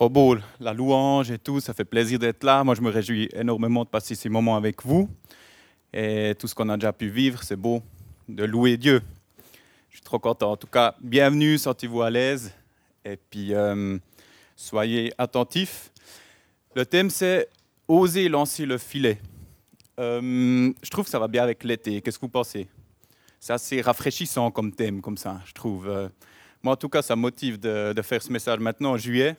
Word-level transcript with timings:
trop 0.00 0.08
beau, 0.08 0.34
la 0.60 0.72
louange 0.72 1.30
et 1.30 1.38
tout, 1.38 1.60
ça 1.60 1.74
fait 1.74 1.84
plaisir 1.84 2.18
d'être 2.18 2.42
là. 2.42 2.64
Moi, 2.64 2.74
je 2.74 2.80
me 2.80 2.88
réjouis 2.88 3.28
énormément 3.34 3.84
de 3.84 3.88
passer 3.90 4.14
ces 4.14 4.30
moments 4.30 4.56
avec 4.56 4.82
vous. 4.82 5.10
Et 5.92 6.34
tout 6.38 6.48
ce 6.48 6.54
qu'on 6.54 6.70
a 6.70 6.78
déjà 6.78 6.90
pu 6.90 7.10
vivre, 7.10 7.42
c'est 7.42 7.54
beau 7.54 7.82
de 8.26 8.44
louer 8.44 8.78
Dieu. 8.78 9.02
Je 9.90 9.96
suis 9.96 10.02
trop 10.02 10.18
content. 10.18 10.52
En 10.52 10.56
tout 10.56 10.68
cas, 10.68 10.94
bienvenue, 11.02 11.58
sentez-vous 11.58 12.00
à 12.00 12.08
l'aise. 12.08 12.50
Et 13.04 13.18
puis, 13.18 13.52
euh, 13.52 13.98
soyez 14.56 15.12
attentifs. 15.18 15.92
Le 16.74 16.86
thème, 16.86 17.10
c'est 17.10 17.50
Oser 17.86 18.30
lancer 18.30 18.64
le 18.64 18.78
filet. 18.78 19.20
Euh, 19.98 20.72
je 20.82 20.88
trouve 20.88 21.04
que 21.04 21.10
ça 21.10 21.18
va 21.18 21.28
bien 21.28 21.42
avec 21.42 21.62
l'été. 21.62 22.00
Qu'est-ce 22.00 22.18
que 22.18 22.24
vous 22.24 22.30
pensez? 22.30 22.68
C'est 23.38 23.52
assez 23.52 23.82
rafraîchissant 23.82 24.50
comme 24.50 24.72
thème, 24.72 25.02
comme 25.02 25.18
ça, 25.18 25.42
je 25.44 25.52
trouve. 25.52 25.90
Euh, 25.90 26.08
moi, 26.62 26.72
en 26.72 26.76
tout 26.76 26.88
cas, 26.88 27.02
ça 27.02 27.16
motive 27.16 27.60
de, 27.60 28.00
faire 28.02 28.22
ce 28.22 28.32
message 28.32 28.60
maintenant 28.60 28.92
en 28.92 28.96
juillet. 28.96 29.36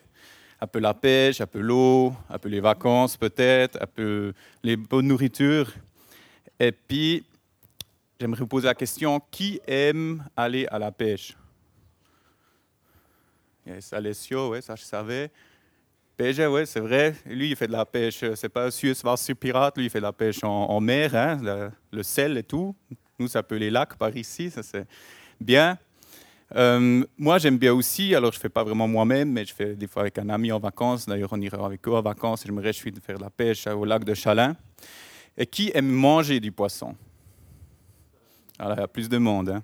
Un 0.62 0.68
peu 0.68 0.78
la 0.78 0.94
pêche, 0.94 1.40
un 1.40 1.46
peu 1.48 1.58
l'eau, 1.58 2.14
un 2.30 2.38
peu 2.38 2.48
les 2.48 2.60
vacances 2.60 3.16
peut-être, 3.16 3.82
un 3.82 3.86
peu 3.86 4.32
les 4.62 4.76
bonnes 4.76 5.08
nourritures. 5.08 5.72
Et 6.60 6.70
puis, 6.70 7.24
j'aimerais 8.20 8.38
vous 8.38 8.46
poser 8.46 8.68
la 8.68 8.74
question, 8.76 9.20
qui 9.28 9.60
aime 9.66 10.24
aller 10.36 10.64
à 10.68 10.78
la 10.78 10.92
pêche? 10.92 11.36
Yes, 13.66 13.92
Alessio, 13.92 14.50
ouais, 14.50 14.60
ça 14.60 14.76
je 14.76 14.84
savais. 14.84 15.32
Pêche, 16.16 16.38
ouais, 16.38 16.64
c'est 16.64 16.78
vrai. 16.78 17.16
Lui, 17.26 17.50
il 17.50 17.56
fait 17.56 17.66
de 17.66 17.72
la 17.72 17.84
pêche, 17.84 18.24
c'est 18.36 18.48
pas 18.48 18.70
Suisse 18.70 19.02
sur 19.16 19.36
pirate, 19.36 19.76
lui, 19.76 19.86
il 19.86 19.90
fait 19.90 19.98
de 19.98 20.04
la 20.04 20.12
pêche 20.12 20.44
en, 20.44 20.48
en 20.48 20.80
mer, 20.80 21.16
hein, 21.16 21.40
le, 21.42 21.72
le, 21.90 22.04
sel 22.04 22.38
et 22.38 22.44
tout. 22.44 22.76
Nous, 23.18 23.26
ça 23.26 23.42
peut 23.42 23.56
les 23.56 23.70
lacs 23.70 23.96
par 23.96 24.16
ici, 24.16 24.48
ça 24.48 24.62
c'est 24.62 24.86
bien. 25.40 25.76
Euh, 26.54 27.04
moi, 27.16 27.38
j'aime 27.38 27.56
bien 27.56 27.72
aussi, 27.72 28.14
alors 28.14 28.32
je 28.32 28.38
ne 28.38 28.42
fais 28.42 28.48
pas 28.48 28.62
vraiment 28.62 28.86
moi-même, 28.86 29.32
mais 29.32 29.44
je 29.44 29.54
fais 29.54 29.74
des 29.74 29.86
fois 29.86 30.02
avec 30.02 30.18
un 30.18 30.28
ami 30.28 30.52
en 30.52 30.58
vacances. 30.58 31.06
D'ailleurs, 31.06 31.30
on 31.32 31.40
ira 31.40 31.64
avec 31.64 31.86
eux 31.88 31.92
en 31.92 32.02
vacances 32.02 32.44
je 32.46 32.52
me 32.52 32.60
réjouis 32.60 32.92
de 32.92 33.00
faire 33.00 33.16
de 33.16 33.22
la 33.22 33.30
pêche 33.30 33.66
au 33.66 33.84
lac 33.84 34.04
de 34.04 34.14
Chalin. 34.14 34.56
Et 35.36 35.46
qui 35.46 35.70
aime 35.74 35.88
manger 35.88 36.40
du 36.40 36.52
poisson? 36.52 36.94
Alors, 38.58 38.76
il 38.76 38.80
y 38.80 38.84
a 38.84 38.88
plus 38.88 39.08
de 39.08 39.18
monde. 39.18 39.48
Hein? 39.48 39.62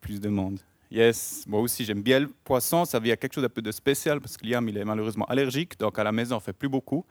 Plus 0.00 0.20
de 0.20 0.28
monde. 0.28 0.58
Yes, 0.90 1.44
moi 1.46 1.60
aussi, 1.60 1.84
j'aime 1.84 2.02
bien 2.02 2.18
le 2.20 2.28
poisson. 2.28 2.84
Ça 2.84 2.98
vient 2.98 3.14
quelque 3.16 3.32
chose 3.32 3.42
d'un 3.42 3.48
peu 3.48 3.62
de 3.62 3.70
spécial 3.70 4.20
parce 4.20 4.36
que 4.36 4.46
Liam, 4.46 4.68
il 4.68 4.76
est 4.76 4.84
malheureusement 4.84 5.24
allergique. 5.26 5.78
Donc, 5.78 5.98
à 5.98 6.04
la 6.04 6.12
maison, 6.12 6.34
on 6.34 6.38
ne 6.38 6.42
fait 6.42 6.52
plus 6.52 6.68
beaucoup. 6.68 7.06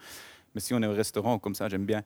Mais 0.53 0.59
si 0.59 0.73
on 0.73 0.81
est 0.81 0.88
au 0.88 0.94
restaurant 0.94 1.39
comme 1.39 1.55
ça, 1.55 1.69
j'aime 1.69 1.85
bien 1.85 2.03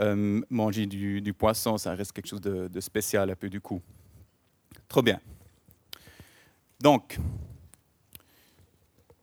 euh, 0.00 0.40
manger 0.50 0.86
du, 0.86 1.20
du, 1.20 1.32
poisson. 1.32 1.78
Ça 1.78 1.94
reste 1.94 2.12
quelque 2.12 2.26
chose 2.26 2.40
de, 2.40 2.66
de 2.66 2.80
spécial 2.80 3.30
un 3.30 3.36
peu 3.36 3.48
du 3.48 3.60
coup. 3.60 3.80
Trop 4.88 5.02
bien. 5.02 5.20
Donc, 6.80 7.18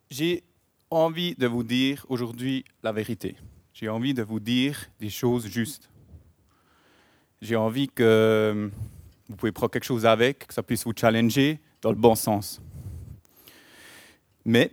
j'ai 0.10 0.44
envie 0.90 1.36
de 1.36 1.48
vous 1.48 1.64
dire 1.64 2.06
aujourd'hui 2.10 2.66
la 2.84 2.92
vérité. 2.92 3.38
J'ai 3.74 3.90
envie 3.90 4.14
de 4.14 4.24
vous 4.24 4.40
dire 4.40 4.90
des 5.00 5.10
choses 5.10 5.48
justes. 5.48 5.90
J'ai 7.42 7.56
envie 7.56 7.88
que 7.88 8.70
vous 9.30 9.36
pouvez 9.36 9.52
prendre 9.52 9.72
quelque 9.72 9.86
chose 9.86 10.06
avec, 10.06 10.48
que 10.48 10.54
ça 10.54 10.64
puisse 10.64 10.84
vous 10.86 10.94
challenger 10.96 11.60
dans 11.82 11.90
le 11.90 11.96
bon 11.98 12.16
sens. 12.16 12.62
Mais 14.44 14.72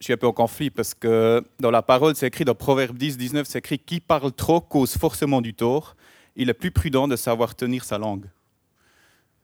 je 0.00 0.04
suis 0.04 0.12
un 0.12 0.16
peu 0.16 0.26
en 0.26 0.32
conflit 0.32 0.70
parce 0.70 0.94
que 0.94 1.44
dans 1.60 1.70
la 1.70 1.82
parole, 1.82 2.16
c'est 2.16 2.26
écrit 2.26 2.44
dans 2.44 2.54
Proverbe 2.54 2.96
10, 2.96 3.16
19, 3.18 3.46
c'est 3.46 3.58
écrit 3.58 3.78
Qui 3.78 4.00
parle 4.00 4.32
trop 4.32 4.60
cause 4.60 4.96
forcément 4.96 5.40
du 5.40 5.54
tort. 5.54 5.96
Il 6.34 6.48
est 6.48 6.54
plus 6.54 6.70
prudent 6.70 7.08
de 7.08 7.16
savoir 7.16 7.54
tenir 7.54 7.84
sa 7.84 7.98
langue. 7.98 8.26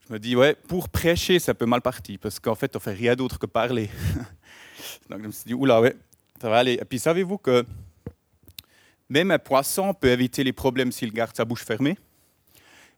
Je 0.09 0.15
me 0.15 0.19
dis, 0.19 0.35
ouais, 0.35 0.55
pour 0.55 0.89
prêcher, 0.89 1.39
ça 1.39 1.53
peut 1.53 1.67
mal 1.67 1.83
partir, 1.83 2.19
parce 2.19 2.41
qu'en 2.41 2.55
fait, 2.55 2.75
on 2.75 2.79
fait 2.79 2.95
rien 2.95 3.15
d'autre 3.15 3.39
que 3.39 3.45
parler. 3.45 3.91
Donc 5.11 5.21
je 5.21 5.27
me 5.27 5.33
suis 5.33 5.45
dit, 5.45 5.53
oula, 5.55 5.83
ouais, 5.83 5.95
ça 6.41 6.49
va 6.49 6.59
aller. 6.59 6.79
Et 6.81 6.85
puis 6.87 6.99
savez-vous 6.99 7.37
que 7.37 7.67
même 9.11 9.31
un 9.31 9.39
poisson 9.39 9.93
peut 9.93 10.09
éviter 10.09 10.45
les 10.45 10.55
problèmes 10.55 10.93
s'il 10.93 11.13
garde 11.13 11.37
sa 11.37 11.45
bouche 11.45 11.63
fermée? 11.63 11.99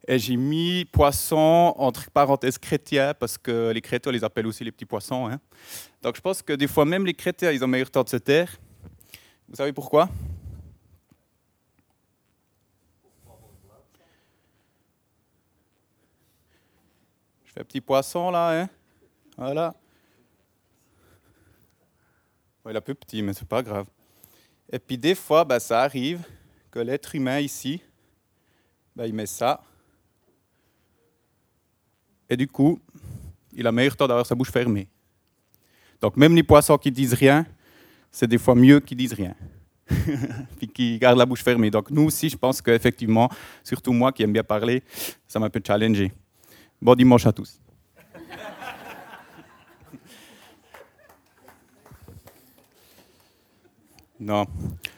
Et 0.07 0.21
j'ai 0.21 0.37
mis 0.37 0.85
poisson 0.85 1.75
entre 1.77 2.09
parenthèses 2.13 2.59
chrétien, 2.59 3.13
parce 3.13 3.37
que 3.37 3.73
les 3.73 3.81
chrétiens, 3.81 4.11
on 4.11 4.15
les 4.15 4.23
appelle 4.23 4.47
aussi 4.47 4.63
les 4.63 4.71
petits 4.71 4.87
poissons. 4.87 5.27
Hein. 5.27 5.41
Donc 6.03 6.15
je 6.15 6.21
pense 6.21 6.43
que 6.43 6.53
des 6.53 6.69
fois, 6.69 6.85
même 6.85 7.05
les 7.05 7.15
chrétiens, 7.15 7.51
ils 7.51 7.65
ont 7.65 7.69
meilleur 7.69 7.91
temps 7.91 8.05
de 8.05 8.09
se 8.09 8.19
taire. 8.19 8.57
Vous 9.49 9.57
savez 9.57 9.73
pourquoi? 9.73 10.09
Je 17.51 17.55
fais 17.55 17.61
un 17.63 17.65
petit 17.65 17.81
poisson 17.81 18.31
là, 18.31 18.63
hein 18.63 18.69
Voilà. 19.37 19.75
il 22.69 22.77
est 22.77 22.81
peu 22.81 22.95
petit, 22.95 23.23
mais 23.23 23.33
c'est 23.33 23.49
pas 23.49 23.61
grave. 23.61 23.87
Et 24.71 24.79
puis 24.79 24.97
des 24.97 25.17
fois, 25.17 25.45
bah, 25.45 25.59
ça 25.59 25.83
arrive 25.83 26.23
que 26.71 26.79
l'être 26.79 27.13
humain 27.13 27.41
ici, 27.41 27.83
bah, 28.95 29.05
il 29.05 29.15
met 29.15 29.27
ça. 29.27 29.61
Et 32.29 32.37
du 32.37 32.47
coup, 32.47 32.79
il 33.53 33.67
a 33.67 33.73
meilleur 33.73 33.97
temps 33.97 34.07
d'avoir 34.07 34.27
sa 34.27 34.37
bouche 34.37 34.53
fermée. 34.53 34.87
Donc 36.01 36.17
même 36.17 36.37
les 36.37 36.45
poissons 36.45 36.79
qui 36.79 36.93
disent 36.93 37.15
rien, 37.15 37.45
c'est 38.13 38.29
des 38.29 38.39
fois 38.39 38.55
mieux 38.55 38.79
qu'ils 38.79 38.99
disent 38.99 39.15
rien. 39.15 39.35
puis 40.57 40.69
qui 40.69 41.01
gardent 41.01 41.19
la 41.19 41.27
bouche 41.27 41.43
fermée. 41.43 41.73
Donc 41.73 41.91
nous 41.91 42.03
aussi, 42.05 42.29
je 42.29 42.37
pense 42.37 42.63
qu'effectivement, 42.63 43.29
surtout 43.65 43.93
moi 43.93 44.13
qui 44.13 44.23
aime 44.23 44.33
bien 44.33 44.45
parler, 44.45 44.85
ça 45.27 45.41
m'a 45.41 45.47
un 45.47 45.51
peu 45.51 45.61
challengé. 45.67 46.13
Bon 46.83 46.95
dimanche 46.95 47.27
à 47.27 47.33
tous. 47.33 47.61
Non, 54.19 54.47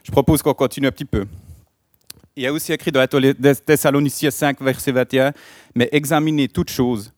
je 0.03 0.11
propose 0.11 0.43
qu'on 0.43 0.55
continue 0.55 0.87
un 0.87 0.93
petit 0.93 1.05
peu. 1.05 1.27
Il 2.35 2.43
y 2.43 2.47
a 2.47 2.53
aussi 2.53 2.73
écrit 2.73 2.91
dans 2.91 3.01
la 3.01 3.55
Thessaloniciens 3.55 4.31
5, 4.31 4.61
verset 4.61 4.93
21, 4.93 5.33
mais 5.75 5.89
examinez 5.93 6.49
toutes 6.49 6.71
choses, 6.71 7.13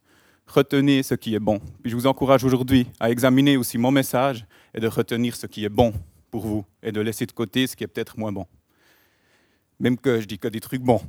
retenez 0.46 1.02
ce 1.02 1.14
qui 1.14 1.34
est 1.34 1.38
bon. 1.38 1.60
Puis 1.82 1.90
je 1.90 1.96
vous 1.96 2.06
encourage 2.06 2.44
aujourd'hui 2.44 2.86
à 3.00 3.10
examiner 3.10 3.56
aussi 3.56 3.78
mon 3.78 3.90
message 3.90 4.46
et 4.74 4.80
de 4.80 4.88
retenir 4.88 5.36
ce 5.36 5.46
qui 5.46 5.64
est 5.64 5.70
bon 5.70 5.92
pour 6.30 6.46
vous 6.46 6.64
et 6.82 6.90
de 6.90 7.00
laisser 7.00 7.26
de 7.26 7.32
côté 7.32 7.66
ce 7.66 7.76
qui 7.76 7.84
est 7.84 7.86
peut-être 7.86 8.18
moins 8.18 8.32
bon. 8.32 8.46
Même 9.78 9.96
que 9.96 10.20
je 10.20 10.26
dis 10.26 10.38
que 10.38 10.48
des 10.48 10.60
trucs 10.60 10.82
bons. 10.82 11.02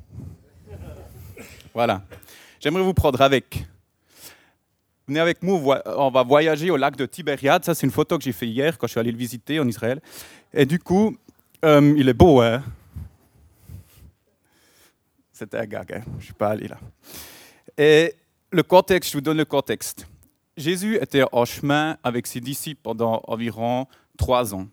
Voilà. 1.73 2.03
J'aimerais 2.65 2.81
vous 2.81 2.95
prendre 2.95 3.21
avec. 3.21 3.63
Venez 5.07 5.19
avec 5.19 5.43
moi, 5.43 5.83
on 5.85 6.09
va 6.09 6.23
voyager 6.23 6.71
au 6.71 6.77
lac 6.77 6.95
de 6.95 7.05
Tibériade. 7.05 7.63
Ça, 7.63 7.75
c'est 7.75 7.85
une 7.85 7.91
photo 7.91 8.17
que 8.17 8.23
j'ai 8.23 8.31
faite 8.31 8.49
hier 8.49 8.75
quand 8.79 8.87
je 8.87 8.93
suis 8.93 8.99
allé 8.99 9.11
le 9.11 9.17
visiter 9.19 9.59
en 9.59 9.67
Israël. 9.67 10.01
Et 10.51 10.65
du 10.65 10.79
coup, 10.79 11.15
euh, 11.63 11.93
il 11.95 12.09
est 12.09 12.15
beau, 12.15 12.41
hein 12.41 12.63
C'était 15.31 15.59
un 15.59 15.65
gag, 15.67 15.93
hein 15.93 16.01
je 16.13 16.15
ne 16.15 16.21
suis 16.23 16.33
pas 16.33 16.47
allé 16.49 16.67
là. 16.67 16.79
Et 17.77 18.15
le 18.49 18.63
contexte, 18.63 19.11
je 19.11 19.17
vous 19.17 19.21
donne 19.21 19.37
le 19.37 19.45
contexte. 19.45 20.07
Jésus 20.57 20.95
était 20.95 21.23
en 21.31 21.45
chemin 21.45 21.97
avec 22.03 22.25
ses 22.25 22.41
disciples 22.41 22.81
pendant 22.81 23.21
environ 23.27 23.85
trois 24.17 24.55
ans. 24.55 24.65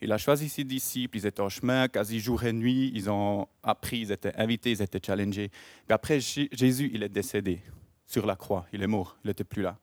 Il 0.00 0.12
a 0.12 0.18
choisi 0.18 0.48
ses 0.48 0.64
disciples, 0.64 1.16
ils 1.16 1.26
étaient 1.26 1.40
en 1.40 1.48
chemin 1.48 1.88
quasi 1.88 2.20
jour 2.20 2.44
et 2.44 2.52
nuit, 2.52 2.92
ils 2.94 3.08
ont 3.08 3.48
appris, 3.62 4.00
ils 4.00 4.12
étaient 4.12 4.34
invités, 4.36 4.72
ils 4.72 4.82
étaient 4.82 5.00
challengés. 5.04 5.50
Mais 5.88 5.94
après, 5.94 6.20
Jésus, 6.20 6.90
il 6.92 7.02
est 7.02 7.08
décédé 7.08 7.60
sur 8.06 8.26
la 8.26 8.36
croix, 8.36 8.66
il 8.72 8.82
est 8.82 8.86
mort, 8.86 9.16
il 9.24 9.28
n'était 9.28 9.44
plus 9.44 9.62
là. 9.62 9.78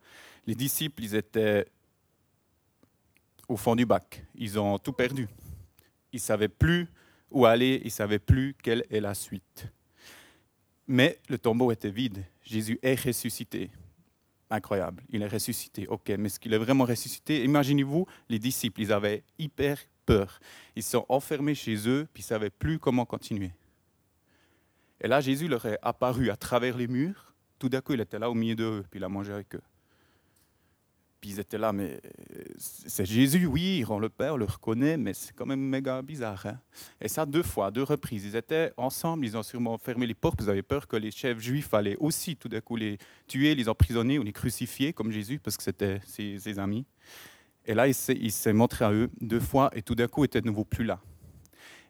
Les 0.45 0.55
disciples, 0.55 1.03
ils 1.03 1.15
étaient 1.15 1.65
au 3.47 3.57
fond 3.57 3.75
du 3.75 3.85
bac, 3.85 4.25
ils 4.35 4.59
ont 4.59 4.77
tout 4.77 4.93
perdu. 4.93 5.27
Ils 6.11 6.17
ne 6.17 6.21
savaient 6.21 6.47
plus 6.47 6.87
où 7.31 7.45
aller, 7.45 7.81
ils 7.81 7.87
ne 7.87 7.89
savaient 7.89 8.19
plus 8.19 8.55
quelle 8.61 8.85
est 8.89 8.99
la 8.99 9.15
suite. 9.15 9.67
Mais 10.87 11.19
le 11.27 11.37
tombeau 11.37 11.71
était 11.71 11.89
vide, 11.89 12.23
Jésus 12.43 12.77
est 12.83 13.03
ressuscité. 13.03 13.71
Incroyable, 14.49 15.01
il 15.09 15.23
est 15.23 15.27
ressuscité. 15.27 15.87
Ok, 15.87 16.09
mais 16.09 16.27
est-ce 16.27 16.39
qu'il 16.39 16.53
est 16.53 16.57
vraiment 16.59 16.83
ressuscité? 16.83 17.43
Imaginez-vous, 17.43 18.05
les 18.29 18.37
disciples, 18.37 18.81
ils 18.81 18.93
avaient 18.93 19.23
hyper 19.39 19.79
peur. 20.05 20.39
Ils 20.75 20.83
sont 20.83 21.05
enfermés 21.09 21.55
chez 21.55 21.87
eux, 21.87 22.07
puis 22.13 22.21
ils 22.21 22.25
ne 22.25 22.29
savaient 22.29 22.49
plus 22.49 22.79
comment 22.79 23.05
continuer. 23.05 23.51
Et 25.01 25.07
là, 25.07 25.19
Jésus 25.19 25.47
leur 25.47 25.65
est 25.65 25.79
apparu 25.81 26.29
à 26.29 26.37
travers 26.37 26.77
les 26.77 26.87
murs. 26.87 27.33
Tout 27.59 27.69
d'un 27.69 27.81
coup, 27.81 27.93
il 27.93 28.01
était 28.01 28.19
là 28.19 28.29
au 28.29 28.33
milieu 28.33 28.55
d'eux, 28.55 28.83
puis 28.89 28.99
il 28.99 29.03
a 29.03 29.09
mangé 29.09 29.33
avec 29.33 29.55
eux. 29.55 29.61
Puis 31.19 31.31
ils 31.31 31.39
étaient 31.39 31.57
là, 31.57 31.71
mais 31.71 32.01
c'est 32.57 33.05
Jésus, 33.05 33.45
oui, 33.45 33.85
on 33.87 33.97
le 33.97 34.09
Père, 34.09 34.35
le 34.35 34.43
reconnaît, 34.43 34.97
mais 34.97 35.13
c'est 35.13 35.33
quand 35.33 35.45
même 35.45 35.61
méga 35.61 36.01
bizarre. 36.01 36.45
Hein? 36.45 36.59
Et 36.99 37.07
ça, 37.07 37.25
deux 37.25 37.43
fois, 37.43 37.71
deux 37.71 37.83
reprises. 37.83 38.25
Ils 38.25 38.35
étaient 38.35 38.73
ensemble, 38.75 39.25
ils 39.25 39.37
ont 39.37 39.43
sûrement 39.43 39.77
fermé 39.77 40.05
les 40.05 40.15
portes, 40.15 40.41
ils 40.41 40.49
avaient 40.49 40.63
peur 40.63 40.85
que 40.85 40.97
les 40.97 41.11
chefs 41.11 41.39
juifs 41.39 41.73
allaient 41.73 41.95
aussi 42.01 42.35
tout 42.35 42.49
d'un 42.49 42.59
coup 42.59 42.75
les 42.75 42.97
tuer, 43.25 43.55
les 43.55 43.69
emprisonner 43.69 44.19
ou 44.19 44.23
les 44.23 44.33
crucifier 44.33 44.91
comme 44.91 45.11
Jésus, 45.11 45.39
parce 45.39 45.55
que 45.55 45.63
c'était 45.63 46.01
ses 46.05 46.59
amis. 46.59 46.85
Et 47.65 47.73
là, 47.73 47.87
il 47.87 48.31
s'est 48.31 48.53
montré 48.53 48.85
à 48.85 48.91
eux 48.91 49.09
deux 49.21 49.39
fois 49.39 49.71
et 49.73 49.81
tout 49.81 49.95
d'un 49.95 50.07
coup, 50.07 50.23
était 50.23 50.41
de 50.41 50.47
nouveau 50.47 50.65
plus 50.65 50.83
là. 50.83 50.99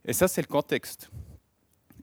Et 0.05 0.13
ça, 0.13 0.27
c'est 0.27 0.41
le 0.41 0.47
contexte. 0.47 1.09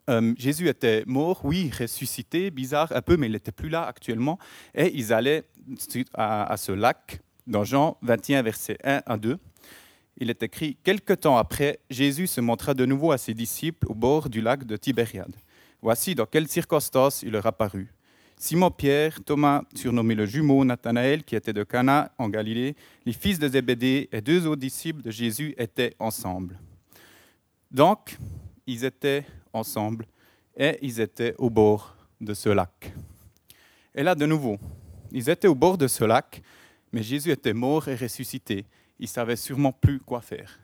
Euh, 0.08 0.34
Jésus 0.36 0.68
était 0.68 1.04
mort, 1.06 1.44
oui, 1.44 1.70
ressuscité, 1.78 2.50
bizarre 2.50 2.90
un 2.92 3.02
peu, 3.02 3.16
mais 3.16 3.26
il 3.26 3.32
n'était 3.32 3.52
plus 3.52 3.68
là 3.68 3.84
actuellement. 3.84 4.38
Et 4.74 4.90
ils 4.94 5.12
allaient 5.12 5.44
à, 6.14 6.56
ce 6.56 6.72
lac, 6.72 7.20
dans 7.46 7.64
Jean 7.64 7.96
21, 8.02 8.42
verset 8.42 8.78
1 8.82 9.02
à 9.06 9.16
2. 9.16 9.38
il 10.16 10.30
est 10.30 10.42
écrit 10.42 10.76
Quelque 10.82 11.12
temps 11.12 11.36
après, 11.36 11.78
Jésus 11.90 12.26
se 12.26 12.40
montra 12.40 12.74
de 12.74 12.84
nouveau 12.86 13.12
à 13.12 13.18
ses 13.18 13.34
disciples 13.34 13.86
au 13.88 13.94
bord 13.94 14.28
du 14.28 14.40
lac 14.40 14.64
de 14.64 14.76
Tibériade. 14.76 15.34
Voici 15.82 16.14
dans 16.14 16.26
quelles 16.26 16.48
circonstances 16.48 17.22
il 17.22 17.30
leur 17.30 17.46
apparut. 17.46 17.92
Simon-Pierre, 18.42 19.22
Thomas, 19.22 19.64
surnommé 19.74 20.14
le 20.14 20.24
jumeau, 20.24 20.64
Nathanaël, 20.64 21.24
qui 21.24 21.36
était 21.36 21.52
de 21.52 21.62
Cana 21.62 22.10
en 22.16 22.30
Galilée, 22.30 22.74
les 23.04 23.12
fils 23.12 23.38
de 23.38 23.46
Zébédée 23.46 24.08
et 24.12 24.22
deux 24.22 24.46
autres 24.46 24.62
disciples 24.62 25.02
de 25.02 25.10
Jésus 25.10 25.54
étaient 25.58 25.94
ensemble. 25.98 26.58
Donc, 27.70 28.16
ils 28.66 28.86
étaient 28.86 29.26
ensemble 29.52 30.06
et 30.56 30.78
ils 30.80 31.00
étaient 31.02 31.34
au 31.36 31.50
bord 31.50 31.94
de 32.18 32.32
ce 32.32 32.48
lac. 32.48 32.94
Et 33.94 34.02
là, 34.02 34.14
de 34.14 34.24
nouveau, 34.24 34.58
ils 35.12 35.28
étaient 35.28 35.46
au 35.46 35.54
bord 35.54 35.76
de 35.76 35.86
ce 35.86 36.04
lac, 36.04 36.40
mais 36.92 37.02
Jésus 37.02 37.32
était 37.32 37.52
mort 37.52 37.88
et 37.88 37.94
ressuscité. 37.94 38.64
Ils 38.98 39.08
savaient 39.08 39.36
sûrement 39.36 39.72
plus 39.72 40.00
quoi 40.00 40.22
faire. 40.22 40.58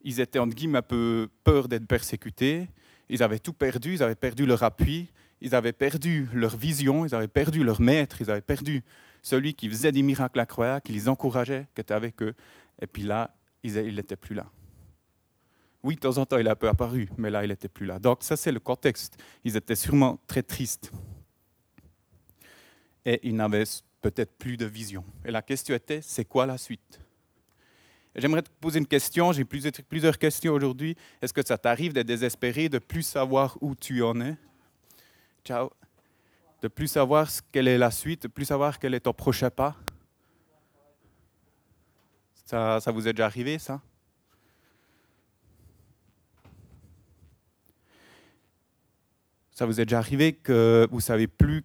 Ils 0.00 0.18
étaient 0.18 0.38
en 0.38 0.46
guillemets 0.46 0.78
un 0.78 0.82
peu 0.82 1.28
peur 1.44 1.68
d'être 1.68 1.86
persécutés. 1.86 2.68
Ils 3.10 3.22
avaient 3.22 3.38
tout 3.38 3.52
perdu. 3.52 3.92
Ils 3.92 4.02
avaient 4.02 4.14
perdu 4.14 4.46
leur 4.46 4.62
appui. 4.62 5.10
Ils 5.40 5.54
avaient 5.54 5.72
perdu 5.72 6.28
leur 6.32 6.56
vision. 6.56 7.04
Ils 7.06 7.14
avaient 7.14 7.28
perdu 7.28 7.62
leur 7.64 7.80
maître. 7.80 8.20
Ils 8.20 8.30
avaient 8.30 8.40
perdu 8.40 8.82
celui 9.22 9.54
qui 9.54 9.68
faisait 9.68 9.92
des 9.92 10.02
miracles 10.02 10.40
incroyables, 10.40 10.82
qui 10.82 10.92
les 10.92 11.08
encourageait, 11.08 11.66
qui 11.74 11.80
était 11.80 11.94
avec 11.94 12.22
eux. 12.22 12.34
Et 12.80 12.86
puis 12.86 13.02
là, 13.02 13.34
il 13.62 13.94
n'était 13.94 14.16
plus 14.16 14.34
là. 14.34 14.46
Oui, 15.82 15.94
de 15.94 16.00
temps 16.00 16.18
en 16.18 16.26
temps, 16.26 16.38
il 16.38 16.48
a 16.48 16.52
un 16.52 16.56
peu 16.56 16.68
apparu, 16.68 17.08
mais 17.16 17.30
là, 17.30 17.44
il 17.44 17.48
n'était 17.48 17.68
plus 17.68 17.86
là. 17.86 17.98
Donc, 17.98 18.18
ça, 18.22 18.36
c'est 18.36 18.52
le 18.52 18.60
contexte. 18.60 19.16
Ils 19.44 19.56
étaient 19.56 19.76
sûrement 19.76 20.18
très 20.26 20.42
tristes. 20.42 20.90
Et 23.04 23.20
ils 23.22 23.36
n'avaient 23.36 23.64
peut-être 24.00 24.36
plus 24.36 24.56
de 24.56 24.66
vision. 24.66 25.04
Et 25.24 25.30
la 25.30 25.42
question 25.42 25.74
était, 25.74 26.00
c'est 26.02 26.24
quoi 26.24 26.46
la 26.46 26.58
suite? 26.58 27.00
J'aimerais 28.16 28.42
te 28.42 28.50
poser 28.60 28.78
une 28.78 28.86
question, 28.86 29.32
j'ai 29.32 29.44
plusieurs 29.44 30.18
questions 30.18 30.54
aujourd'hui. 30.54 30.96
Est-ce 31.20 31.32
que 31.32 31.44
ça 31.44 31.58
t'arrive 31.58 31.92
d'être 31.92 32.06
désespéré, 32.06 32.68
de 32.68 32.78
plus 32.78 33.02
savoir 33.02 33.58
où 33.60 33.74
tu 33.74 34.02
en 34.02 34.20
es? 34.20 34.36
De 36.62 36.68
plus 36.68 36.88
savoir 36.88 37.28
quelle 37.52 37.68
est 37.68 37.78
la 37.78 37.90
suite, 37.90 38.22
de 38.22 38.28
plus 38.28 38.44
savoir 38.44 38.78
quel 38.78 38.94
est 38.94 39.00
ton 39.00 39.12
prochain 39.12 39.50
pas. 39.50 39.76
Ça, 42.44 42.80
ça 42.80 42.92
vous 42.92 43.06
est 43.08 43.12
déjà 43.12 43.26
arrivé, 43.26 43.58
ça? 43.58 43.80
Ça 49.50 49.66
vous 49.66 49.80
est 49.80 49.84
déjà 49.84 49.98
arrivé 49.98 50.32
que 50.32 50.86
vous 50.90 51.00
savez 51.00 51.26
plus 51.26 51.64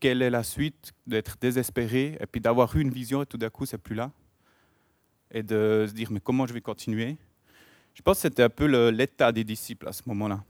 quelle 0.00 0.22
est 0.22 0.30
la 0.30 0.42
suite, 0.42 0.92
d'être 1.06 1.36
désespéré 1.40 2.16
et 2.20 2.26
puis 2.26 2.40
d'avoir 2.40 2.74
eu 2.76 2.80
une 2.80 2.90
vision 2.90 3.22
et 3.22 3.26
tout 3.26 3.36
d'un 3.36 3.50
coup 3.50 3.66
c'est 3.66 3.78
plus 3.78 3.94
là? 3.94 4.10
Et 5.30 5.42
de 5.42 5.86
se 5.88 5.92
dire 5.92 6.10
mais 6.10 6.20
comment 6.20 6.46
je 6.46 6.52
vais 6.52 6.60
continuer? 6.60 7.16
Je 7.94 8.02
pense 8.02 8.18
que 8.18 8.22
c'était 8.22 8.42
un 8.42 8.48
peu 8.48 8.66
l'état 8.90 9.32
des 9.32 9.44
disciples 9.44 9.88
à 9.88 9.92
ce 9.92 10.02
moment-là. 10.06 10.42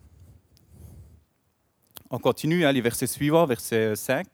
On 2.15 2.19
continue, 2.19 2.67
hein, 2.67 2.73
les 2.73 2.83
versets 2.83 3.07
suivants, 3.07 3.47
verset 3.47 3.97
5. 3.97 4.27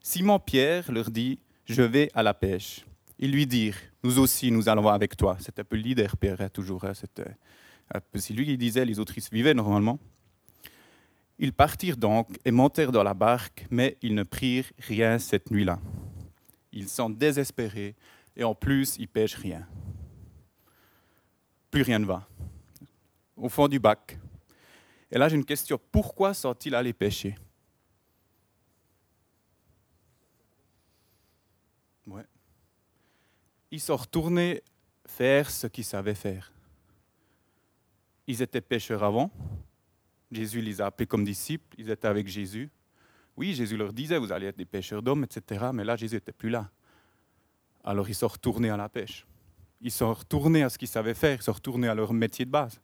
Simon-Pierre 0.00 0.92
leur 0.92 1.10
dit 1.10 1.40
Je 1.64 1.82
vais 1.82 2.08
à 2.14 2.22
la 2.22 2.32
pêche. 2.32 2.86
Ils 3.18 3.32
lui 3.32 3.44
dirent 3.44 3.76
Nous 4.04 4.20
aussi, 4.20 4.52
nous 4.52 4.68
allons 4.68 4.86
avec 4.86 5.16
toi. 5.16 5.36
C'était 5.40 5.62
un 5.62 5.64
peu 5.64 5.74
le 5.74 5.82
leader, 5.82 6.16
Pierre, 6.16 6.40
hein, 6.40 6.48
toujours. 6.48 6.84
Hein, 6.84 6.92
c'est 6.94 8.34
lui 8.34 8.46
qui 8.46 8.56
disait, 8.56 8.84
les 8.84 9.00
autres 9.00 9.14
ils 9.18 9.24
vivaient 9.32 9.52
normalement. 9.52 9.98
Ils 11.40 11.52
partirent 11.52 11.96
donc 11.96 12.28
et 12.44 12.52
montèrent 12.52 12.92
dans 12.92 13.02
la 13.02 13.14
barque, 13.14 13.66
mais 13.68 13.96
ils 14.00 14.14
ne 14.14 14.22
prirent 14.22 14.70
rien 14.78 15.18
cette 15.18 15.50
nuit-là. 15.50 15.80
Ils 16.70 16.88
sont 16.88 17.10
désespérés 17.10 17.96
et 18.36 18.44
en 18.44 18.54
plus, 18.54 18.96
ils 19.00 19.08
pêchent 19.08 19.34
rien. 19.34 19.66
Plus 21.68 21.82
rien 21.82 21.98
ne 21.98 22.06
va. 22.06 22.28
Au 23.36 23.48
fond 23.48 23.66
du 23.66 23.80
bac. 23.80 24.20
Et 25.10 25.18
là, 25.18 25.28
j'ai 25.28 25.36
une 25.36 25.44
question. 25.44 25.80
Pourquoi 25.90 26.34
sont-ils 26.34 26.74
allés 26.74 26.92
pêcher? 26.92 27.36
Ils 33.70 33.80
sont 33.80 33.96
retournés 33.96 34.62
faire 35.06 35.50
ce 35.50 35.66
qu'ils 35.66 35.84
savaient 35.84 36.14
faire. 36.14 36.52
Ils 38.26 38.40
étaient 38.42 38.60
pêcheurs 38.60 39.04
avant, 39.04 39.30
Jésus 40.30 40.60
les 40.60 40.80
a 40.80 40.86
appelés 40.86 41.06
comme 41.06 41.24
disciples, 41.24 41.74
ils 41.78 41.90
étaient 41.90 42.08
avec 42.08 42.26
Jésus. 42.26 42.70
Oui, 43.36 43.54
Jésus 43.54 43.76
leur 43.76 43.92
disait, 43.92 44.18
vous 44.18 44.32
allez 44.32 44.46
être 44.46 44.56
des 44.56 44.64
pêcheurs 44.64 45.02
d'hommes, 45.02 45.24
etc. 45.24 45.66
Mais 45.72 45.84
là, 45.84 45.96
Jésus 45.96 46.14
n'était 46.14 46.32
plus 46.32 46.48
là. 46.48 46.70
Alors 47.84 48.08
ils 48.08 48.14
sont 48.14 48.28
retournés 48.28 48.70
à 48.70 48.76
la 48.76 48.88
pêche. 48.88 49.26
Ils 49.80 49.92
sont 49.92 50.12
retournés 50.12 50.62
à 50.62 50.70
ce 50.70 50.78
qu'ils 50.78 50.88
savaient 50.88 51.14
faire, 51.14 51.38
ils 51.38 51.42
sont 51.42 51.52
retournés 51.52 51.88
à 51.88 51.94
leur 51.94 52.12
métier 52.12 52.44
de 52.44 52.50
base. 52.50 52.80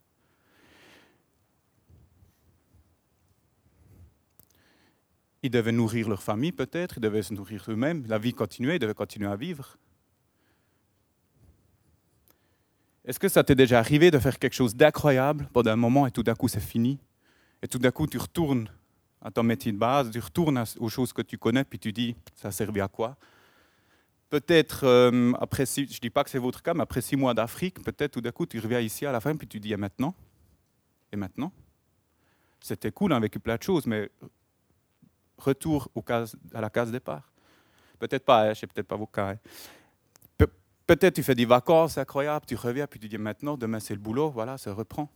Ils 5.43 5.51
devaient 5.51 5.73
nourrir 5.73 6.09
leur 6.09 6.23
famille 6.23 6.53
peut-être, 6.53 6.97
ils 6.97 7.01
devaient 7.01 7.21
se 7.21 7.33
nourrir 7.33 7.65
eux-mêmes, 7.67 8.05
la 8.07 8.17
vie 8.17 8.33
continuait, 8.33 8.77
ils 8.77 8.79
devaient 8.79 8.93
continuer 8.93 9.27
à 9.27 9.35
vivre. 9.35 9.77
Est-ce 13.05 13.19
que 13.19 13.27
ça 13.27 13.43
t'est 13.43 13.55
déjà 13.55 13.79
arrivé 13.79 14.09
de 14.09 14.17
faire 14.17 14.39
quelque 14.39 14.53
chose 14.53 14.73
d'incroyable 14.75 15.49
pendant 15.51 15.71
un 15.71 15.75
moment 15.75 16.07
et 16.07 16.11
tout 16.11 16.23
d'un 16.23 16.35
coup 16.35 16.47
c'est 16.47 16.61
fini? 16.61 16.97
Et 17.61 17.67
tout 17.67 17.79
d'un 17.79 17.91
coup, 17.91 18.07
tu 18.07 18.17
retournes 18.17 18.69
à 19.21 19.31
ton 19.31 19.43
métier 19.43 19.71
de 19.71 19.77
base, 19.77 20.11
tu 20.11 20.19
retournes 20.19 20.63
aux 20.79 20.89
choses 20.89 21.13
que 21.13 21.21
tu 21.21 21.37
connais, 21.37 21.63
puis 21.63 21.79
tu 21.79 21.93
dis, 21.93 22.15
ça 22.35 22.51
servait 22.51 22.81
à 22.81 22.89
quoi? 22.89 23.15
Peut-être, 24.29 24.85
euh, 24.85 25.31
après 25.39 25.65
je 25.65 25.81
ne 25.81 25.85
dis 25.85 26.09
pas 26.09 26.23
que 26.23 26.29
c'est 26.29 26.39
votre 26.39 26.61
cas, 26.61 26.73
mais 26.73 26.81
après 26.81 27.01
six 27.01 27.15
mois 27.15 27.33
d'Afrique, 27.33 27.81
peut-être 27.83 28.13
tout 28.13 28.21
d'un 28.21 28.31
coup, 28.31 28.45
tu 28.45 28.59
reviens 28.59 28.79
ici 28.79 29.05
à 29.05 29.11
la 29.11 29.21
fin, 29.21 29.35
puis 29.35 29.47
tu 29.47 29.59
dis, 29.59 29.71
et 29.71 29.77
maintenant? 29.77 30.13
Et 31.11 31.15
maintenant? 31.15 31.53
C'était 32.59 32.91
cool, 32.91 33.13
on 33.13 33.15
a 33.15 33.19
vécu 33.19 33.39
plein 33.39 33.55
de 33.55 33.63
choses, 33.63 33.85
mais 33.85 34.09
retour 35.43 35.89
à 36.53 36.61
la 36.61 36.69
case 36.69 36.91
départ. 36.91 37.31
Peut-être 37.99 38.25
pas, 38.25 38.49
hein, 38.49 38.53
je 38.53 38.59
sais 38.59 38.67
peut-être 38.67 38.87
pas 38.87 38.95
vos 38.95 39.07
cas. 39.07 39.31
Hein. 39.31 40.45
peut-être 40.87 41.15
tu 41.15 41.23
fais 41.23 41.35
des 41.35 41.45
vacances 41.45 41.97
incroyables, 41.97 42.45
tu 42.45 42.55
reviens, 42.55 42.87
puis 42.87 42.99
tu 42.99 43.07
dis, 43.07 43.17
maintenant, 43.17 43.57
demain 43.57 43.79
c'est 43.79 43.93
le 43.93 43.99
boulot, 43.99 44.29
voilà, 44.29 44.57
ça 44.57 44.73
reprend. 44.73 45.09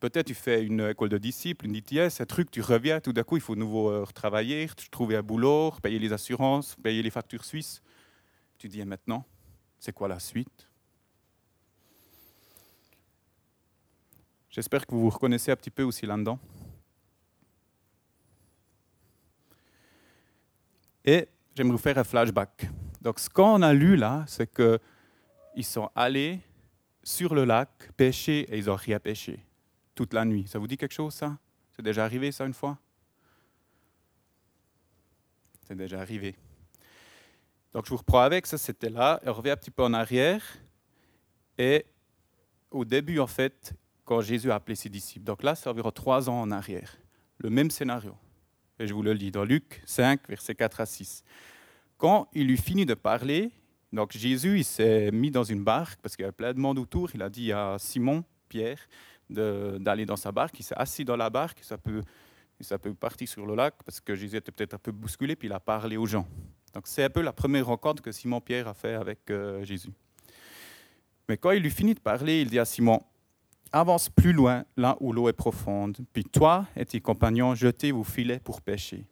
Peut-être 0.00 0.26
tu 0.26 0.34
fais 0.34 0.64
une 0.64 0.80
école 0.90 1.10
de 1.10 1.18
disciples, 1.18 1.66
une 1.66 1.76
ITS, 1.76 2.20
un 2.20 2.26
truc, 2.26 2.50
tu 2.50 2.60
reviens, 2.60 3.00
tout 3.00 3.12
d'un 3.12 3.22
coup, 3.22 3.36
il 3.36 3.40
faut 3.40 3.54
de 3.54 3.60
nouveau 3.60 3.90
euh, 3.90 4.04
retravailler, 4.04 4.68
trouver 4.90 5.16
un 5.16 5.22
boulot, 5.22 5.72
payer 5.82 5.98
les 5.98 6.12
assurances, 6.12 6.74
payer 6.82 7.02
les 7.02 7.10
factures 7.10 7.44
suisses. 7.44 7.82
Tu 8.58 8.68
dis, 8.68 8.84
maintenant, 8.84 9.24
c'est 9.78 9.92
quoi 9.92 10.08
la 10.08 10.18
suite? 10.18 10.68
J'espère 14.50 14.86
que 14.86 14.94
vous 14.94 15.02
vous 15.02 15.10
reconnaissez 15.10 15.50
un 15.50 15.56
petit 15.56 15.70
peu 15.70 15.82
aussi 15.82 16.04
là-dedans. 16.04 16.38
Et 21.04 21.28
j'aimerais 21.54 21.72
vous 21.72 21.82
faire 21.82 21.98
un 21.98 22.04
flashback. 22.04 22.68
Donc, 23.00 23.18
ce 23.18 23.28
qu'on 23.28 23.62
a 23.62 23.72
lu 23.72 23.96
là, 23.96 24.24
c'est 24.28 24.52
qu'ils 24.54 25.64
sont 25.64 25.90
allés 25.94 26.40
sur 27.02 27.34
le 27.34 27.44
lac 27.44 27.90
pêcher 27.96 28.40
et 28.52 28.58
ils 28.58 28.66
n'ont 28.66 28.76
rien 28.76 29.00
pêché 29.00 29.44
toute 29.94 30.14
la 30.14 30.24
nuit. 30.24 30.46
Ça 30.46 30.58
vous 30.58 30.66
dit 30.66 30.76
quelque 30.76 30.94
chose, 30.94 31.14
ça? 31.14 31.36
C'est 31.74 31.82
déjà 31.82 32.04
arrivé, 32.04 32.30
ça, 32.30 32.44
une 32.44 32.54
fois? 32.54 32.78
C'est 35.66 35.74
déjà 35.74 36.00
arrivé. 36.00 36.36
Donc, 37.72 37.86
je 37.86 37.90
vous 37.90 37.96
reprends 37.96 38.20
avec, 38.20 38.46
ça, 38.46 38.58
c'était 38.58 38.90
là. 38.90 39.20
On 39.24 39.32
revient 39.32 39.50
un 39.50 39.56
petit 39.56 39.70
peu 39.70 39.82
en 39.82 39.94
arrière. 39.94 40.42
Et 41.58 41.86
au 42.70 42.84
début, 42.84 43.18
en 43.18 43.26
fait, 43.26 43.74
quand 44.04 44.20
Jésus 44.20 44.50
a 44.50 44.56
appelé 44.56 44.76
ses 44.76 44.88
disciples, 44.88 45.24
donc 45.24 45.42
là, 45.42 45.54
c'est 45.54 45.68
environ 45.68 45.90
trois 45.90 46.28
ans 46.28 46.40
en 46.40 46.50
arrière. 46.50 46.96
Le 47.38 47.50
même 47.50 47.70
scénario. 47.70 48.14
Et 48.82 48.88
je 48.88 48.94
vous 48.94 49.02
le 49.02 49.12
lis 49.12 49.30
dans 49.30 49.44
Luc 49.44 49.80
5, 49.86 50.28
versets 50.28 50.56
4 50.56 50.80
à 50.80 50.86
6. 50.86 51.22
Quand 51.98 52.26
il 52.32 52.50
eut 52.50 52.56
fini 52.56 52.84
de 52.84 52.94
parler, 52.94 53.52
donc 53.92 54.10
Jésus, 54.10 54.64
s'est 54.64 55.12
mis 55.12 55.30
dans 55.30 55.44
une 55.44 55.62
barque 55.62 56.00
parce 56.02 56.16
qu'il 56.16 56.24
y 56.24 56.26
avait 56.26 56.32
plein 56.32 56.52
de 56.52 56.58
monde 56.58 56.80
autour. 56.80 57.08
Il 57.14 57.22
a 57.22 57.30
dit 57.30 57.52
à 57.52 57.76
Simon, 57.78 58.24
Pierre, 58.48 58.80
d'aller 59.30 60.04
dans 60.04 60.16
sa 60.16 60.32
barque. 60.32 60.58
Il 60.58 60.64
s'est 60.64 60.74
assis 60.76 61.04
dans 61.04 61.14
la 61.14 61.30
barque, 61.30 61.60
ça 61.62 61.78
peut, 61.78 62.02
ça 62.60 62.76
peut 62.76 62.92
partir 62.92 63.28
sur 63.28 63.46
le 63.46 63.54
lac 63.54 63.74
parce 63.84 64.00
que 64.00 64.16
Jésus 64.16 64.36
était 64.36 64.50
peut-être 64.50 64.74
un 64.74 64.78
peu 64.78 64.90
bousculé, 64.90 65.36
puis 65.36 65.46
il 65.46 65.52
a 65.52 65.60
parlé 65.60 65.96
aux 65.96 66.06
gens. 66.06 66.26
Donc 66.74 66.88
c'est 66.88 67.04
un 67.04 67.10
peu 67.10 67.20
la 67.20 67.32
première 67.32 67.66
rencontre 67.66 68.02
que 68.02 68.10
Simon-Pierre 68.10 68.66
a 68.66 68.74
fait 68.74 68.94
avec 68.94 69.30
euh, 69.30 69.62
Jésus. 69.64 69.92
Mais 71.28 71.36
quand 71.36 71.52
il 71.52 71.62
lui 71.62 71.70
finit 71.70 71.94
de 71.94 72.00
parler, 72.00 72.42
il 72.42 72.50
dit 72.50 72.58
à 72.58 72.64
Simon, 72.64 73.00
avance 73.72 74.08
plus 74.08 74.32
loin, 74.32 74.64
là 74.76 74.96
où 75.00 75.12
l'eau 75.12 75.28
est 75.28 75.32
profonde, 75.32 75.96
puis 76.12 76.24
toi 76.24 76.66
et 76.76 76.84
tes 76.84 77.00
compagnons, 77.00 77.54
jetez 77.54 77.92
vos 77.92 78.04
filets 78.04 78.40
pour 78.40 78.60
pêcher. 78.60 79.06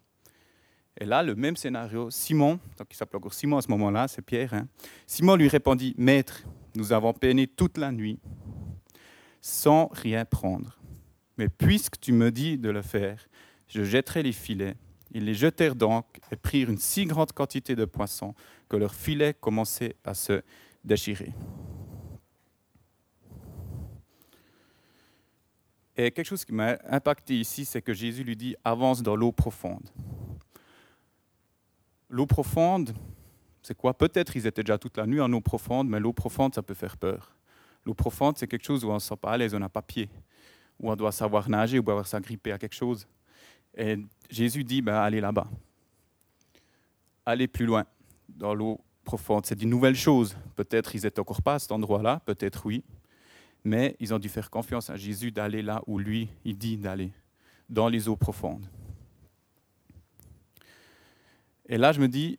Et 0.99 1.05
là, 1.05 1.23
le 1.23 1.35
même 1.35 1.57
scénario, 1.57 2.11
Simon, 2.11 2.59
donc 2.79 2.88
il 2.90 2.97
s'appelle 2.97 3.19
encore 3.19 3.33
Simon 3.33 3.57
à 3.57 3.62
ce 3.62 3.69
moment-là, 3.69 4.09
c'est 4.09 4.23
Pierre, 4.23 4.55
hein. 4.55 4.69
Simon 5.07 5.37
lui 5.37 5.49
répondit, 5.49 5.95
Maître, 5.97 6.45
nous 6.75 6.93
avons 6.93 7.12
peiné 7.12 7.47
toute 7.47 7.79
la 7.79 7.90
nuit 7.90 8.19
sans 9.40 9.88
rien 9.93 10.25
prendre. 10.25 10.79
Mais 11.38 11.49
puisque 11.49 11.99
tu 11.99 12.12
me 12.12 12.31
dis 12.31 12.59
de 12.59 12.69
le 12.69 12.83
faire, 12.83 13.26
je 13.67 13.83
jetterai 13.83 14.23
les 14.23 14.33
filets. 14.33 14.75
Ils 15.12 15.25
les 15.25 15.35
jetèrent 15.35 15.75
donc 15.75 16.05
et 16.31 16.37
prirent 16.37 16.71
une 16.71 16.79
si 16.79 17.07
grande 17.07 17.33
quantité 17.33 17.75
de 17.75 17.85
poissons 17.85 18.35
que 18.69 18.76
leurs 18.76 18.95
filets 18.95 19.35
commençaient 19.35 19.97
à 20.05 20.14
se 20.14 20.43
déchirer. 20.85 21.33
Et 25.97 26.11
quelque 26.11 26.27
chose 26.27 26.45
qui 26.45 26.53
m'a 26.53 26.77
impacté 26.89 27.39
ici, 27.39 27.65
c'est 27.65 27.83
que 27.83 27.93
Jésus 27.93 28.25
lui 28.25 28.37
dit 28.37 28.57
avance 28.65 29.03
dans 29.03 29.17
l'eau 29.17 29.33
profonde. 29.33 29.91
L'eau 32.09 32.27
profonde, 32.27 32.95
c'est 33.63 33.77
quoi? 33.77 33.95
Peut-être 33.95 34.37
ils 34.37 34.47
étaient 34.47 34.63
déjà 34.63 34.79
toute 34.79 34.97
la 34.97 35.07
nuit 35.07 35.21
en 35.21 35.33
eau 35.33 35.41
profonde, 35.41 35.89
mais 35.89 36.01
l'eau 36.01 36.13
profonde, 36.13 36.55
ça 36.55 36.63
peut 36.63 36.75
faire 36.75 36.97
peur. 36.97 37.37
L'eau 37.85 37.95
profonde, 37.95 38.37
c'est 38.39 38.47
quelque 38.47 38.65
chose 38.65 38.85
où 38.85 38.91
on 38.91 38.95
ne 38.95 38.99
se 38.99 39.09
sent 39.09 39.17
pas 39.17 39.33
à 39.33 39.37
l'aise, 39.37 39.55
on 39.55 39.59
n'a 39.59 39.69
pas 39.69 39.83
pied, 39.83 40.09
où 40.79 40.91
on 40.91 40.97
doit 40.97 41.13
savoir 41.13 41.49
nager 41.49 41.79
ou 41.79 41.91
avoir 41.91 42.07
s'agripper 42.07 42.53
à 42.53 42.59
quelque 42.59 42.75
chose. 42.75 43.07
Et 43.77 43.97
Jésus 44.29 44.65
dit 44.65 44.83
ben, 44.83 44.95
allez 44.95 45.21
là-bas. 45.21 45.47
Allez 47.27 47.47
plus 47.47 47.67
loin, 47.67 47.85
dans 48.29 48.55
l'eau 48.55 48.81
profonde. 49.05 49.47
C'est 49.47 49.63
une 49.63 49.71
nouvelle 49.71 49.95
chose. 49.95 50.37
Peut-être 50.57 50.95
ils 50.95 51.03
n'étaient 51.03 51.21
encore 51.21 51.43
pas 51.43 51.55
à 51.55 51.59
cet 51.59 51.73
endroit-là, 51.73 52.21
peut-être 52.25 52.67
oui. 52.67 52.83
Mais 53.64 53.97
ils 54.00 54.14
ont 54.14 54.19
dû 54.19 54.29
faire 54.29 54.50
confiance 54.50 54.90
à 54.90 54.97
Jésus 54.97 55.31
d'aller 55.31 55.62
là 55.62 55.83
où 55.87 55.99
lui, 55.99 56.29
il 56.45 56.57
dit 56.57 56.76
d'aller, 56.76 57.12
dans 57.69 57.88
les 57.88 58.09
eaux 58.09 58.17
profondes. 58.17 58.67
Et 61.67 61.79
là, 61.79 61.93
je 61.93 62.00
me 62.00 62.09
dis, 62.09 62.38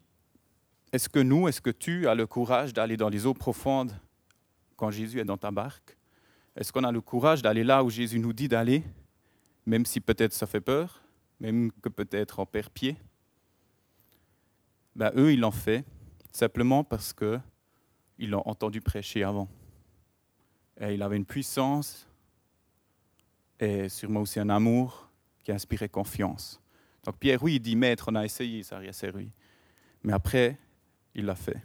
est-ce 0.91 1.07
que 1.07 1.19
nous, 1.19 1.47
est-ce 1.47 1.61
que 1.61 1.69
tu 1.69 2.07
as 2.07 2.15
le 2.15 2.27
courage 2.27 2.73
d'aller 2.73 2.97
dans 2.97 3.07
les 3.07 3.25
eaux 3.25 3.33
profondes 3.33 3.93
quand 4.75 4.91
Jésus 4.91 5.19
est 5.19 5.25
dans 5.25 5.37
ta 5.37 5.51
barque? 5.51 5.97
Est-ce 6.55 6.73
qu'on 6.73 6.83
a 6.83 6.91
le 6.91 6.99
courage 6.99 7.41
d'aller 7.41 7.63
là 7.63 7.83
où 7.83 7.89
Jésus 7.89 8.19
nous 8.19 8.33
dit 8.33 8.49
d'aller, 8.49 8.83
même 9.65 9.85
si 9.85 10.01
peut-être 10.01 10.33
ça 10.33 10.47
fait 10.47 10.59
peur, 10.59 11.01
même 11.39 11.71
que 11.81 11.87
peut-être 11.87 12.39
on 12.39 12.45
perd 12.45 12.69
pied? 12.69 12.97
Ben, 14.95 15.11
Eux, 15.15 15.31
ils 15.31 15.39
l'ont 15.39 15.51
fait 15.51 15.85
simplement 16.33 16.83
parce 16.83 17.13
qu'ils 17.13 18.29
l'ont 18.29 18.43
entendu 18.45 18.81
prêcher 18.81 19.23
avant. 19.23 19.47
Et 20.81 20.95
il 20.95 21.03
avait 21.03 21.17
une 21.17 21.25
puissance 21.25 22.07
et 23.59 23.88
sûrement 23.88 24.21
aussi 24.21 24.39
un 24.39 24.50
amour 24.50 25.07
qui 25.43 25.51
inspirait 25.51 25.89
confiance. 25.89 26.59
Donc 27.03 27.17
Pierre, 27.17 27.41
oui, 27.43 27.55
il 27.55 27.59
dit, 27.59 27.75
maître, 27.75 28.05
on 28.11 28.15
a 28.15 28.25
essayé, 28.25 28.63
ça 28.63 28.79
rien 28.79 28.91
servi. 28.91 29.29
Mais 30.03 30.11
après, 30.11 30.57
il 31.13 31.25
l'a 31.25 31.35
fait. 31.35 31.61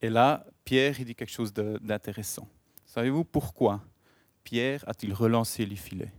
Et 0.00 0.10
là, 0.10 0.44
Pierre, 0.64 0.98
il 0.98 1.04
dit 1.04 1.14
quelque 1.14 1.30
chose 1.30 1.52
d'intéressant. 1.52 2.48
Savez-vous 2.84 3.24
pourquoi 3.24 3.80
Pierre 4.42 4.82
a-t-il 4.88 5.14
relancé 5.14 5.64
les 5.64 5.76
filets? 5.76 6.12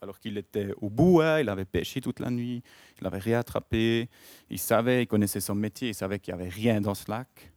Alors 0.00 0.20
qu'il 0.20 0.38
était 0.38 0.72
au 0.80 0.90
bout, 0.90 1.20
hein, 1.20 1.40
il 1.40 1.48
avait 1.48 1.64
pêché 1.64 2.00
toute 2.00 2.20
la 2.20 2.30
nuit, 2.30 2.62
il 3.00 3.06
avait 3.06 3.18
rien 3.18 3.40
attrapé, 3.40 4.08
il 4.48 4.58
savait, 4.58 5.02
il 5.02 5.06
connaissait 5.06 5.40
son 5.40 5.54
métier, 5.54 5.88
il 5.88 5.94
savait 5.94 6.18
qu'il 6.18 6.34
n'y 6.34 6.40
avait 6.40 6.50
rien 6.50 6.80
dans 6.80 6.94
ce 6.94 7.10
lac. 7.10 7.52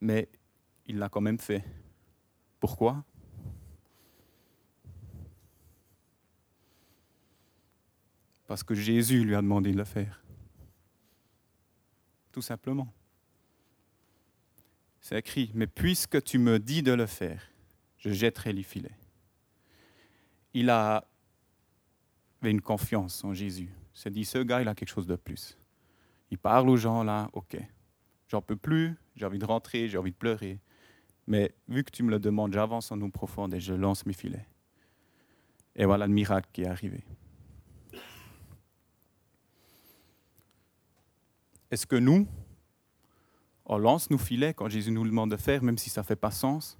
Mais 0.00 0.28
il 0.86 0.98
l'a 0.98 1.08
quand 1.08 1.20
même 1.20 1.38
fait. 1.38 1.64
Pourquoi? 2.60 3.04
Parce 8.46 8.62
que 8.62 8.74
Jésus 8.74 9.24
lui 9.24 9.34
a 9.34 9.42
demandé 9.42 9.72
de 9.72 9.78
le 9.78 9.84
faire. 9.84 10.22
Tout 12.30 12.42
simplement. 12.42 12.92
C'est 15.00 15.18
écrit, 15.18 15.50
mais 15.54 15.66
puisque 15.66 16.22
tu 16.22 16.38
me 16.38 16.58
dis 16.58 16.82
de 16.82 16.92
le 16.92 17.06
faire, 17.06 17.50
je 17.98 18.10
jetterai 18.10 18.52
les 18.52 18.62
filets 18.62 18.96
il 20.54 20.70
a 20.70 21.04
une 22.42 22.60
confiance 22.60 23.24
en 23.24 23.34
Jésus. 23.34 23.70
Il 23.94 23.98
s'est 23.98 24.10
dit, 24.10 24.24
ce 24.24 24.38
gars, 24.38 24.62
il 24.62 24.68
a 24.68 24.74
quelque 24.74 24.88
chose 24.88 25.06
de 25.06 25.16
plus. 25.16 25.58
Il 26.30 26.38
parle 26.38 26.68
aux 26.70 26.76
gens 26.76 27.02
là, 27.02 27.28
ok, 27.32 27.56
j'en 28.28 28.40
peux 28.40 28.56
plus, 28.56 28.96
j'ai 29.16 29.26
envie 29.26 29.38
de 29.38 29.44
rentrer, 29.44 29.88
j'ai 29.88 29.98
envie 29.98 30.12
de 30.12 30.16
pleurer. 30.16 30.60
Mais 31.26 31.54
vu 31.68 31.84
que 31.84 31.90
tu 31.90 32.02
me 32.02 32.10
le 32.10 32.18
demandes, 32.18 32.52
j'avance 32.52 32.92
en 32.92 33.00
eau 33.00 33.08
profonde 33.08 33.54
et 33.54 33.60
je 33.60 33.74
lance 33.74 34.06
mes 34.06 34.12
filets. 34.12 34.46
Et 35.76 35.84
voilà 35.84 36.06
le 36.06 36.12
miracle 36.12 36.48
qui 36.52 36.62
est 36.62 36.66
arrivé. 36.66 37.02
Est-ce 41.70 41.86
que 41.86 41.96
nous, 41.96 42.28
on 43.66 43.78
lance 43.78 44.10
nos 44.10 44.18
filets 44.18 44.54
quand 44.54 44.68
Jésus 44.68 44.92
nous 44.92 45.04
demande 45.04 45.30
de 45.30 45.36
faire, 45.36 45.62
même 45.62 45.78
si 45.78 45.90
ça 45.90 46.02
ne 46.02 46.06
fait 46.06 46.16
pas 46.16 46.30
sens? 46.30 46.78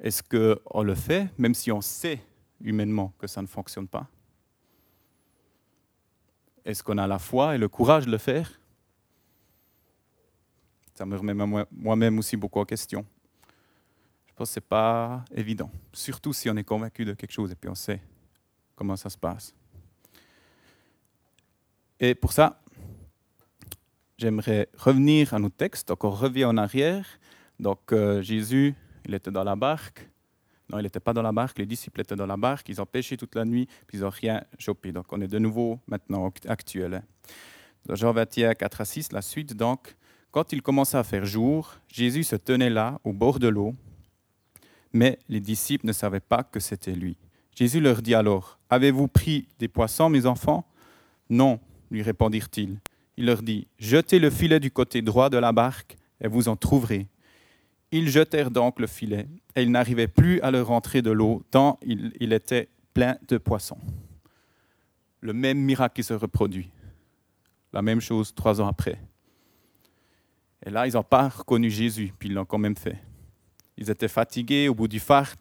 Est-ce 0.00 0.22
qu'on 0.22 0.82
le 0.82 0.94
fait, 0.94 1.28
même 1.38 1.54
si 1.54 1.70
on 1.70 1.80
sait 1.80 2.20
humainement 2.60 3.12
que 3.18 3.26
ça 3.26 3.40
ne 3.42 3.46
fonctionne 3.46 3.88
pas? 3.88 4.08
Est-ce 6.64 6.82
qu'on 6.82 6.98
a 6.98 7.06
la 7.06 7.18
foi 7.18 7.54
et 7.54 7.58
le 7.58 7.68
courage 7.68 8.06
de 8.06 8.10
le 8.10 8.18
faire? 8.18 8.60
Ça 10.94 11.04
me 11.04 11.16
remet 11.16 11.34
moi-même 11.70 12.18
aussi 12.18 12.36
beaucoup 12.36 12.60
en 12.60 12.64
question. 12.64 13.04
Je 14.26 14.32
pense 14.34 14.48
que 14.48 14.54
ce 14.54 14.60
n'est 14.60 14.66
pas 14.66 15.24
évident, 15.32 15.70
surtout 15.92 16.32
si 16.32 16.48
on 16.50 16.56
est 16.56 16.64
convaincu 16.64 17.04
de 17.04 17.12
quelque 17.14 17.32
chose 17.32 17.52
et 17.52 17.54
puis 17.54 17.68
on 17.68 17.74
sait 17.74 18.00
comment 18.74 18.96
ça 18.96 19.10
se 19.10 19.18
passe. 19.18 19.54
Et 22.00 22.14
pour 22.14 22.32
ça, 22.32 22.60
j'aimerais 24.18 24.68
revenir 24.76 25.34
à 25.34 25.38
nos 25.38 25.48
textes, 25.48 25.88
donc 25.88 26.02
on 26.04 26.10
revient 26.10 26.44
en 26.46 26.56
arrière. 26.56 27.06
Donc 27.60 27.92
euh, 27.92 28.22
Jésus 28.22 28.74
il 29.04 29.14
était 29.14 29.30
dans 29.30 29.44
la 29.44 29.56
barque. 29.56 30.08
Non, 30.70 30.78
il 30.78 30.82
n'était 30.82 31.00
pas 31.00 31.12
dans 31.12 31.22
la 31.22 31.32
barque, 31.32 31.58
les 31.58 31.66
disciples 31.66 32.00
étaient 32.00 32.16
dans 32.16 32.26
la 32.26 32.38
barque, 32.38 32.68
ils 32.70 32.80
ont 32.80 32.86
pêché 32.86 33.16
toute 33.16 33.34
la 33.34 33.44
nuit, 33.44 33.68
puis 33.86 33.98
ils 33.98 34.00
n'ont 34.00 34.10
rien 34.10 34.42
chopé. 34.58 34.92
Donc 34.92 35.12
on 35.12 35.20
est 35.20 35.28
de 35.28 35.38
nouveau 35.38 35.78
maintenant 35.86 36.32
actuel. 36.48 37.02
Dans 37.84 37.94
Jean 37.94 38.12
21, 38.12 38.54
4 38.54 38.80
à 38.80 38.84
6, 38.86 39.12
la 39.12 39.20
suite, 39.20 39.54
donc, 39.54 39.94
quand 40.30 40.52
il 40.52 40.62
commença 40.62 40.98
à 40.98 41.04
faire 41.04 41.26
jour, 41.26 41.74
Jésus 41.88 42.24
se 42.24 42.36
tenait 42.36 42.70
là, 42.70 42.98
au 43.04 43.12
bord 43.12 43.38
de 43.38 43.48
l'eau, 43.48 43.74
mais 44.92 45.18
les 45.28 45.40
disciples 45.40 45.86
ne 45.86 45.92
savaient 45.92 46.20
pas 46.20 46.42
que 46.44 46.60
c'était 46.60 46.94
lui. 46.94 47.18
Jésus 47.54 47.80
leur 47.80 48.00
dit 48.00 48.14
alors, 48.14 48.58
Avez-vous 48.70 49.06
pris 49.06 49.48
des 49.58 49.68
poissons, 49.68 50.08
mes 50.08 50.24
enfants? 50.24 50.66
Non, 51.28 51.60
lui 51.90 52.02
répondirent-ils. 52.02 52.78
Il 53.16 53.26
leur 53.26 53.42
dit, 53.42 53.68
Jetez 53.78 54.18
le 54.18 54.30
filet 54.30 54.60
du 54.60 54.70
côté 54.70 55.02
droit 55.02 55.28
de 55.28 55.36
la 55.36 55.52
barque, 55.52 55.96
et 56.20 56.26
vous 56.26 56.48
en 56.48 56.56
trouverez. 56.56 57.06
Ils 57.96 58.10
jetèrent 58.10 58.50
donc 58.50 58.80
le 58.80 58.88
filet, 58.88 59.28
et 59.54 59.62
ils 59.62 59.70
n'arrivaient 59.70 60.08
plus 60.08 60.40
à 60.40 60.50
le 60.50 60.60
rentrer 60.62 61.00
de 61.00 61.12
l'eau, 61.12 61.44
tant 61.52 61.78
il, 61.86 62.32
était 62.32 62.68
plein 62.92 63.16
de 63.28 63.38
poissons. 63.38 63.78
Le 65.20 65.32
même 65.32 65.58
miracle 65.58 65.94
qui 65.94 66.02
se 66.02 66.12
reproduit. 66.12 66.72
La 67.72 67.82
même 67.82 68.00
chose 68.00 68.34
trois 68.34 68.60
ans 68.60 68.66
après. 68.66 68.98
Et 70.66 70.70
là, 70.70 70.88
ils 70.88 70.94
n'ont 70.94 71.04
pas 71.04 71.28
reconnu 71.28 71.70
Jésus, 71.70 72.12
puis 72.18 72.28
ils 72.28 72.34
l'ont 72.34 72.44
quand 72.44 72.58
même 72.58 72.74
fait. 72.74 72.98
Ils 73.76 73.88
étaient 73.88 74.08
fatigués 74.08 74.66
au 74.68 74.74
bout 74.74 74.88
du 74.88 74.98
fart, 74.98 75.38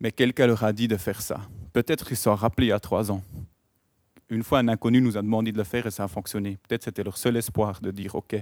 mais 0.00 0.12
quelqu'un 0.12 0.48
leur 0.48 0.64
a 0.64 0.74
dit 0.74 0.86
de 0.86 0.98
faire 0.98 1.22
ça. 1.22 1.40
Peut-être 1.72 2.08
qu'ils 2.08 2.18
s'en 2.18 2.38
y 2.58 2.72
a 2.72 2.78
trois 2.78 3.10
ans. 3.10 3.22
Une 4.28 4.42
fois, 4.42 4.58
un 4.58 4.68
inconnu 4.68 5.00
nous 5.00 5.16
a 5.16 5.22
demandé 5.22 5.50
de 5.50 5.56
le 5.56 5.64
faire 5.64 5.86
et 5.86 5.90
ça 5.90 6.04
a 6.04 6.08
fonctionné. 6.08 6.58
Peut-être 6.68 6.84
c'était 6.84 7.04
leur 7.04 7.16
seul 7.16 7.38
espoir 7.38 7.80
de 7.80 7.90
dire, 7.90 8.16
OK, 8.16 8.36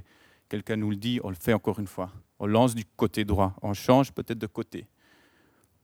quelqu'un 0.49 0.77
nous 0.77 0.91
le 0.91 0.97
dit, 0.97 1.21
on 1.23 1.31
le 1.31 1.37
fait 1.37 1.53
encore 1.53 1.79
une 1.79 1.87
fois. 1.87 2.13
On 2.39 2.47
lance 2.47 2.75
du 2.75 2.85
côté 2.85 3.25
droit, 3.25 3.55
on 3.63 3.75
change 3.75 4.13
peut-être 4.13 4.39
de 4.39 4.47
côté, 4.47 4.87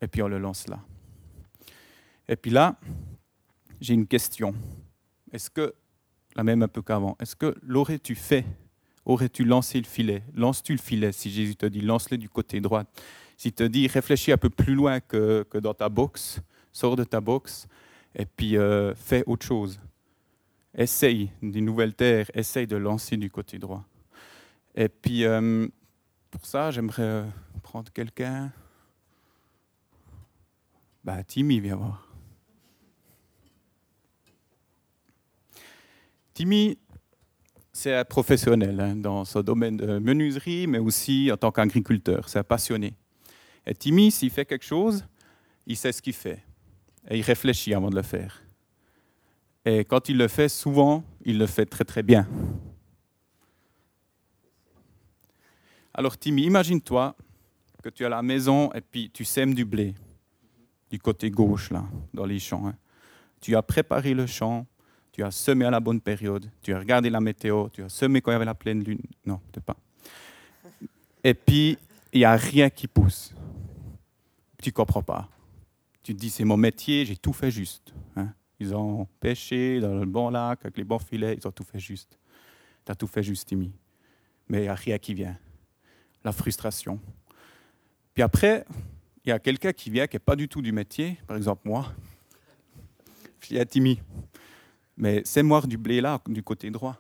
et 0.01 0.07
puis 0.07 0.23
on 0.23 0.29
le 0.29 0.39
lance 0.39 0.69
là. 0.69 0.81
Et 2.29 2.37
puis 2.37 2.51
là, 2.51 2.79
j'ai 3.81 3.95
une 3.95 4.07
question. 4.07 4.55
Est-ce 5.33 5.51
que, 5.51 5.75
la 6.37 6.45
même 6.45 6.63
un 6.63 6.69
peu 6.69 6.81
qu'avant, 6.83 7.17
est-ce 7.21 7.37
que 7.37 7.55
l'aurais-tu 7.63 8.15
fait? 8.15 8.45
Aurais-tu 9.05 9.45
lancé 9.45 9.79
le 9.79 9.85
filet? 9.85 10.23
Lances-tu 10.33 10.73
le 10.73 10.79
filet 10.79 11.13
si 11.13 11.31
Jésus 11.31 11.57
te 11.57 11.67
dit 11.67 11.83
lance-le 11.83 12.17
du 12.17 12.29
côté 12.29 12.61
droit? 12.61 12.85
S'il 13.37 13.53
te 13.53 13.65
dit 13.65 13.87
réfléchis 13.87 14.33
un 14.33 14.39
peu 14.39 14.49
plus 14.49 14.75
loin 14.75 15.01
que, 15.01 15.47
dans 15.59 15.75
ta 15.75 15.89
boxe, 15.89 16.41
sors 16.73 16.97
de 16.97 17.05
ta 17.05 17.21
boxe 17.21 17.67
et 18.15 18.25
puis 18.25 18.57
euh, 18.57 18.95
fais 18.95 19.23
autre 19.27 19.45
chose. 19.45 19.81
Essaye 20.75 21.31
des 21.43 21.61
nouvelles 21.61 21.95
terres, 21.95 22.31
essaye 22.35 22.67
de 22.67 22.77
lancer 22.77 23.17
du 23.17 23.31
côté 23.31 23.59
droit. 23.59 23.85
Et 24.75 24.89
puis, 24.89 25.25
euh, 25.25 25.69
pour 26.31 26.45
ça, 26.47 26.71
j'aimerais 26.71 27.03
euh, 27.03 27.25
prendre 27.63 27.93
quelqu'un. 27.93 28.53
Bah, 31.05 31.23
Timmy, 31.23 31.61
viens 31.61 31.77
voir. 31.77 32.09
Timmy, 36.33 36.77
c'est 37.73 37.95
un 37.95 38.05
professionnel 38.05 38.81
hein, 38.81 38.97
dans 38.97 39.25
ce 39.25 39.39
domaine 39.39 39.77
de 39.77 39.99
menuiserie, 39.99 40.67
mais 40.67 40.79
aussi 40.79 41.31
en 41.31 41.37
tant 41.37 41.53
qu'agriculteur. 41.53 42.29
C'est 42.29 42.41
un 42.41 42.45
passionné. 42.45 42.95
Et 43.67 43.75
Timmy, 43.75 44.11
s'il 44.11 44.31
fait 44.31 44.45
quelque 44.45 44.65
chose, 44.65 45.05
il 45.67 45.77
sait 45.77 45.93
ce 45.93 46.03
qu'il 46.03 46.15
fait. 46.15 46.43
Et 47.09 47.19
il 47.19 47.23
réfléchit 47.23 47.75
avant 47.75 47.91
de 47.91 47.97
le 47.97 48.03
faire. 48.03 48.43
Et 49.65 49.85
quand 49.85 50.09
il 50.09 50.19
le 50.19 50.29
fait, 50.29 50.49
souvent, 50.49 51.05
il 51.25 51.39
le 51.39 51.47
fait 51.47 51.67
très 51.67 51.85
très 51.85 52.03
bien. 52.03 52.29
Alors 55.95 56.19
Timmy, 56.19 56.43
imagine-toi 56.43 57.15
que 57.83 57.89
tu 57.89 58.05
à 58.05 58.09
la 58.09 58.23
maison 58.23 58.73
et 58.73 58.81
puis 58.81 59.11
tu 59.11 59.25
sèmes 59.25 59.55
du 59.55 59.65
blé 59.65 59.95
du 60.91 60.99
côté 60.99 61.31
gauche, 61.31 61.71
là, 61.71 61.85
dans 62.13 62.25
les 62.25 62.39
champs. 62.39 62.67
Hein. 62.67 62.77
Tu 63.41 63.55
as 63.57 63.63
préparé 63.63 64.15
le 64.15 64.27
champ, 64.27 64.67
tu 65.13 65.23
as 65.23 65.31
semé 65.31 65.65
à 65.65 65.71
la 65.71 65.81
bonne 65.81 66.01
période, 66.01 66.51
tu 66.63 66.75
as 66.75 66.79
regardé 66.79 67.11
la 67.11 67.21
météo, 67.21 67.69
tu 67.69 67.83
as 67.83 67.89
semé 67.89 68.21
quand 68.21 68.31
il 68.31 68.35
y 68.35 68.37
avait 68.37 68.45
la 68.45 68.55
pleine 68.55 68.83
lune. 68.83 69.03
Non, 69.25 69.41
peut-être 69.53 69.65
pas. 69.65 69.77
Et 71.23 71.35
puis, 71.35 71.79
il 72.13 72.19
n'y 72.19 72.25
a 72.25 72.37
rien 72.37 72.71
qui 72.71 72.87
pousse. 72.87 73.35
Tu 74.63 74.73
comprends 74.73 75.03
pas. 75.03 75.29
Tu 76.03 76.15
te 76.15 76.21
dis, 76.21 76.31
c'est 76.31 76.45
mon 76.45 76.57
métier, 76.57 77.05
j'ai 77.05 77.17
tout 77.17 77.33
fait 77.33 77.51
juste. 77.51 77.95
Hein. 78.17 78.33
Ils 78.61 78.75
ont 78.75 79.07
pêché 79.21 79.81
dans 79.81 79.95
le 79.95 80.07
bon 80.07 80.31
lac, 80.31 80.61
avec 80.63 80.77
les 80.77 80.85
bons 80.85 80.99
filets, 80.99 81.37
ils 81.39 81.47
ont 81.47 81.53
tout 81.53 81.65
fait 81.65 81.79
juste. 81.79 82.19
Tu 82.85 82.93
as 82.93 82.95
tout 82.95 83.07
fait 83.07 83.23
juste, 83.23 83.49
Timmy. 83.49 83.73
Mais 84.49 84.59
il 84.59 84.63
n'y 84.63 84.69
a 84.69 84.75
rien 84.75 84.99
qui 84.99 85.15
vient. 85.15 85.37
La 86.25 86.33
frustration. 86.33 86.99
Puis 88.15 88.23
après, 88.23 88.65
il 89.25 89.29
y 89.29 89.33
a 89.33 89.39
quelqu'un 89.39 89.73
qui 89.73 89.91
vient 89.91 90.07
qui 90.07 90.17
n'est 90.17 90.21
pas 90.21 90.37
du 90.37 90.49
tout 90.49 90.63
du 90.63 90.73
métier, 90.73 91.19
par 91.27 91.37
exemple 91.37 91.69
moi. 91.69 91.93
Je 93.41 93.49
dis 93.49 93.59
à 93.59 93.67
Timmy, 93.67 94.01
mais 94.97 95.23
c'est 95.25 95.43
moi 95.43 95.61
du 95.63 95.77
blé 95.77 96.01
là, 96.01 96.21
du 96.27 96.43
côté 96.43 96.71
droit. 96.71 96.97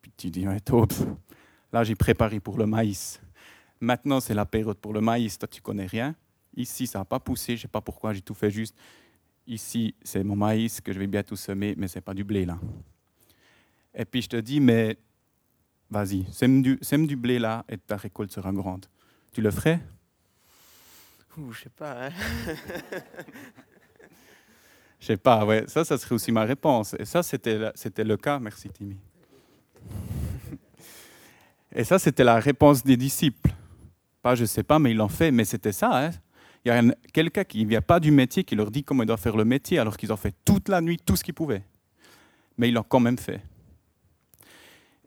Puis 0.00 0.12
tu 0.16 0.30
dis, 0.30 0.46
ouais, 0.46 0.60
top. 0.60 0.92
Là, 1.72 1.84
j'ai 1.84 1.94
préparé 1.94 2.40
pour 2.40 2.58
le 2.58 2.66
maïs. 2.66 3.20
Maintenant, 3.80 4.20
c'est 4.20 4.34
la 4.34 4.44
période 4.44 4.76
pour 4.76 4.92
le 4.92 5.00
maïs. 5.00 5.38
Toi, 5.38 5.48
tu 5.48 5.62
connais 5.62 5.86
rien. 5.86 6.14
Ici, 6.56 6.86
ça 6.86 6.98
n'a 6.98 7.04
pas 7.04 7.18
poussé. 7.18 7.56
Je 7.56 7.60
ne 7.60 7.62
sais 7.62 7.68
pas 7.68 7.80
pourquoi, 7.80 8.12
j'ai 8.12 8.20
tout 8.20 8.34
fait 8.34 8.50
juste. 8.50 8.76
Ici, 9.46 9.94
c'est 10.02 10.22
mon 10.22 10.36
maïs 10.36 10.80
que 10.80 10.92
je 10.92 10.98
vais 10.98 11.06
bientôt 11.06 11.36
semer, 11.36 11.74
mais 11.76 11.88
ce 11.88 11.98
n'est 11.98 12.02
pas 12.02 12.14
du 12.14 12.24
blé 12.24 12.44
là. 12.44 12.58
Et 13.94 14.04
puis 14.04 14.22
je 14.22 14.28
te 14.28 14.36
dis, 14.36 14.60
mais 14.60 14.96
vas-y, 15.92 16.24
sème 16.32 16.62
du, 16.62 16.78
sème 16.80 17.06
du 17.06 17.16
blé 17.16 17.38
là 17.38 17.64
et 17.68 17.76
ta 17.76 17.96
récolte 17.96 18.32
sera 18.32 18.50
grande. 18.52 18.86
Tu 19.32 19.42
le 19.42 19.50
ferais? 19.50 19.80
Ouh, 21.36 21.52
je 21.52 21.62
sais 21.62 21.70
pas. 21.70 22.06
Hein. 22.06 22.10
Je 25.00 25.06
sais 25.06 25.16
pas, 25.16 25.44
ouais. 25.44 25.64
Ça, 25.66 25.84
ça 25.84 25.98
serait 25.98 26.14
aussi 26.14 26.30
ma 26.30 26.44
réponse. 26.44 26.94
Et 26.96 27.04
ça, 27.04 27.24
c'était, 27.24 27.72
c'était 27.74 28.04
le 28.04 28.16
cas. 28.16 28.38
Merci, 28.38 28.68
Timmy. 28.68 28.96
Et 31.74 31.82
ça, 31.82 31.98
c'était 31.98 32.22
la 32.22 32.38
réponse 32.38 32.84
des 32.84 32.96
disciples. 32.96 33.50
Pas, 34.22 34.36
je 34.36 34.44
sais 34.44 34.62
pas, 34.62 34.78
mais 34.78 34.92
ils 34.92 34.96
l'ont 34.96 35.08
fait. 35.08 35.32
Mais 35.32 35.44
c'était 35.44 35.72
ça. 35.72 35.90
Hein. 35.92 36.10
Il 36.64 36.68
y 36.68 36.70
a 36.70 36.80
quelqu'un 37.12 37.42
qui 37.42 37.64
ne 37.64 37.68
vient 37.68 37.82
pas 37.82 37.98
du 37.98 38.12
métier 38.12 38.44
qui 38.44 38.54
leur 38.54 38.70
dit 38.70 38.84
comment 38.84 39.02
ils 39.02 39.06
doivent 39.06 39.20
faire 39.20 39.36
le 39.36 39.44
métier, 39.44 39.80
alors 39.80 39.96
qu'ils 39.96 40.12
ont 40.12 40.16
fait 40.16 40.36
toute 40.44 40.68
la 40.68 40.80
nuit 40.80 40.98
tout 41.04 41.16
ce 41.16 41.24
qu'ils 41.24 41.34
pouvaient. 41.34 41.64
Mais 42.56 42.68
ils 42.68 42.74
l'ont 42.74 42.84
quand 42.84 43.00
même 43.00 43.18
fait. 43.18 43.40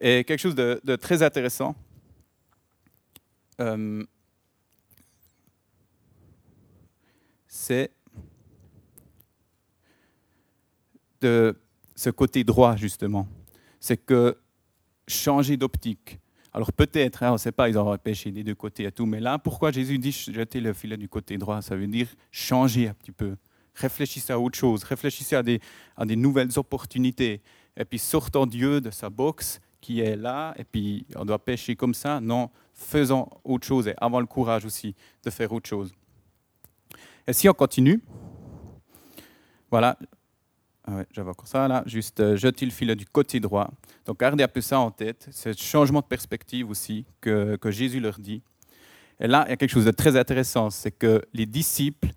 Et 0.07 0.23
quelque 0.23 0.39
chose 0.39 0.53
de, 0.53 0.95
très 0.97 1.23
intéressant. 1.23 1.75
Euh, 3.59 4.05
c'est 7.47 7.89
de 11.21 11.57
ce 11.95 12.11
côté 12.11 12.43
droit, 12.43 12.75
justement. 12.75 13.27
C'est 13.79 13.97
que 13.97 14.37
changer 15.07 15.57
d'optique. 15.57 16.19
Alors 16.53 16.71
peut-être, 16.71 17.23
hein, 17.23 17.31
on 17.31 17.33
ne 17.33 17.37
sait 17.39 17.51
pas, 17.51 17.67
ils 17.67 17.75
auraient 17.75 17.97
pêché 17.97 18.31
des 18.31 18.43
deux 18.43 18.53
côtés 18.53 18.83
et 18.83 18.91
tout, 18.91 19.07
mais 19.07 19.19
là, 19.19 19.39
pourquoi 19.39 19.71
Jésus 19.71 19.97
dit 19.97 20.11
jeter 20.11 20.61
le 20.61 20.73
filet 20.73 20.97
du 20.97 21.09
côté 21.09 21.39
droit? 21.39 21.63
Ça 21.63 21.75
veut 21.75 21.87
dire 21.87 22.09
changer 22.29 22.89
un 22.89 22.93
petit 22.93 23.11
peu. 23.11 23.37
Réfléchissez 23.73 24.31
à 24.31 24.39
autre 24.39 24.57
chose, 24.57 24.83
réfléchissez 24.83 25.35
à 25.35 25.41
des, 25.41 25.59
à 25.97 26.05
des 26.05 26.15
nouvelles 26.15 26.59
opportunités. 26.59 27.41
Et 27.75 27.85
puis 27.85 27.97
sortons 27.97 28.45
Dieu 28.45 28.81
de 28.81 28.91
sa 28.91 29.09
boxe 29.09 29.59
qui 29.85 29.99
est 29.99 30.15
là, 30.15 30.55
et 30.57 30.63
puis 30.63 31.05
on 31.15 31.25
doit 31.25 31.37
pêcher 31.37 31.75
comme 31.75 31.93
ça. 31.93 32.19
Non, 32.19 32.49
faisons 32.73 33.29
autre 33.43 33.67
chose 33.67 33.87
et 33.87 33.93
avons 33.97 34.19
le 34.19 34.25
courage 34.25 34.65
aussi 34.65 34.95
de 35.23 35.29
faire 35.29 35.51
autre 35.53 35.69
chose. 35.69 35.93
Et 37.27 37.33
si 37.33 37.47
on 37.47 37.53
continue, 37.53 38.01
voilà, 39.69 39.95
ah 40.85 41.03
j'avais 41.11 41.29
encore 41.29 41.47
ça 41.47 41.67
là, 41.67 41.83
juste 41.85 42.19
euh, 42.19 42.35
jeter 42.35 42.65
le 42.65 42.71
filet 42.71 42.95
du 42.95 43.05
côté 43.05 43.39
droit. 43.39 43.69
Donc 44.07 44.19
gardez 44.19 44.43
un 44.43 44.47
peu 44.47 44.59
ça 44.59 44.79
en 44.79 44.89
tête, 44.89 45.29
ce 45.31 45.53
changement 45.53 45.99
de 45.99 46.05
perspective 46.05 46.67
aussi 46.67 47.05
que, 47.21 47.55
que, 47.55 47.69
Jésus 47.69 47.99
leur 47.99 48.17
dit. 48.17 48.41
Et 49.19 49.27
là, 49.27 49.43
il 49.47 49.51
y 49.51 49.53
a 49.53 49.57
quelque 49.57 49.69
chose 49.69 49.85
de 49.85 49.91
très 49.91 50.17
intéressant, 50.17 50.71
c'est 50.71 50.91
que 50.91 51.21
les 51.31 51.45
disciples, 51.45 52.09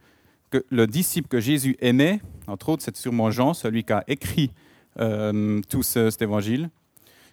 que 0.51 0.65
le 0.71 0.87
disciple 0.87 1.29
que 1.29 1.39
Jésus 1.39 1.77
aimait, 1.81 2.23
entre 2.47 2.71
autres, 2.71 2.83
c'est 2.83 2.97
sûrement 2.97 3.31
Jean, 3.31 3.53
celui 3.53 3.85
qui 3.85 3.93
a 3.93 4.05
écrit 4.07 4.53
euh, 5.01 5.61
tout 5.69 5.83
cet 5.83 6.23
évangile, 6.23 6.71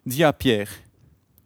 dit 0.06 0.24
à 0.24 0.34
Pierre, 0.34 0.70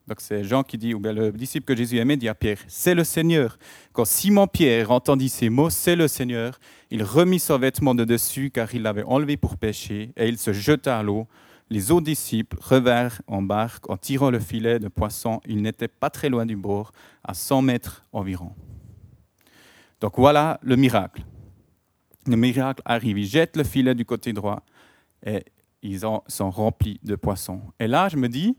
donc 0.10 0.22
c'est 0.22 0.44
Jean 0.44 0.64
qui 0.64 0.80
dit, 0.80 0.96
ou 0.96 1.00
bien 1.00 1.14
le 1.14 1.32
disciple 1.32 1.66
que 1.66 1.76
Jésus 1.76 2.00
aimait 2.00 2.18
dit 2.18 2.28
à 2.28 2.34
Pierre, 2.34 2.58
c'est 2.68 2.96
le 2.96 3.04
Seigneur. 3.04 3.60
Quand 3.94 4.06
Simon-Pierre 4.06 4.90
entendit 4.90 5.30
ces 5.30 5.50
mots, 5.50 5.70
c'est 5.70 5.96
le 5.96 6.08
Seigneur, 6.08 6.60
il 6.90 7.04
remit 7.04 7.40
son 7.40 7.60
vêtement 7.60 7.94
de 7.94 8.04
dessus 8.06 8.50
car 8.50 8.74
il 8.74 8.82
l'avait 8.82 9.04
enlevé 9.04 9.38
pour 9.38 9.56
pécher 9.56 10.12
et 10.18 10.28
il 10.28 10.40
se 10.40 10.52
jeta 10.52 10.98
à 10.98 11.04
l'eau. 11.04 11.28
Les 11.70 11.92
autres 11.92 12.06
disciples 12.06 12.58
revinrent 12.60 13.22
en 13.28 13.44
barque 13.44 13.88
en 13.88 13.98
tirant 13.98 14.32
le 14.32 14.40
filet 14.40 14.80
de 14.80 14.88
poisson. 14.88 15.42
Ils 15.46 15.62
n'étaient 15.62 15.88
pas 15.88 16.10
très 16.10 16.30
loin 16.30 16.48
du 16.48 16.56
bord, 16.56 16.92
à 17.24 17.36
100 17.36 17.62
mètres 17.62 18.04
environ. 18.12 18.56
Donc 20.02 20.14
voilà 20.18 20.60
le 20.64 20.76
miracle. 20.76 21.22
Le 22.26 22.36
miracle 22.36 22.82
arrive, 22.84 23.20
ils 23.20 23.28
jettent 23.28 23.58
le 23.58 23.64
filet 23.64 23.94
du 23.94 24.06
côté 24.06 24.34
droit 24.34 24.64
et 25.24 25.44
ils 25.82 26.06
en 26.06 26.24
sont 26.28 26.50
remplis 26.50 27.00
de 27.04 27.16
poissons. 27.16 27.62
Et 27.80 27.88
là, 27.88 28.10
je 28.10 28.18
me 28.18 28.28
dis, 28.28 28.56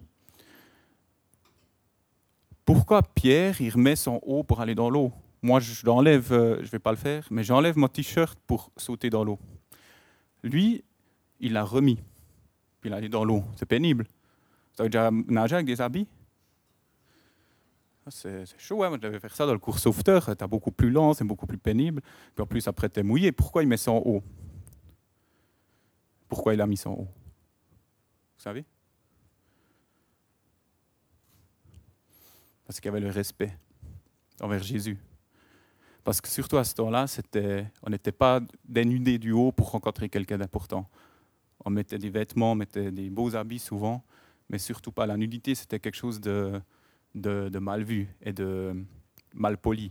pourquoi 2.64 3.02
Pierre, 3.02 3.60
il 3.60 3.70
remet 3.70 3.96
son 3.96 4.20
haut 4.22 4.42
pour 4.42 4.60
aller 4.60 4.74
dans 4.74 4.90
l'eau? 4.90 5.12
Moi, 5.42 5.60
je 5.60 5.84
l'enlève, 5.86 6.32
euh, 6.32 6.56
je 6.56 6.66
ne 6.66 6.70
vais 6.70 6.78
pas 6.78 6.90
le 6.90 6.96
faire, 6.96 7.26
mais 7.30 7.42
j'enlève 7.42 7.76
mon 7.76 7.88
t-shirt 7.88 8.38
pour 8.46 8.70
sauter 8.76 9.10
dans 9.10 9.24
l'eau. 9.24 9.38
Lui, 10.42 10.84
il 11.40 11.54
l'a 11.54 11.64
remis, 11.64 11.98
il 12.84 12.92
allé 12.92 13.08
dans 13.08 13.24
l'eau. 13.24 13.42
C'est 13.56 13.66
pénible. 13.66 14.06
Tu 14.76 14.82
as 14.82 14.84
déjà 14.86 15.10
nagé 15.10 15.54
avec 15.54 15.66
des 15.66 15.80
habits? 15.80 16.06
Ah, 18.06 18.10
c'est 18.10 18.44
chaud, 18.58 18.82
hein. 18.82 18.88
moi 18.88 18.98
je 19.00 19.06
devais 19.06 19.20
faire 19.20 19.34
ça 19.34 19.46
dans 19.46 19.52
le 19.52 19.58
cours 19.58 19.78
sauveteur, 19.78 20.24
c'est 20.24 20.46
beaucoup 20.46 20.70
plus 20.70 20.90
lent, 20.90 21.12
c'est 21.12 21.24
beaucoup 21.24 21.46
plus 21.46 21.58
pénible. 21.58 22.02
Puis 22.34 22.42
en 22.42 22.46
plus, 22.46 22.66
après, 22.66 22.88
tu 22.88 23.00
es 23.00 23.02
mouillé. 23.02 23.32
Pourquoi 23.32 23.62
il 23.62 23.68
met 23.68 23.76
son 23.76 24.02
haut? 24.04 24.22
Pourquoi 26.30 26.54
il 26.54 26.60
a 26.60 26.66
mis 26.66 26.76
son 26.76 26.90
haut? 26.92 27.08
Vous 28.36 28.42
savez? 28.42 28.64
Parce 32.64 32.78
qu'il 32.78 32.88
y 32.88 32.92
avait 32.92 33.00
le 33.00 33.10
respect 33.10 33.52
envers 34.40 34.62
Jésus. 34.62 34.96
Parce 36.04 36.20
que 36.20 36.28
surtout 36.28 36.56
à 36.56 36.62
ce 36.62 36.72
temps-là, 36.76 37.06
on 37.82 37.90
n'était 37.90 38.12
pas 38.12 38.40
dénudé 38.64 39.18
du 39.18 39.32
haut 39.32 39.50
pour 39.50 39.72
rencontrer 39.72 40.08
quelqu'un 40.08 40.38
d'important. 40.38 40.88
On 41.64 41.70
mettait 41.70 41.98
des 41.98 42.10
vêtements, 42.10 42.52
on 42.52 42.54
mettait 42.54 42.92
des 42.92 43.10
beaux 43.10 43.34
habits 43.34 43.58
souvent, 43.58 44.04
mais 44.48 44.58
surtout 44.58 44.92
pas. 44.92 45.06
La 45.06 45.16
nudité, 45.16 45.56
c'était 45.56 45.80
quelque 45.80 45.96
chose 45.96 46.20
de, 46.20 46.62
de, 47.16 47.58
mal 47.58 47.82
vu 47.82 48.08
et 48.22 48.32
de 48.32 48.84
mal 49.34 49.58
poli. 49.58 49.90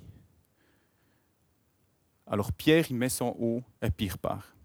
Alors 2.26 2.54
Pierre, 2.54 2.86
il 2.90 2.96
met 2.96 3.10
son 3.10 3.36
haut 3.38 3.62
et 3.82 3.92
puis 3.92 4.06
il 4.06 4.12
repart. 4.14 4.56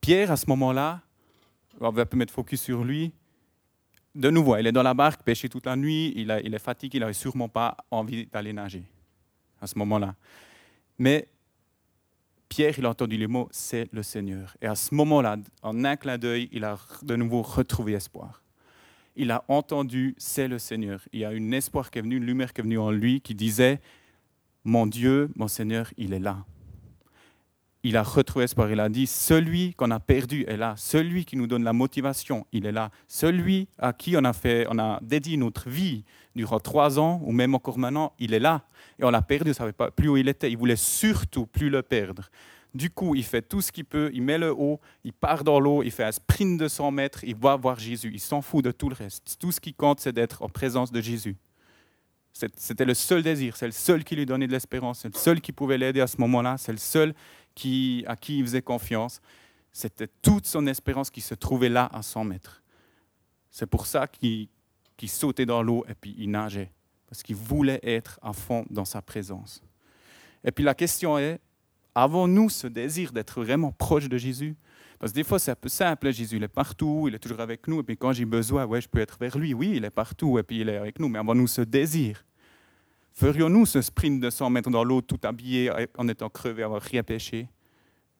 Pierre, 0.00 0.30
à 0.30 0.36
ce 0.36 0.46
moment-là, 0.48 1.00
on 1.80 1.90
va 1.90 2.04
mettre 2.14 2.32
focus 2.32 2.62
sur 2.62 2.84
lui, 2.84 3.12
de 4.14 4.28
nouveau, 4.30 4.56
il 4.56 4.66
est 4.66 4.72
dans 4.72 4.82
la 4.82 4.94
barque, 4.94 5.22
pêché 5.22 5.48
toute 5.48 5.66
la 5.66 5.76
nuit, 5.76 6.12
il, 6.16 6.30
est 6.30 6.58
fatigué, 6.58 6.98
il 6.98 7.00
n'avait 7.00 7.12
sûrement 7.12 7.48
pas 7.48 7.76
envie 7.90 8.26
d'aller 8.26 8.52
nager 8.52 8.82
à 9.60 9.66
ce 9.66 9.78
moment-là. 9.78 10.14
Mais 10.98 11.28
Pierre, 12.48 12.76
il 12.76 12.86
a 12.86 12.90
entendu 12.90 13.16
les 13.16 13.28
mots, 13.28 13.48
c'est 13.52 13.88
le 13.92 14.02
Seigneur. 14.02 14.56
Et 14.60 14.66
à 14.66 14.74
ce 14.74 14.94
moment-là, 14.94 15.36
en 15.62 15.84
un 15.84 15.96
clin 15.96 16.18
d'œil, 16.18 16.48
il 16.50 16.64
a 16.64 16.76
de 17.02 17.14
nouveau 17.14 17.42
retrouvé 17.42 17.92
espoir. 17.92 18.42
Il 19.14 19.30
a 19.30 19.44
entendu, 19.46 20.14
c'est 20.18 20.48
le 20.48 20.58
Seigneur. 20.58 21.06
Il 21.12 21.20
y 21.20 21.24
a 21.24 21.32
une 21.32 21.54
espoir 21.54 21.90
qui 21.90 22.00
est 22.00 22.02
venu, 22.02 22.16
une 22.16 22.26
lumière 22.26 22.52
qui 22.52 22.60
est 22.60 22.64
venue 22.64 22.78
en 22.78 22.90
lui 22.90 23.20
qui 23.20 23.34
disait, 23.36 23.80
mon 24.64 24.86
Dieu, 24.86 25.30
mon 25.36 25.46
Seigneur, 25.46 25.92
il 25.96 26.12
est 26.12 26.18
là 26.18 26.44
il 27.82 27.96
a 27.96 28.02
retrouvé 28.02 28.44
espoir. 28.44 28.70
Il 28.70 28.80
a 28.80 28.88
dit, 28.88 29.06
celui 29.06 29.74
qu'on 29.74 29.90
a 29.90 30.00
perdu 30.00 30.44
est 30.46 30.56
là. 30.56 30.74
Celui 30.76 31.24
qui 31.24 31.36
nous 31.36 31.46
donne 31.46 31.64
la 31.64 31.72
motivation, 31.72 32.46
il 32.52 32.66
est 32.66 32.72
là. 32.72 32.90
Celui 33.08 33.68
à 33.78 33.92
qui 33.92 34.16
on 34.16 34.24
a, 34.24 34.32
fait, 34.32 34.66
on 34.68 34.78
a 34.78 34.98
dédié 35.02 35.36
notre 35.36 35.68
vie 35.68 36.04
durant 36.34 36.60
trois 36.60 36.98
ans, 36.98 37.20
ou 37.24 37.32
même 37.32 37.54
encore 37.54 37.78
maintenant, 37.78 38.12
il 38.18 38.34
est 38.34 38.40
là. 38.40 38.62
Et 38.98 39.04
on 39.04 39.10
l'a 39.10 39.22
perdu, 39.22 39.50
on 39.50 39.52
ne 39.52 39.54
savait 39.54 39.72
pas 39.72 39.90
plus 39.90 40.08
où 40.08 40.16
il 40.16 40.28
était. 40.28 40.50
Il 40.50 40.58
voulait 40.58 40.76
surtout 40.76 41.46
plus 41.46 41.70
le 41.70 41.82
perdre. 41.82 42.28
Du 42.72 42.90
coup, 42.90 43.14
il 43.16 43.24
fait 43.24 43.42
tout 43.42 43.60
ce 43.60 43.72
qu'il 43.72 43.84
peut, 43.84 44.10
il 44.14 44.22
met 44.22 44.38
le 44.38 44.52
haut, 44.52 44.78
il 45.02 45.12
part 45.12 45.42
dans 45.42 45.58
l'eau, 45.58 45.82
il 45.82 45.90
fait 45.90 46.04
un 46.04 46.12
sprint 46.12 46.60
de 46.60 46.68
100 46.68 46.92
mètres, 46.92 47.24
il 47.24 47.34
va 47.34 47.56
voir 47.56 47.78
Jésus. 47.78 48.12
Il 48.12 48.20
s'en 48.20 48.42
fout 48.42 48.64
de 48.64 48.70
tout 48.70 48.88
le 48.88 48.94
reste. 48.94 49.36
Tout 49.40 49.50
ce 49.50 49.60
qui 49.60 49.74
compte, 49.74 49.98
c'est 49.98 50.12
d'être 50.12 50.42
en 50.42 50.48
présence 50.48 50.92
de 50.92 51.00
Jésus. 51.00 51.36
C'était 52.32 52.84
le 52.84 52.94
seul 52.94 53.22
désir, 53.22 53.56
c'est 53.56 53.66
le 53.66 53.72
seul 53.72 54.04
qui 54.04 54.14
lui 54.14 54.24
donnait 54.24 54.46
de 54.46 54.52
l'espérance, 54.52 55.00
c'est 55.00 55.12
le 55.12 55.18
seul 55.18 55.40
qui 55.40 55.52
pouvait 55.52 55.76
l'aider 55.76 56.00
à 56.00 56.06
ce 56.06 56.16
moment-là, 56.20 56.56
c'est 56.58 56.72
le 56.72 56.78
seul 56.78 57.12
à 58.06 58.16
qui 58.16 58.38
il 58.38 58.44
faisait 58.44 58.62
confiance. 58.62 59.20
C'était 59.72 60.08
toute 60.22 60.46
son 60.46 60.66
espérance 60.66 61.10
qui 61.10 61.20
se 61.20 61.34
trouvait 61.34 61.68
là 61.68 61.88
à 61.92 62.02
100 62.02 62.24
mètres. 62.24 62.62
C'est 63.50 63.66
pour 63.66 63.86
ça 63.86 64.06
qu'il 64.06 64.48
sautait 65.06 65.46
dans 65.46 65.62
l'eau 65.62 65.84
et 65.88 65.94
puis 65.94 66.14
il 66.18 66.30
nageait, 66.30 66.70
parce 67.08 67.22
qu'il 67.22 67.36
voulait 67.36 67.80
être 67.82 68.18
à 68.22 68.32
fond 68.32 68.64
dans 68.70 68.84
sa 68.84 69.02
présence. 69.02 69.62
Et 70.44 70.52
puis 70.52 70.64
la 70.64 70.74
question 70.74 71.18
est, 71.18 71.40
Avons-nous 71.94 72.48
ce 72.50 72.66
désir 72.66 73.12
d'être 73.12 73.42
vraiment 73.42 73.72
proche 73.72 74.08
de 74.08 74.16
Jésus? 74.16 74.56
Parce 74.98 75.12
que 75.12 75.16
des 75.16 75.24
fois, 75.24 75.38
c'est 75.38 75.50
un 75.50 75.56
peu 75.56 75.68
simple. 75.68 76.12
Jésus, 76.12 76.36
il 76.36 76.42
est 76.42 76.48
partout, 76.48 77.06
il 77.08 77.14
est 77.14 77.18
toujours 77.18 77.40
avec 77.40 77.66
nous. 77.66 77.80
Et 77.80 77.82
puis 77.82 77.96
quand 77.96 78.12
j'ai 78.12 78.24
besoin, 78.24 78.64
ouais, 78.66 78.80
je 78.80 78.88
peux 78.88 79.00
être 79.00 79.18
vers 79.18 79.36
lui. 79.36 79.54
Oui, 79.54 79.72
il 79.76 79.84
est 79.84 79.90
partout 79.90 80.38
et 80.38 80.42
puis 80.42 80.60
il 80.60 80.68
est 80.68 80.76
avec 80.76 80.98
nous. 81.00 81.08
Mais 81.08 81.18
avons-nous 81.18 81.48
ce 81.48 81.62
désir? 81.62 82.24
Ferions-nous 83.20 83.66
ce 83.66 83.82
sprint 83.82 84.18
de 84.18 84.30
100 84.30 84.48
mètres 84.48 84.70
dans 84.70 84.82
l'eau, 84.82 85.02
tout 85.02 85.20
habillé, 85.24 85.70
en 85.98 86.08
étant 86.08 86.30
crevé, 86.30 86.62
avoir 86.62 86.80
rien 86.80 87.02
péché 87.02 87.50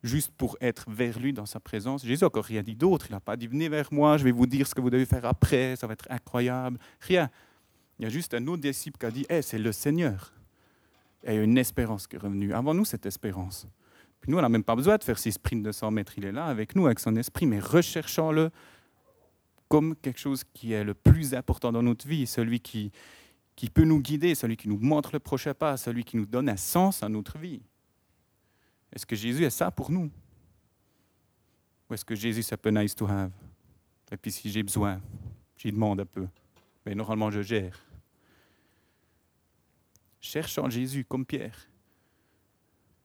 juste 0.03 0.31
pour 0.37 0.59
être 0.61 0.91
vers 0.91 1.19
lui 1.19 1.33
dans 1.33 1.47
sa 1.47 1.59
présence? 1.59 2.05
Jésus 2.05 2.23
n'a 2.23 2.27
encore 2.27 2.45
rien 2.45 2.63
dit 2.63 2.77
d'autre. 2.77 3.07
Il 3.09 3.13
n'a 3.13 3.21
pas 3.21 3.35
dit 3.35 3.47
venez 3.47 3.71
vers 3.71 3.91
moi, 3.91 4.19
je 4.19 4.25
vais 4.25 4.31
vous 4.31 4.47
dire 4.47 4.67
ce 4.67 4.75
que 4.75 4.83
vous 4.83 4.91
devez 4.91 5.07
faire 5.07 5.25
après, 5.25 5.75
ça 5.77 5.87
va 5.87 5.95
être 5.95 6.05
incroyable. 6.11 6.79
Rien. 7.01 7.31
Il 7.99 8.03
y 8.03 8.07
a 8.07 8.11
juste 8.11 8.35
un 8.35 8.47
autre 8.47 8.61
disciple 8.61 8.99
qui 8.99 9.07
a 9.07 9.11
dit 9.11 9.27
c'est 9.41 9.57
le 9.57 9.73
Seigneur. 9.73 10.35
Il 11.25 11.33
y 11.33 11.39
a 11.39 11.43
une 11.45 11.57
espérance 11.57 12.07
qui 12.07 12.17
est 12.17 12.19
revenue. 12.19 12.53
Avant 12.53 12.75
nous, 12.75 12.85
cette 12.85 13.07
espérance? 13.07 13.67
Puis 14.21 14.31
nous, 14.31 14.37
on 14.37 14.43
n'a 14.43 14.51
même 14.51 14.65
pas 14.65 14.77
besoin 14.77 14.99
de 14.99 15.03
faire 15.03 15.19
ces 15.19 15.31
sprints 15.31 15.63
de 15.63 15.73
100 15.73 15.93
mètres. 15.93 16.13
Il 16.19 16.27
est 16.27 16.33
là 16.33 16.45
avec 16.45 16.77
nous, 16.77 16.85
avec 16.85 17.01
son 17.01 17.17
esprit, 17.17 17.47
mais 17.47 17.59
recherchons-le 17.59 18.51
comme 19.67 19.97
quelque 19.97 20.21
chose 20.21 20.45
qui 20.53 20.75
est 20.75 20.85
le 20.85 20.93
plus 20.93 21.33
important 21.33 21.73
dans 21.73 21.83
notre 21.83 22.07
vie, 22.07 22.27
celui 22.27 22.61
qui, 22.61 22.93
qui 23.61 23.69
peut 23.69 23.85
nous 23.85 24.01
guider, 24.01 24.35
celui 24.35 24.57
qui 24.57 24.71
nous 24.71 24.79
montre 24.79 25.11
le 25.13 25.19
prochain 25.19 25.53
pas, 25.53 25.77
celui 25.77 26.03
qui 26.03 26.17
nous 26.17 26.25
donne 26.25 26.49
un 26.49 26.57
sens 26.57 27.03
à 27.03 27.11
notre 27.11 27.37
vie. 27.37 27.61
Est-ce 28.91 29.05
que 29.05 29.15
Jésus 29.15 29.45
est 29.45 29.51
ça 29.51 29.71
pour 29.71 29.91
nous? 29.91 30.11
Ou 31.87 31.93
est-ce 31.93 32.07
que 32.07 32.15
Jésus, 32.15 32.43
c'est 32.43 32.55
un 32.55 32.57
peu 32.57 32.71
nice 32.71 32.97
to 32.97 33.07
have? 33.07 33.31
Et 34.11 34.17
puis 34.17 34.33
si 34.33 34.51
j'ai 34.51 34.63
besoin, 34.63 34.99
j'y 35.59 35.71
demande 35.71 36.01
un 36.01 36.07
peu. 36.07 36.27
Mais 36.87 36.95
normalement, 36.95 37.31
je 37.31 37.43
gère. 37.43 37.79
Cherchons 40.23 40.71
Jésus 40.71 41.05
comme 41.05 41.27
Pierre, 41.27 41.69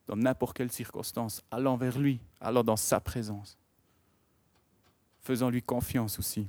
dans 0.07 0.15
n'importe 0.15 0.55
quelle 0.55 0.71
circonstance, 0.71 1.43
allant 1.51 1.75
vers 1.75 1.99
lui, 1.99 2.21
allant 2.39 2.63
dans 2.63 2.77
sa 2.77 3.01
présence. 3.01 3.57
Faisons 5.19 5.49
lui 5.49 5.61
confiance 5.61 6.17
aussi. 6.17 6.47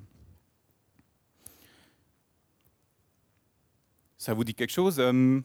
Ça 4.19 4.35
vous 4.35 4.45
dit 4.45 4.55
quelque 4.55 4.73
chose 4.73 4.99
euh, 4.99 5.41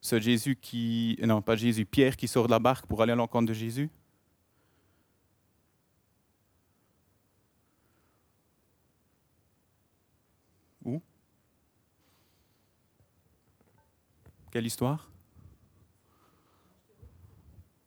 ce 0.00 0.20
Jésus 0.20 0.56
qui, 0.56 1.18
non 1.22 1.42
pas 1.42 1.56
Jésus, 1.56 1.84
Pierre 1.84 2.16
qui 2.16 2.28
sort 2.28 2.46
de 2.46 2.50
la 2.50 2.58
barque 2.58 2.86
pour 2.86 3.02
aller 3.02 3.12
à 3.12 3.16
l'encontre 3.16 3.48
de 3.48 3.52
Jésus? 3.52 3.90
Où? 10.84 11.02
Quelle 14.50 14.66
histoire? 14.66 15.10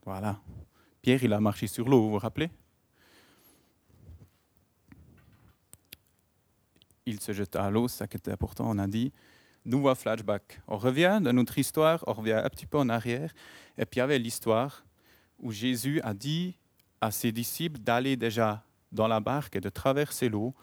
Voilà. 0.06 0.42
Pierre, 1.02 1.24
il 1.24 1.34
a 1.34 1.40
marché 1.40 1.68
sur 1.68 1.88
l'eau, 1.88 2.02
vous 2.02 2.10
vous 2.12 2.18
rappelez? 2.18 2.50
Il 7.06 7.20
se 7.20 7.32
jeta 7.32 7.66
à 7.66 7.72
l'eau, 7.72 7.88
ça 7.88 8.08
qui 8.08 8.18
était 8.18 8.32
important, 8.32 8.66
on 8.70 8.78
a 8.78 8.88
dit 8.88 9.12
nouveau 9.70 9.94
flashback. 9.96 10.62
On 10.68 10.78
revient 10.78 11.20
dans 11.22 11.34
notre 11.34 11.58
histoire, 11.58 12.04
on 12.08 12.14
revient 12.14 12.34
un 12.44 12.50
petit 12.50 12.66
peu 12.66 12.78
en 12.78 12.90
arrière. 12.90 13.34
Et 13.78 13.86
puis 13.86 13.98
il 13.98 14.00
y 14.00 14.02
avait 14.02 14.20
l'histoire 14.20 14.84
où 15.40 15.52
Jésus 15.52 16.02
a 16.02 16.14
dit 16.14 16.58
à 17.02 17.12
ses 17.12 17.32
disciples 17.32 17.80
d'aller 17.80 18.18
déjà 18.18 18.64
dans 18.92 19.08
la 19.08 19.20
barque 19.20 19.56
et 19.56 19.62
de 19.62 19.70
traverser 19.70 20.30
l'eau. 20.30 20.54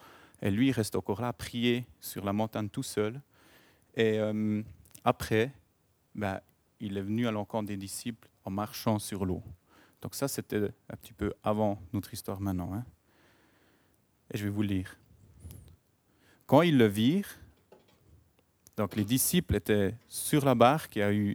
Et 0.43 0.51
lui, 0.51 0.71
reste 0.71 0.97
encore 0.97 1.23
là 1.23 1.33
prier 1.33 1.87
sur 2.01 2.25
la 2.25 2.33
montagne 2.33 2.69
tout 2.69 2.83
seul. 2.83 3.21
Et 3.95 4.19
euh, 4.19 4.63
après, 5.05 5.53
ben, 6.15 6.41
il 6.81 6.99
est 6.99 7.03
venu 7.03 7.27
à 7.27 7.31
l'encontre 7.31 7.69
des 7.69 7.77
disciples 7.77 8.29
en 8.45 8.51
marchant 8.51 8.99
sur 8.99 9.25
l'eau. 9.25 9.43
Donc 10.03 10.15
ça, 10.15 10.29
c'était 10.29 10.71
un 10.91 10.97
petit 10.97 11.15
peu 11.15 11.33
avant 11.43 11.81
notre 11.93 12.13
histoire 12.13 12.41
maintenant. 12.41 12.75
Hein. 12.75 12.85
Et 14.33 14.37
je 14.37 14.45
vais 14.45 14.51
vous 14.51 14.63
lire. 14.63 14.99
Quand 16.47 16.63
ils 16.63 16.77
le 16.77 16.87
virent, 16.87 17.39
donc 18.77 18.95
les 18.95 19.05
disciples 19.05 19.57
étaient 19.57 19.95
sur 20.07 20.45
la 20.45 20.55
barque, 20.55 20.97
il 20.97 20.99
y 20.99 21.03
a 21.03 21.13
eu 21.13 21.35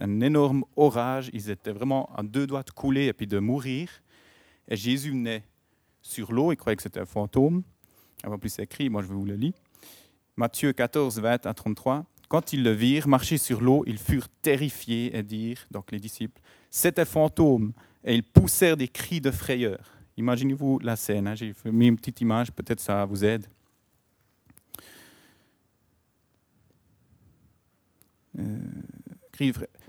un 0.00 0.20
énorme 0.20 0.64
orage, 0.76 1.30
ils 1.32 1.48
étaient 1.48 1.72
vraiment 1.72 2.10
à 2.14 2.22
deux 2.22 2.46
doigts 2.46 2.62
de 2.62 2.70
couler 2.70 3.06
et 3.06 3.12
puis 3.14 3.26
de 3.26 3.38
mourir. 3.38 3.88
Et 4.68 4.76
Jésus 4.76 5.10
venait 5.10 5.44
sur 6.02 6.32
l'eau, 6.32 6.52
il 6.52 6.56
croyait 6.56 6.76
que 6.76 6.82
c'était 6.82 7.00
un 7.00 7.06
fantôme. 7.06 7.62
Avant 8.22 8.38
plus 8.38 8.58
écrit, 8.58 8.90
moi 8.90 9.02
je 9.02 9.06
vous 9.06 9.24
le 9.24 9.34
lire. 9.34 9.54
Matthieu 10.36 10.72
14, 10.72 11.20
20 11.20 11.46
à 11.46 11.54
33. 11.54 12.04
Quand 12.28 12.52
ils 12.52 12.62
le 12.62 12.72
virent 12.72 13.08
marcher 13.08 13.38
sur 13.38 13.60
l'eau, 13.60 13.84
ils 13.86 13.98
furent 13.98 14.28
terrifiés 14.42 15.16
et 15.16 15.22
dirent, 15.22 15.66
donc 15.70 15.90
les 15.90 16.00
disciples, 16.00 16.40
c'est 16.70 16.98
un 16.98 17.04
fantôme. 17.04 17.72
Et 18.04 18.14
ils 18.14 18.22
poussèrent 18.22 18.76
des 18.76 18.88
cris 18.88 19.20
de 19.20 19.30
frayeur. 19.30 19.92
Imaginez-vous 20.16 20.80
la 20.80 20.96
scène, 20.96 21.28
hein. 21.28 21.34
j'ai 21.34 21.54
mis 21.64 21.88
une 21.88 21.96
petite 21.96 22.20
image, 22.20 22.52
peut-être 22.52 22.80
ça 22.80 23.04
vous 23.04 23.24
aide. 23.24 23.46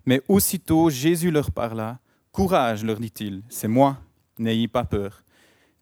Mais 0.06 0.22
aussitôt 0.28 0.90
Jésus 0.90 1.32
leur 1.32 1.52
parla. 1.52 2.00
Courage, 2.32 2.84
leur 2.84 3.00
dit-il, 3.00 3.44
c'est 3.50 3.68
moi, 3.68 3.98
n'ayez 4.38 4.68
pas 4.68 4.84
peur. 4.84 5.24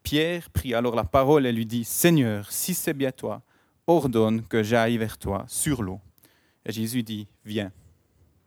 Pierre 0.02 0.50
prit 0.50 0.74
alors 0.74 0.94
la 0.94 1.04
parole 1.04 1.46
et 1.46 1.52
lui 1.52 1.66
dit, 1.66 1.84
Seigneur, 1.84 2.52
si 2.52 2.74
c'est 2.74 2.94
bien 2.94 3.10
toi, 3.10 3.42
ordonne 3.86 4.42
que 4.42 4.62
j'aille 4.62 4.98
vers 4.98 5.18
toi 5.18 5.44
sur 5.48 5.82
l'eau. 5.82 6.00
Et 6.64 6.72
Jésus 6.72 7.02
dit, 7.02 7.26
Viens, 7.44 7.72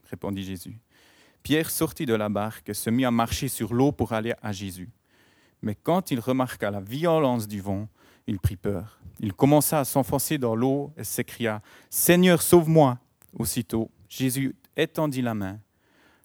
répondit 0.10 0.44
Jésus. 0.44 0.78
Pierre 1.44 1.70
sortit 1.70 2.06
de 2.06 2.14
la 2.14 2.30
barque 2.30 2.70
et 2.70 2.74
se 2.74 2.90
mit 2.90 3.06
à 3.06 3.12
marcher 3.12 3.48
sur 3.48 3.74
l'eau 3.74 3.92
pour 3.92 4.14
aller 4.14 4.34
à 4.42 4.52
Jésus. 4.52 4.90
Mais 5.62 5.76
quand 5.76 6.12
il 6.12 6.20
remarqua 6.20 6.72
la 6.72 6.82
violence 6.82 7.48
du 7.48 7.62
vent, 7.62 7.88
il 8.28 8.40
prit 8.40 8.58
peur. 8.58 9.00
Il 9.20 9.34
commença 9.34 9.80
à 9.80 9.86
s'enfoncer 9.86 10.38
dans 10.38 10.56
l'eau 10.56 10.92
et 10.98 11.04
s'écria, 11.04 11.62
Seigneur, 11.90 12.42
sauve-moi. 12.42 13.00
Aussitôt, 13.34 13.90
Jésus 14.10 14.56
étendit 14.76 15.22
la 15.22 15.34
main, 15.34 15.60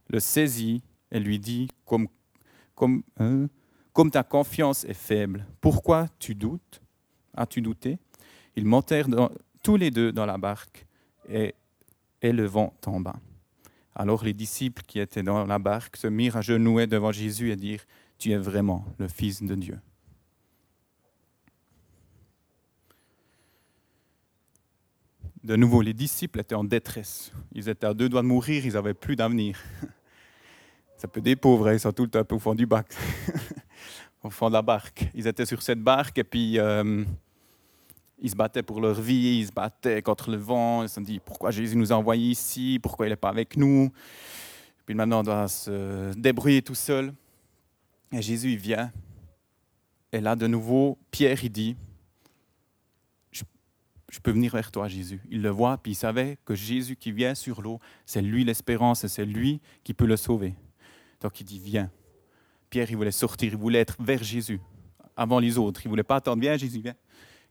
le 0.08 0.20
saisit 0.20 0.82
et 1.10 1.20
lui 1.20 1.38
dit, 1.38 1.68
hein, 3.18 3.48
comme 3.92 4.10
ta 4.10 4.22
confiance 4.22 4.84
est 4.84 4.94
faible, 4.94 5.46
pourquoi 5.60 6.08
tu 6.18 6.34
doutes? 6.34 6.80
As-tu 7.34 7.62
douté? 7.62 7.98
Ils 8.56 8.66
montèrent 8.66 9.08
tous 9.62 9.76
les 9.76 9.90
deux 9.90 10.12
dans 10.12 10.26
la 10.26 10.36
barque 10.36 10.86
et, 11.28 11.54
et 12.20 12.32
le 12.32 12.44
vent 12.44 12.74
tomba. 12.80 13.14
Alors 13.94 14.24
les 14.24 14.32
disciples 14.32 14.82
qui 14.82 15.00
étaient 15.00 15.22
dans 15.22 15.46
la 15.46 15.58
barque 15.58 15.96
se 15.96 16.06
mirent 16.06 16.36
à 16.36 16.40
genouiller 16.40 16.86
devant 16.86 17.12
Jésus 17.12 17.50
et 17.50 17.56
dirent, 17.56 17.84
Tu 18.18 18.32
es 18.32 18.38
vraiment 18.38 18.84
le 18.98 19.08
Fils 19.08 19.42
de 19.42 19.54
Dieu. 19.54 19.78
De 25.44 25.56
nouveau, 25.56 25.82
les 25.82 25.92
disciples 25.92 26.40
étaient 26.40 26.54
en 26.54 26.64
détresse. 26.64 27.32
Ils 27.52 27.68
étaient 27.68 27.86
à 27.86 27.94
deux 27.94 28.08
doigts 28.08 28.22
de 28.22 28.26
mourir, 28.26 28.64
ils 28.64 28.74
n'avaient 28.74 28.94
plus 28.94 29.16
d'avenir. 29.16 29.58
Ça 30.96 31.08
peut 31.08 31.20
des 31.20 31.34
pauvres, 31.34 31.68
hein, 31.68 31.72
ils 31.72 31.80
sont 31.80 31.92
tout 31.92 32.04
le 32.04 32.10
temps 32.10 32.24
au 32.30 32.38
fond 32.38 32.54
du 32.54 32.64
bac, 32.64 32.86
au 34.22 34.30
fond 34.30 34.48
de 34.48 34.52
la 34.52 34.62
barque. 34.62 35.08
Ils 35.14 35.26
étaient 35.26 35.46
sur 35.46 35.60
cette 35.60 35.80
barque 35.80 36.18
et 36.18 36.24
puis 36.24 36.60
euh, 36.60 37.04
ils 38.20 38.30
se 38.30 38.36
battaient 38.36 38.62
pour 38.62 38.80
leur 38.80 39.00
vie, 39.00 39.40
ils 39.40 39.46
se 39.48 39.52
battaient 39.52 40.00
contre 40.00 40.30
le 40.30 40.36
vent. 40.36 40.84
Ils 40.84 40.88
se 40.88 40.94
sont 40.94 41.00
dit 41.00 41.18
pourquoi 41.18 41.50
Jésus 41.50 41.76
nous 41.76 41.92
a 41.92 41.96
envoyés 41.96 42.30
ici, 42.30 42.78
pourquoi 42.80 43.06
il 43.06 43.10
n'est 43.10 43.16
pas 43.16 43.30
avec 43.30 43.56
nous? 43.56 43.90
puis 44.84 44.94
maintenant, 44.96 45.20
on 45.20 45.22
doit 45.22 45.48
se 45.48 46.12
débrouiller 46.14 46.60
tout 46.60 46.74
seul. 46.74 47.12
Et 48.12 48.20
Jésus, 48.20 48.52
il 48.52 48.58
vient. 48.58 48.92
Et 50.12 50.20
là, 50.20 50.36
de 50.36 50.46
nouveau, 50.46 50.98
Pierre, 51.10 51.42
il 51.42 51.50
dit 51.50 51.76
je 54.12 54.20
peux 54.20 54.30
venir 54.30 54.52
vers 54.52 54.70
toi, 54.70 54.88
Jésus. 54.88 55.22
Il 55.30 55.40
le 55.40 55.48
voit, 55.48 55.78
puis 55.78 55.92
il 55.92 55.94
savait 55.94 56.36
que 56.44 56.54
Jésus 56.54 56.96
qui 56.96 57.12
vient 57.12 57.34
sur 57.34 57.62
l'eau, 57.62 57.80
c'est 58.04 58.20
lui 58.20 58.44
l'espérance 58.44 59.06
c'est 59.06 59.24
lui 59.24 59.62
qui 59.82 59.94
peut 59.94 60.04
le 60.04 60.18
sauver. 60.18 60.54
Donc 61.22 61.40
il 61.40 61.44
dit, 61.44 61.58
viens. 61.58 61.90
Pierre, 62.68 62.90
il 62.90 62.96
voulait 62.96 63.10
sortir, 63.10 63.54
il 63.54 63.58
voulait 63.58 63.78
être 63.78 63.96
vers 64.00 64.22
Jésus 64.22 64.60
avant 65.16 65.38
les 65.38 65.56
autres. 65.56 65.80
Il 65.84 65.88
ne 65.88 65.92
voulait 65.92 66.02
pas 66.02 66.16
attendre, 66.16 66.42
viens 66.42 66.58
Jésus, 66.58 66.80
viens. 66.82 66.94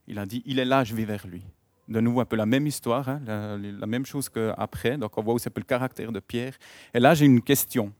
Il 0.08 0.20
a 0.20 0.26
dit, 0.28 0.44
il 0.46 0.60
est 0.60 0.66
là, 0.66 0.84
je 0.84 0.94
vais 0.94 1.04
vers 1.04 1.26
lui. 1.26 1.44
De 1.88 2.00
nouveau, 2.00 2.22
un 2.22 2.26
peu 2.26 2.36
la 2.36 2.46
même 2.46 2.68
histoire, 2.68 3.10
hein, 3.10 3.22
la, 3.26 3.88
même 3.88 4.06
chose 4.06 4.30
qu'après. 4.30 5.00
Donc 5.00 5.18
on 5.18 5.24
voit 5.24 5.34
aussi 5.34 5.48
un 5.48 5.52
peu 5.52 5.62
le 5.62 5.66
caractère 5.66 6.12
de 6.12 6.20
Pierre. 6.20 6.54
Et 6.94 7.00
là, 7.00 7.16
j'ai 7.16 7.26
une 7.26 7.42
question. 7.42 7.92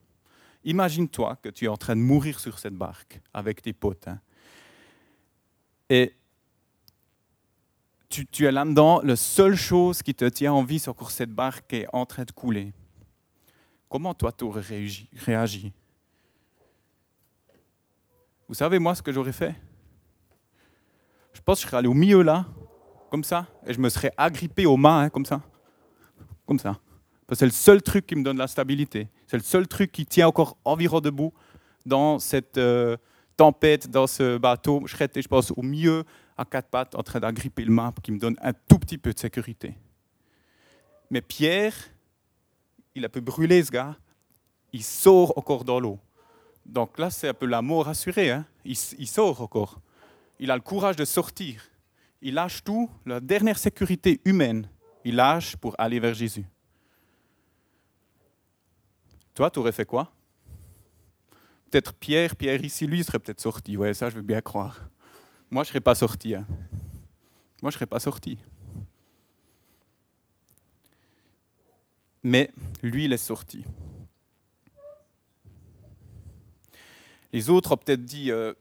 Imagine-toi 0.66 1.36
que 1.42 1.50
tu 1.50 1.66
es 1.66 1.68
en 1.68 1.78
train 1.78 1.96
de 1.96 2.02
mourir 2.02 2.40
sur 2.40 2.60
cette 2.60 2.76
barque 2.76 3.20
avec 3.34 3.64
tes 3.64 3.74
potes. 3.74 4.08
Hein. 4.08 4.20
Et 5.90 6.14
tu, 8.12 8.46
es 8.46 8.52
là-dedans, 8.52 9.02
la 9.04 9.16
seule 9.16 9.56
chose 9.56 10.04
qui 10.04 10.14
te 10.14 10.26
tient 10.26 10.54
en 10.54 10.64
vie 10.64 10.80
sur 10.80 11.10
cette 11.10 11.32
barque 11.32 11.74
est 11.74 11.88
en 11.94 12.06
train 12.06 12.24
de 12.24 12.32
couler. 12.32 12.74
Comment 13.90 14.14
toi, 14.14 14.32
tu 14.32 14.44
aurais 14.44 14.62
réagi, 14.62 15.10
réagi? 15.26 15.74
Vous 18.48 18.56
savez, 18.56 18.80
moi, 18.80 18.96
ce 18.96 19.02
que 19.02 19.12
j'aurais 19.12 19.32
fait? 19.32 19.56
Je 21.34 21.42
pense 21.42 21.60
que 21.60 21.64
je 21.64 21.68
serais 21.68 21.78
allé 21.78 21.88
au 21.88 21.94
milieu 21.94 22.22
là, 22.22 22.46
comme 23.10 23.24
ça, 23.24 23.48
et 23.66 23.74
je 23.74 23.80
me 23.80 23.90
serais 23.90 24.12
agrippé 24.18 24.66
aux 24.66 24.78
mains, 24.78 25.04
hein, 25.04 25.10
comme 25.10 25.26
ça. 25.26 25.42
Comme 26.46 26.60
ça. 26.60 26.80
Parce 27.26 27.40
que 27.40 27.40
c'est 27.40 27.46
le 27.46 27.52
seul 27.52 27.82
truc 27.82 28.06
qui 28.06 28.16
me 28.16 28.24
donne 28.24 28.38
la 28.38 28.48
stabilité. 28.48 29.08
C'est 29.26 29.38
le 29.38 29.44
seul 29.44 29.68
truc 29.68 29.92
qui 29.92 30.06
tient 30.06 30.28
encore 30.28 30.58
environ 30.66 31.00
debout 31.00 31.34
dans 31.86 32.20
cette 32.20 32.58
euh, 32.58 32.98
tempête, 33.38 33.90
dans 33.90 34.08
ce 34.08 34.38
bateau. 34.38 34.84
Je 34.86 34.92
serais, 34.92 35.10
je 35.16 35.28
pense, 35.28 35.52
au 35.52 35.62
mieux 35.62 36.04
à 36.42 36.46
quatre 36.46 36.70
pattes 36.70 36.96
en 36.96 37.04
train 37.04 37.20
d'agripper 37.20 37.64
le 37.66 37.72
mât 37.72 37.94
qui 38.04 38.12
me 38.12 38.20
donne 38.20 38.36
un 38.42 38.54
tout 38.54 38.80
petit 38.80 38.98
peu 38.98 39.14
de 39.14 39.20
sécurité. 39.20 39.76
Mais 41.10 41.22
Pierre, 41.22 41.74
il 42.96 43.06
a 43.06 43.10
pu 43.10 43.22
brûler 43.22 43.64
ce 43.64 43.72
gars, 43.72 43.96
il 44.74 44.84
sort 44.84 45.38
encore 45.38 45.64
dans 45.64 45.80
l'eau. 45.80 46.00
Donc 46.66 46.98
là, 47.00 47.10
c'est 47.10 47.30
un 47.30 47.34
peu 47.34 47.46
la 47.46 47.62
mort 47.62 47.88
assurée. 47.88 48.32
Hein? 48.32 48.46
Il, 48.64 48.78
il 48.98 49.08
sort 49.08 49.42
encore. 49.42 49.82
Il 50.40 50.52
a 50.52 50.56
le 50.56 50.62
courage 50.62 50.96
de 50.96 51.06
sortir. 51.06 51.64
Il 52.22 52.36
lâche 52.36 52.64
tout, 52.64 52.90
la 53.06 53.20
dernière 53.20 53.58
sécurité 53.58 54.22
humaine, 54.26 54.70
il 55.04 55.16
lâche 55.16 55.56
pour 55.56 55.76
aller 55.80 56.00
vers 56.00 56.14
Jésus. 56.14 56.46
Toi, 59.34 59.50
tu 59.50 59.60
aurais 59.60 59.72
fait 59.72 59.86
quoi? 59.86 60.12
Peut-être 61.70 61.94
Pierre, 61.94 62.36
Pierre 62.36 62.64
ici, 62.64 62.86
lui, 62.86 63.04
serait 63.04 63.18
peut-être 63.18 63.42
sorti. 63.42 63.76
Ouais, 63.76 63.94
ça, 63.94 64.10
je 64.10 64.16
veux 64.16 64.22
bien 64.22 64.42
croire. 64.42 64.91
Moi, 65.52 65.64
je 65.64 65.68
ne 65.68 65.72
serais 65.72 65.82
pas 65.82 65.96
sorti. 65.96 66.34
Hein. 66.34 66.46
Moi, 67.62 67.70
je 67.70 67.76
ne 67.76 67.80
serais 67.80 67.86
pas 67.86 68.00
sorti. 68.00 68.38
Mais 72.24 72.50
lui, 72.82 73.06
il 73.06 73.14
est 73.14 73.18
sorti. 73.18 73.66
Les 77.34 77.50
autres 77.50 77.74
ont 77.74 77.78
peut-être 77.78 78.04
dit 78.04 78.32
euh, 78.32 78.54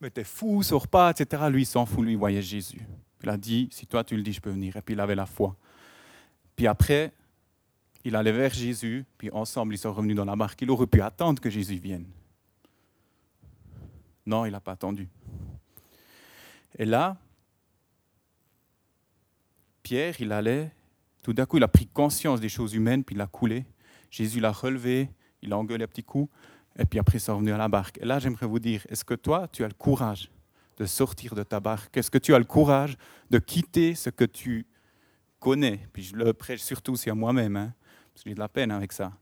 Mais 0.00 0.10
t'es 0.10 0.24
fou, 0.24 0.62
sors 0.62 0.88
pas, 0.88 1.10
etc. 1.10 1.44
Lui, 1.50 1.62
il 1.62 1.66
s'en 1.66 1.86
fout, 1.86 2.04
lui, 2.04 2.12
il 2.12 2.18
voyait 2.18 2.42
Jésus. 2.42 2.86
Il 3.22 3.30
a 3.30 3.36
dit 3.36 3.68
Si 3.72 3.86
toi 3.86 4.04
tu 4.04 4.16
le 4.16 4.22
dis, 4.22 4.32
je 4.32 4.40
peux 4.40 4.50
venir. 4.50 4.76
Et 4.76 4.82
puis 4.82 4.94
il 4.94 5.00
avait 5.00 5.14
la 5.14 5.26
foi. 5.26 5.56
Puis 6.54 6.66
après, 6.66 7.12
il 8.04 8.14
allait 8.14 8.32
vers 8.32 8.52
Jésus, 8.52 9.04
puis 9.18 9.30
ensemble, 9.30 9.74
ils 9.74 9.78
sont 9.78 9.92
revenus 9.92 10.16
dans 10.16 10.24
la 10.24 10.36
barque. 10.36 10.60
Il 10.62 10.70
aurait 10.70 10.86
pu 10.86 11.00
attendre 11.00 11.40
que 11.40 11.50
Jésus 11.50 11.76
vienne. 11.76 12.06
Non, 14.24 14.44
il 14.44 14.52
n'a 14.52 14.60
pas 14.60 14.72
attendu. 14.72 15.08
Et 16.78 16.84
là, 16.84 17.16
Pierre, 19.82 20.20
il 20.20 20.32
allait, 20.32 20.72
tout 21.22 21.32
d'un 21.32 21.46
coup, 21.46 21.56
il 21.56 21.62
a 21.62 21.68
pris 21.68 21.86
conscience 21.86 22.40
des 22.40 22.48
choses 22.48 22.74
humaines, 22.74 23.02
puis 23.02 23.14
il 23.14 23.20
a 23.20 23.26
coulé. 23.26 23.64
Jésus 24.10 24.40
l'a 24.40 24.52
relevé, 24.52 25.10
il 25.42 25.52
a 25.52 25.58
engueulé 25.58 25.84
un 25.84 25.88
petit 25.88 26.02
coup, 26.02 26.28
et 26.78 26.84
puis 26.84 26.98
après, 26.98 27.18
ils 27.18 27.20
sont 27.20 27.34
revenus 27.34 27.54
à 27.54 27.58
la 27.58 27.68
barque. 27.68 27.98
Et 27.98 28.04
là, 28.04 28.18
j'aimerais 28.18 28.46
vous 28.46 28.58
dire, 28.58 28.84
est-ce 28.88 29.04
que 29.04 29.14
toi, 29.14 29.48
tu 29.48 29.64
as 29.64 29.68
le 29.68 29.74
courage 29.74 30.30
de 30.76 30.84
sortir 30.84 31.34
de 31.34 31.42
ta 31.42 31.60
barque? 31.60 31.96
Est-ce 31.96 32.10
que 32.10 32.18
tu 32.18 32.34
as 32.34 32.38
le 32.38 32.44
courage 32.44 32.96
de 33.30 33.38
quitter 33.38 33.94
ce 33.94 34.10
que 34.10 34.24
tu 34.24 34.66
connais? 35.40 35.88
Puis 35.92 36.02
je 36.02 36.16
le 36.16 36.34
prêche 36.34 36.60
surtout 36.60 36.92
aussi 36.92 37.08
à 37.08 37.14
moi-même, 37.14 37.56
hein, 37.56 37.74
parce 38.12 38.24
que 38.24 38.30
j'ai 38.30 38.34
de 38.34 38.40
la 38.40 38.48
peine 38.48 38.70
avec 38.70 38.92
ça. 38.92 39.12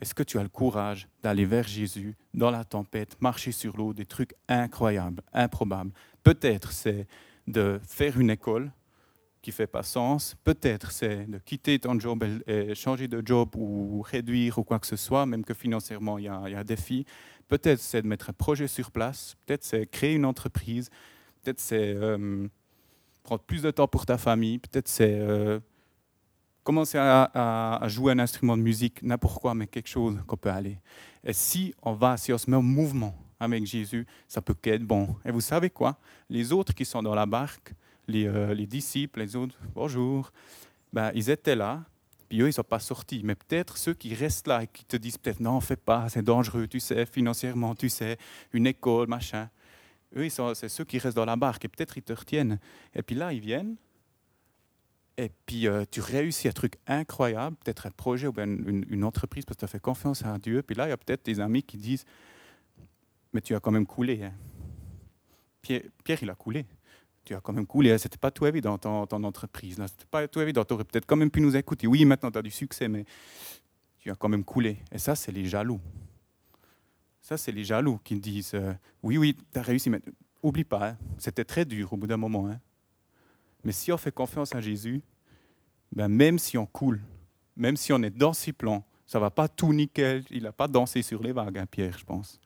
Est-ce 0.00 0.14
que 0.14 0.22
tu 0.22 0.38
as 0.38 0.42
le 0.42 0.48
courage 0.48 1.08
d'aller 1.22 1.44
vers 1.44 1.66
Jésus 1.66 2.16
dans 2.32 2.50
la 2.50 2.64
tempête, 2.64 3.16
marcher 3.20 3.52
sur 3.52 3.76
l'eau, 3.76 3.94
des 3.94 4.06
trucs 4.06 4.34
incroyables, 4.48 5.22
improbables? 5.32 5.92
Peut-être 6.22 6.72
c'est 6.72 7.06
de 7.46 7.80
faire 7.86 8.18
une 8.18 8.30
école 8.30 8.72
qui 9.44 9.52
fait 9.52 9.66
pas 9.66 9.82
sens. 9.82 10.34
Peut-être 10.42 10.90
c'est 10.90 11.26
de 11.26 11.38
quitter 11.38 11.78
ton 11.78 12.00
job 12.00 12.24
et 12.46 12.74
changer 12.74 13.08
de 13.08 13.22
job 13.24 13.50
ou 13.56 14.00
réduire 14.00 14.58
ou 14.58 14.64
quoi 14.64 14.78
que 14.78 14.86
ce 14.86 14.96
soit, 14.96 15.26
même 15.26 15.44
que 15.44 15.52
financièrement 15.52 16.18
il 16.18 16.24
y 16.24 16.28
a, 16.28 16.36
un 16.36 16.64
défi. 16.64 17.04
Peut-être 17.46 17.78
c'est 17.78 18.00
de 18.00 18.06
mettre 18.06 18.30
un 18.30 18.32
projet 18.32 18.66
sur 18.66 18.90
place. 18.90 19.36
Peut-être 19.44 19.62
c'est 19.62 19.86
créer 19.86 20.14
une 20.14 20.24
entreprise. 20.24 20.88
Peut-être 21.42 21.60
c'est 21.60 21.94
euh, 21.94 22.48
prendre 23.22 23.42
plus 23.42 23.62
de 23.62 23.70
temps 23.70 23.86
pour 23.86 24.06
ta 24.06 24.16
famille. 24.16 24.58
Peut-être 24.58 24.88
c'est 24.88 25.14
euh, 25.20 25.60
commencer 26.64 26.98
à, 26.98 27.80
jouer 27.86 28.12
un 28.12 28.18
instrument 28.18 28.56
de 28.56 28.62
musique, 28.62 29.02
n'importe 29.02 29.40
quoi, 29.40 29.54
mais 29.54 29.66
quelque 29.66 29.88
chose 29.88 30.18
qu'on 30.26 30.36
peut 30.36 30.50
aller. 30.50 30.78
Et 31.22 31.32
si 31.32 31.74
on 31.82 31.92
va, 31.92 32.16
si 32.16 32.32
on 32.32 32.38
se 32.38 32.50
met 32.50 32.56
en 32.56 32.62
mouvement 32.62 33.14
avec 33.38 33.64
Jésus, 33.66 34.06
ça 34.26 34.40
peut 34.40 34.56
être 34.64 34.82
bon. 34.82 35.14
Et 35.24 35.30
vous 35.30 35.42
savez 35.42 35.70
quoi? 35.70 35.98
Les 36.30 36.52
autres 36.52 36.74
qui 36.74 36.84
sont 36.84 37.02
dans 37.02 37.14
la 37.14 37.26
barque, 37.26 37.74
les, 38.08 38.26
euh, 38.26 38.54
les 38.54 38.66
disciples, 38.66 39.20
les 39.20 39.36
autres, 39.36 39.54
bonjour, 39.74 40.32
ben, 40.92 41.12
ils 41.14 41.28
étaient 41.28 41.56
là, 41.56 41.84
puis 42.28 42.40
eux, 42.40 42.46
ils 42.46 42.48
ne 42.48 42.52
sont 42.52 42.62
pas 42.62 42.78
sortis. 42.78 43.20
Mais 43.24 43.34
peut-être 43.34 43.76
ceux 43.76 43.94
qui 43.94 44.14
restent 44.14 44.48
là 44.48 44.62
et 44.62 44.66
qui 44.66 44.84
te 44.84 44.96
disent 44.96 45.18
peut-être 45.18 45.40
non, 45.40 45.60
fais 45.60 45.76
pas, 45.76 46.08
c'est 46.08 46.22
dangereux, 46.22 46.66
tu 46.66 46.80
sais, 46.80 47.04
financièrement, 47.04 47.74
tu 47.74 47.90
sais, 47.90 48.16
une 48.52 48.66
école, 48.66 49.06
machin. 49.06 49.50
Eux, 50.16 50.28
c'est 50.28 50.68
ceux 50.68 50.84
qui 50.84 50.98
restent 50.98 51.16
dans 51.16 51.24
la 51.24 51.36
barque 51.36 51.64
et 51.64 51.68
peut-être 51.68 51.98
ils 51.98 52.02
te 52.02 52.12
retiennent. 52.12 52.58
Et 52.94 53.02
puis 53.02 53.16
là, 53.16 53.32
ils 53.32 53.40
viennent 53.40 53.76
et 55.16 55.30
puis 55.46 55.68
euh, 55.68 55.84
tu 55.90 56.00
réussis 56.00 56.48
un 56.48 56.52
truc 56.52 56.74
incroyable, 56.86 57.56
peut-être 57.64 57.86
un 57.86 57.90
projet 57.90 58.26
ou 58.26 58.34
une, 58.36 59.04
entreprise 59.04 59.44
parce 59.44 59.56
que 59.56 59.60
tu 59.60 59.64
as 59.64 59.68
fait 59.68 59.80
confiance 59.80 60.24
à 60.24 60.36
Dieu. 60.38 60.62
Puis 60.62 60.74
là, 60.74 60.86
il 60.86 60.90
y 60.90 60.92
a 60.92 60.96
peut-être 60.96 61.24
des 61.24 61.40
amis 61.40 61.62
qui 61.62 61.76
disent 61.76 62.04
Mais 63.32 63.40
tu 63.40 63.54
as 63.54 63.60
quand 63.60 63.70
même 63.70 63.86
coulé. 63.86 64.24
Hein. 64.24 64.32
Pierre, 65.62 65.82
Pierre, 66.02 66.18
il 66.22 66.30
a 66.30 66.34
coulé. 66.34 66.66
Tu 67.24 67.34
as 67.34 67.40
quand 67.40 67.52
même 67.52 67.66
coulé. 67.66 67.92
Hein. 67.92 67.98
C'était 67.98 68.18
pas 68.18 68.30
tout 68.30 68.46
évident 68.46 68.76
ton, 68.76 69.06
ton 69.06 69.22
entreprise. 69.22 69.76
C'était 69.76 70.06
pas 70.10 70.26
tout 70.26 70.40
évident. 70.40 70.64
Tu 70.64 70.74
aurais 70.74 70.84
peut-être 70.84 71.06
quand 71.06 71.16
même 71.16 71.30
pu 71.30 71.40
nous 71.40 71.56
écouter. 71.56 71.86
Oui, 71.86 72.04
maintenant 72.04 72.30
tu 72.30 72.38
as 72.38 72.42
du 72.42 72.50
succès, 72.50 72.88
mais 72.88 73.04
tu 73.98 74.10
as 74.10 74.14
quand 74.16 74.28
même 74.28 74.44
coulé. 74.44 74.78
Et 74.90 74.98
ça, 74.98 75.14
c'est 75.14 75.32
les 75.32 75.46
jaloux. 75.46 75.80
Ça, 77.22 77.38
c'est 77.38 77.52
les 77.52 77.64
jaloux 77.64 77.98
qui 78.04 78.18
disent 78.18 78.52
euh, 78.54 78.74
Oui, 79.02 79.16
oui, 79.16 79.36
tu 79.52 79.58
as 79.58 79.62
réussi, 79.62 79.88
mais 79.88 80.02
oublie 80.42 80.64
pas, 80.64 80.90
hein. 80.90 80.98
c'était 81.18 81.44
très 81.44 81.64
dur 81.64 81.92
au 81.92 81.96
bout 81.96 82.06
d'un 82.06 82.18
moment. 82.18 82.50
Mais 83.64 83.72
si 83.72 83.90
on 83.92 83.96
fait 83.96 84.12
confiance 84.12 84.54
à 84.54 84.60
Jésus, 84.60 85.02
ben 85.92 86.08
même 86.08 86.38
si 86.38 86.58
on 86.58 86.66
coule, 86.66 87.00
même 87.56 87.76
si 87.76 87.92
on 87.92 88.02
est 88.02 88.10
dans 88.10 88.32
ses 88.32 88.52
plans, 88.52 88.84
ça 89.06 89.18
va 89.18 89.30
pas 89.30 89.48
tout 89.48 89.72
nickel. 89.72 90.24
Il 90.30 90.42
n'a 90.44 90.52
pas 90.52 90.68
dansé 90.68 91.02
sur 91.02 91.22
les 91.22 91.32
vagues, 91.32 91.58
hein, 91.58 91.66
Pierre, 91.66 91.96
je 91.98 92.04
pense. 92.04 92.40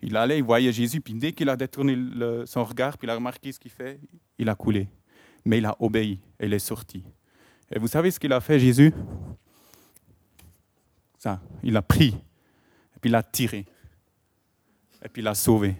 Il 0.00 0.16
allait, 0.16 0.38
il 0.38 0.44
voyait 0.44 0.72
Jésus, 0.72 1.00
puis 1.00 1.14
dès 1.14 1.32
qu'il 1.32 1.48
a 1.48 1.56
détourné 1.56 1.96
son 2.44 2.64
regard, 2.64 2.98
puis 2.98 3.06
il 3.06 3.10
a 3.10 3.14
remarqué 3.14 3.52
ce 3.52 3.60
qu'il 3.60 3.70
fait, 3.70 4.00
il 4.36 4.48
a 4.48 4.54
coulé. 4.54 4.88
Mais 5.44 5.58
il 5.58 5.66
a 5.66 5.76
obéi, 5.78 6.20
et 6.40 6.46
il 6.46 6.52
est 6.52 6.58
sorti. 6.58 7.04
Et 7.70 7.78
vous 7.78 7.86
savez 7.86 8.10
ce 8.10 8.18
qu'il 8.18 8.32
a 8.32 8.40
fait, 8.40 8.58
Jésus? 8.58 8.92
Ça, 11.18 11.40
il 11.62 11.76
a 11.76 11.82
pris, 11.82 12.08
et 12.08 12.98
puis 13.00 13.10
il 13.10 13.14
a 13.14 13.22
tiré, 13.22 13.64
et 15.04 15.08
puis 15.08 15.22
il 15.22 15.28
a 15.28 15.36
sauvé. 15.36 15.76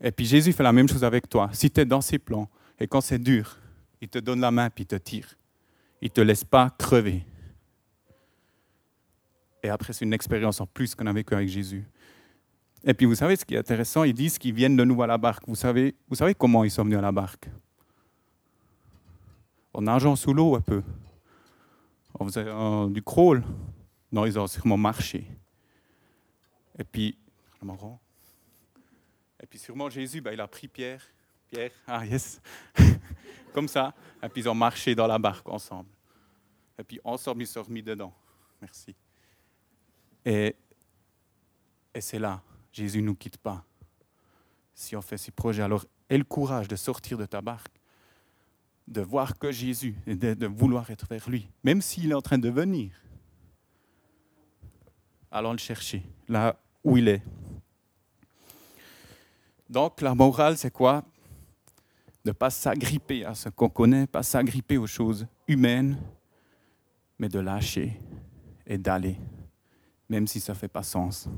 Et 0.00 0.10
puis 0.10 0.26
Jésus 0.26 0.52
fait 0.52 0.64
la 0.64 0.72
même 0.72 0.88
chose 0.88 1.04
avec 1.04 1.28
toi. 1.28 1.50
Si 1.52 1.70
tu 1.70 1.80
es 1.80 1.84
dans 1.84 2.00
ses 2.00 2.18
plans, 2.18 2.50
et 2.80 2.88
quand 2.88 3.00
c'est 3.00 3.18
dur, 3.20 3.59
il 4.00 4.08
te 4.08 4.18
donne 4.18 4.40
la 4.40 4.50
main 4.50 4.70
puis 4.70 4.84
il 4.84 4.86
te 4.86 4.96
tire. 4.96 5.36
Il 6.00 6.06
ne 6.06 6.10
te 6.10 6.20
laisse 6.20 6.44
pas 6.44 6.70
crever. 6.70 7.24
Et 9.62 9.68
après, 9.68 9.92
c'est 9.92 10.04
une 10.04 10.14
expérience 10.14 10.60
en 10.60 10.66
plus 10.66 10.94
qu'on 10.94 11.06
a 11.06 11.12
vécue 11.12 11.34
avec 11.34 11.48
Jésus. 11.48 11.84
Et 12.82 12.94
puis, 12.94 13.04
vous 13.04 13.14
savez 13.14 13.36
ce 13.36 13.44
qui 13.44 13.54
est 13.54 13.58
intéressant? 13.58 14.04
Ils 14.04 14.14
disent 14.14 14.38
qu'ils 14.38 14.54
viennent 14.54 14.76
de 14.76 14.84
nouveau 14.84 15.02
à 15.02 15.06
la 15.06 15.18
barque. 15.18 15.46
Vous 15.46 15.54
savez, 15.54 15.94
vous 16.08 16.16
savez 16.16 16.34
comment 16.34 16.64
ils 16.64 16.70
sont 16.70 16.84
venus 16.84 16.98
à 16.98 17.02
la 17.02 17.12
barque? 17.12 17.50
En 19.74 19.82
nageant 19.82 20.16
sous 20.16 20.32
l'eau 20.32 20.56
un 20.56 20.62
peu. 20.62 20.82
En 22.18 22.24
faisant 22.24 22.88
du 22.88 23.02
crawl. 23.02 23.44
Non, 24.10 24.24
ils 24.24 24.38
ont 24.38 24.46
sûrement 24.46 24.78
marché. 24.78 25.26
Et 26.78 26.84
puis, 26.84 27.18
et 29.42 29.46
puis 29.46 29.58
sûrement 29.58 29.90
Jésus, 29.90 30.20
ben, 30.20 30.32
il 30.32 30.40
a 30.40 30.48
pris 30.48 30.66
Pierre. 30.66 31.02
Pierre, 31.50 31.72
ah 31.86 32.06
yes. 32.06 32.40
comme 33.52 33.68
ça. 33.68 33.94
Et 34.22 34.28
puis 34.28 34.42
ils 34.42 34.48
ont 34.48 34.54
marché 34.54 34.94
dans 34.94 35.06
la 35.06 35.18
barque 35.18 35.48
ensemble. 35.48 35.88
Et 36.78 36.84
puis 36.84 37.00
ensemble, 37.04 37.42
ils 37.42 37.46
sont 37.46 37.62
remis 37.62 37.82
dedans. 37.82 38.12
Merci. 38.60 38.94
Et, 40.24 40.56
et 41.94 42.00
c'est 42.00 42.18
là, 42.18 42.42
Jésus 42.72 43.00
ne 43.00 43.06
nous 43.06 43.14
quitte 43.14 43.38
pas. 43.38 43.64
Si 44.74 44.96
on 44.96 45.02
fait 45.02 45.18
ces 45.18 45.30
projets, 45.30 45.62
alors 45.62 45.84
aie 46.08 46.18
le 46.18 46.24
courage 46.24 46.68
de 46.68 46.76
sortir 46.76 47.18
de 47.18 47.26
ta 47.26 47.40
barque, 47.40 47.80
de 48.88 49.00
voir 49.00 49.38
que 49.38 49.52
Jésus 49.52 49.94
et 50.06 50.16
de, 50.16 50.46
vouloir 50.46 50.90
être 50.90 51.06
vers 51.06 51.28
lui, 51.30 51.48
même 51.62 51.80
s'il 51.80 52.10
est 52.10 52.14
en 52.14 52.22
train 52.22 52.38
de 52.38 52.50
venir. 52.50 52.92
Allons 55.30 55.52
le 55.52 55.58
chercher, 55.58 56.02
là 56.28 56.56
où 56.82 56.96
il 56.96 57.08
est. 57.08 57.22
Donc 59.68 60.00
la 60.00 60.14
morale, 60.14 60.58
c'est 60.58 60.72
quoi? 60.72 61.04
De 62.24 62.30
ne 62.30 62.32
pas 62.32 62.50
s'agripper 62.50 63.24
à 63.24 63.34
ce 63.34 63.48
qu'on 63.48 63.68
connaît, 63.68 64.06
pas 64.06 64.22
s'agripper 64.22 64.76
aux 64.76 64.86
choses 64.86 65.26
humaines, 65.48 65.98
mais 67.18 67.28
de 67.28 67.38
lâcher 67.38 67.98
et 68.66 68.78
d'aller, 68.78 69.16
même 70.08 70.26
si 70.26 70.40
ça 70.40 70.52
ne 70.52 70.58
fait 70.58 70.68
pas 70.68 70.82
sens. 70.82 71.28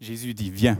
Jésus 0.00 0.34
dit, 0.34 0.50
viens. 0.50 0.78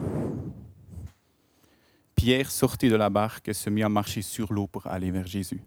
Pierre 2.15 2.51
sortit 2.51 2.89
de 2.89 2.97
la 2.97 3.11
barque 3.11 3.49
et 3.49 3.53
se 3.53 3.71
mit 3.71 3.83
à 3.83 3.89
marcher 3.89 4.23
sur 4.23 4.53
l'eau 4.53 4.67
pour 4.67 4.87
aller 4.87 5.11
vers 5.11 5.27
Jésus. 5.27 5.61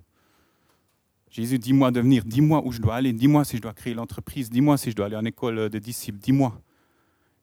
Jésus, 1.29 1.59
dis-moi 1.59 1.91
de 1.91 1.99
venir, 1.99 2.25
dis-moi 2.25 2.61
où 2.65 2.71
je 2.71 2.81
dois 2.81 2.95
aller, 2.95 3.13
dis-moi 3.13 3.45
si 3.45 3.57
je 3.57 3.61
dois 3.61 3.73
créer 3.73 3.93
l'entreprise, 3.93 4.49
dis-moi 4.49 4.77
si 4.77 4.91
je 4.91 4.95
dois 4.95 5.05
aller 5.05 5.15
en 5.15 5.25
école 5.25 5.69
de 5.69 5.79
disciples, 5.79 6.17
dis-moi. 6.17 6.59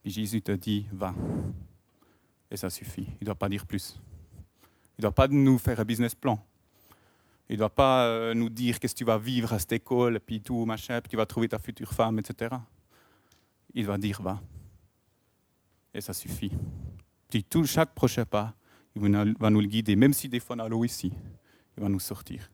Et 0.04 0.10
Jésus 0.10 0.42
te 0.42 0.52
dit, 0.52 0.86
va. 0.92 1.14
Et 2.50 2.56
ça 2.56 2.70
suffit. 2.70 3.06
Il 3.06 3.22
ne 3.22 3.26
doit 3.26 3.34
pas 3.34 3.48
dire 3.48 3.66
plus. 3.66 4.00
Il 4.98 5.00
ne 5.00 5.02
doit 5.02 5.14
pas 5.14 5.28
nous 5.28 5.58
faire 5.58 5.78
un 5.80 5.84
business 5.84 6.14
plan. 6.14 6.38
Il 7.48 7.54
ne 7.54 7.58
doit 7.58 7.74
pas 7.74 8.06
euh, 8.06 8.34
nous 8.34 8.48
dire 8.48 8.80
qu'est-ce 8.80 8.94
que 8.94 8.98
tu 8.98 9.04
vas 9.04 9.18
vivre 9.18 9.52
à 9.52 9.58
cette 9.58 9.72
école, 9.72 10.18
puis 10.20 10.40
tout, 10.40 10.64
machin, 10.64 11.00
puis 11.00 11.10
tu 11.10 11.16
vas 11.16 11.26
trouver 11.26 11.48
ta 11.48 11.58
future 11.58 11.92
femme, 11.92 12.18
etc. 12.18 12.56
Il 13.74 13.86
va 13.86 13.98
dire 13.98 14.20
va. 14.20 14.40
Et 15.94 16.00
ça 16.00 16.12
suffit. 16.12 16.52
Puis 17.30 17.44
tout, 17.44 17.64
chaque 17.64 17.94
prochain 17.94 18.24
pas, 18.24 18.54
il 18.94 19.02
va 19.38 19.50
nous 19.50 19.60
le 19.60 19.66
guider, 19.66 19.94
même 19.94 20.12
si 20.12 20.28
des 20.28 20.40
fois 20.40 20.56
on 20.58 20.60
a 20.60 20.84
ici, 20.84 21.12
il 21.76 21.82
va 21.82 21.88
nous 21.88 22.00
sortir. 22.00 22.50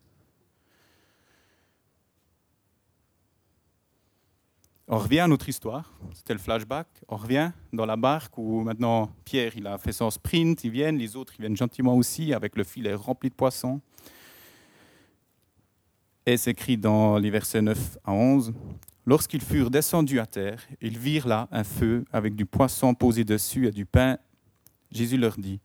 On 4.95 4.99
revient 4.99 5.21
à 5.21 5.27
notre 5.27 5.49
histoire, 5.49 5.91
c'était 6.13 6.35
le 6.35 6.39
flashback. 6.39 6.87
On 7.09 7.17
revient 7.17 7.51
dans 7.73 7.87
la 7.87 7.97
barque 7.97 8.37
où 8.37 8.61
maintenant 8.61 9.11
Pierre 9.25 9.53
il 9.57 9.67
a 9.67 9.79
fait 9.79 9.91
son 9.91 10.11
sprint, 10.11 10.65
ils 10.65 10.71
viennent, 10.71 10.99
les 10.99 11.17
autres 11.17 11.33
ils 11.39 11.41
viennent 11.41 11.57
gentiment 11.57 11.97
aussi 11.97 12.35
avec 12.35 12.59
le 12.59 12.63
filet 12.63 12.93
rempli 12.93 13.31
de 13.31 13.35
poissons. 13.35 13.81
Et 16.27 16.37
c'est 16.37 16.51
écrit 16.51 16.77
dans 16.77 17.17
les 17.17 17.31
versets 17.31 17.63
9 17.63 17.97
à 18.05 18.13
11 18.13 18.53
Lorsqu'ils 19.07 19.41
furent 19.41 19.71
descendus 19.71 20.21
à 20.21 20.27
terre, 20.27 20.63
ils 20.83 20.99
virent 20.99 21.27
là 21.27 21.49
un 21.53 21.65
feu 21.65 22.05
avec 22.13 22.37
du 22.37 22.45
poisson 22.45 22.93
posé 22.93 23.25
dessus 23.25 23.67
et 23.67 23.71
du 23.71 23.87
pain. 23.87 24.19
Jésus 24.91 25.17
leur 25.17 25.39
dit 25.39 25.59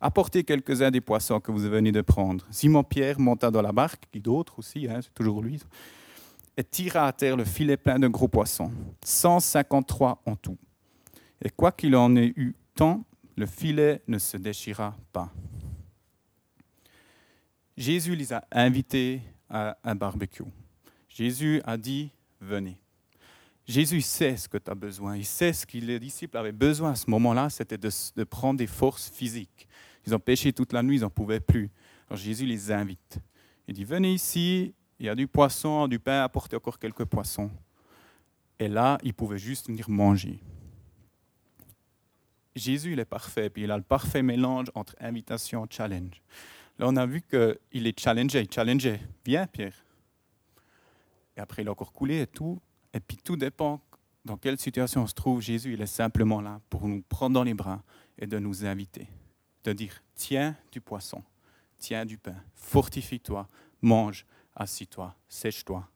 Apportez 0.00 0.44
quelques-uns 0.44 0.92
des 0.92 1.00
poissons 1.00 1.40
que 1.40 1.50
vous 1.50 1.68
venez 1.68 1.90
de 1.90 2.00
prendre. 2.00 2.46
Simon-Pierre 2.52 3.18
monta 3.18 3.50
dans 3.50 3.62
la 3.62 3.72
barque, 3.72 4.04
et 4.14 4.20
d'autres 4.20 4.60
aussi, 4.60 4.86
hein, 4.88 5.00
c'est 5.02 5.14
toujours 5.14 5.42
lui 5.42 5.58
et 6.56 6.64
tira 6.64 7.06
à 7.06 7.12
terre 7.12 7.36
le 7.36 7.44
filet 7.44 7.76
plein 7.76 7.98
de 7.98 8.08
gros 8.08 8.28
poissons, 8.28 8.70
153 9.04 10.22
en 10.26 10.36
tout. 10.36 10.58
Et 11.42 11.50
quoi 11.50 11.72
qu'il 11.72 11.96
en 11.96 12.14
ait 12.16 12.32
eu 12.36 12.54
tant, 12.74 13.04
le 13.36 13.46
filet 13.46 14.02
ne 14.06 14.18
se 14.18 14.36
déchira 14.36 14.96
pas. 15.12 15.32
Jésus 17.76 18.14
les 18.14 18.32
a 18.32 18.44
invités 18.52 19.22
à 19.48 19.76
un 19.82 19.94
barbecue. 19.94 20.44
Jésus 21.08 21.60
a 21.64 21.76
dit, 21.76 22.10
venez. 22.40 22.78
Jésus 23.66 24.02
sait 24.02 24.36
ce 24.36 24.48
que 24.48 24.58
tu 24.58 24.70
as 24.70 24.74
besoin. 24.74 25.16
Il 25.16 25.24
sait 25.24 25.52
ce 25.52 25.66
que 25.66 25.78
les 25.78 25.98
disciples 25.98 26.36
avaient 26.36 26.52
besoin 26.52 26.90
à 26.90 26.94
ce 26.94 27.08
moment-là, 27.10 27.48
c'était 27.48 27.78
de, 27.78 27.90
de, 28.16 28.24
prendre 28.24 28.58
des 28.58 28.66
forces 28.66 29.10
physiques. 29.10 29.68
Ils 30.06 30.14
ont 30.14 30.18
péché 30.18 30.52
toute 30.52 30.72
la 30.72 30.82
nuit, 30.82 30.96
ils 30.96 31.02
n'en 31.02 31.10
pouvaient 31.10 31.40
plus. 31.40 31.70
Alors 32.08 32.18
Jésus 32.18 32.44
les 32.44 32.70
invite. 32.72 33.18
Il 33.68 33.74
dit, 33.74 33.84
venez 33.84 34.12
ici 34.12 34.74
il 34.98 35.06
y 35.06 35.08
a 35.08 35.14
du 35.14 35.26
poisson, 35.26 35.88
du 35.88 35.98
pain, 35.98 36.22
apportez 36.22 36.56
encore 36.56 36.78
quelques 36.78 37.04
poissons. 37.04 37.50
Et 38.58 38.68
là, 38.68 38.98
ils 39.02 39.14
pouvaient 39.14 39.38
juste 39.38 39.66
venir 39.66 39.90
manger. 39.90 40.38
Jésus, 42.54 42.92
il 42.92 43.00
est 43.00 43.04
parfait, 43.04 43.50
puis 43.50 43.62
il 43.62 43.70
a 43.70 43.76
le 43.76 43.82
parfait 43.82 44.22
mélange 44.22 44.70
entre 44.74 44.94
invitation 45.00 45.64
et 45.64 45.68
challenge. 45.70 46.22
Là, 46.78 46.86
on 46.88 46.96
a 46.96 47.06
vu 47.06 47.22
qu'il 47.22 47.86
est 47.86 47.98
challengé, 47.98 48.48
il. 48.56 49.00
Viens, 49.24 49.46
Pierre. 49.46 49.84
Et 51.36 51.40
après, 51.40 51.62
il 51.62 51.68
a 51.68 51.72
encore 51.72 51.92
coulé 51.92 52.20
et 52.20 52.26
tout. 52.26 52.60
Et 52.92 53.00
puis, 53.00 53.16
tout 53.16 53.36
dépend 53.36 53.80
dans 54.24 54.36
quelle 54.36 54.58
situation 54.58 55.02
on 55.02 55.06
se 55.06 55.14
trouve. 55.14 55.40
Jésus, 55.40 55.72
il 55.72 55.80
est 55.80 55.86
simplement 55.86 56.40
là 56.40 56.60
pour 56.68 56.86
nous 56.86 57.02
prendre 57.02 57.34
dans 57.34 57.44
les 57.44 57.54
bras 57.54 57.82
et 58.18 58.26
de 58.26 58.38
nous 58.38 58.64
inviter. 58.64 59.08
De 59.64 59.72
dire, 59.72 60.02
tiens 60.14 60.56
du 60.70 60.80
poisson, 60.80 61.22
tiens 61.78 62.04
du 62.04 62.18
pain, 62.18 62.36
fortifie-toi, 62.54 63.48
mange, 63.80 64.26
assis-toi, 64.54 65.14
sèche-toi, 65.28 65.88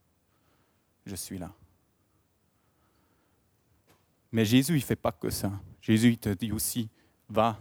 je 1.04 1.14
suis 1.14 1.38
là. 1.38 1.52
Mais 4.32 4.44
Jésus, 4.44 4.74
il 4.74 4.80
ne 4.80 4.84
fait 4.84 4.96
pas 4.96 5.12
que 5.12 5.30
ça. 5.30 5.52
Jésus, 5.80 6.10
il 6.10 6.18
te 6.18 6.28
dit 6.30 6.52
aussi, 6.52 6.90
va 7.28 7.58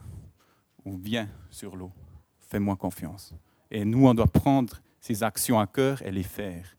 ou 0.83 0.97
viens 0.97 1.29
sur 1.49 1.75
l'eau, 1.75 1.91
fais-moi 2.39 2.75
confiance. 2.75 3.33
Et 3.71 3.85
nous, 3.85 4.07
on 4.07 4.13
doit 4.13 4.27
prendre 4.27 4.81
ces 4.99 5.23
actions 5.23 5.59
à 5.59 5.67
cœur 5.67 6.01
et 6.01 6.11
les 6.11 6.23
faire. 6.23 6.75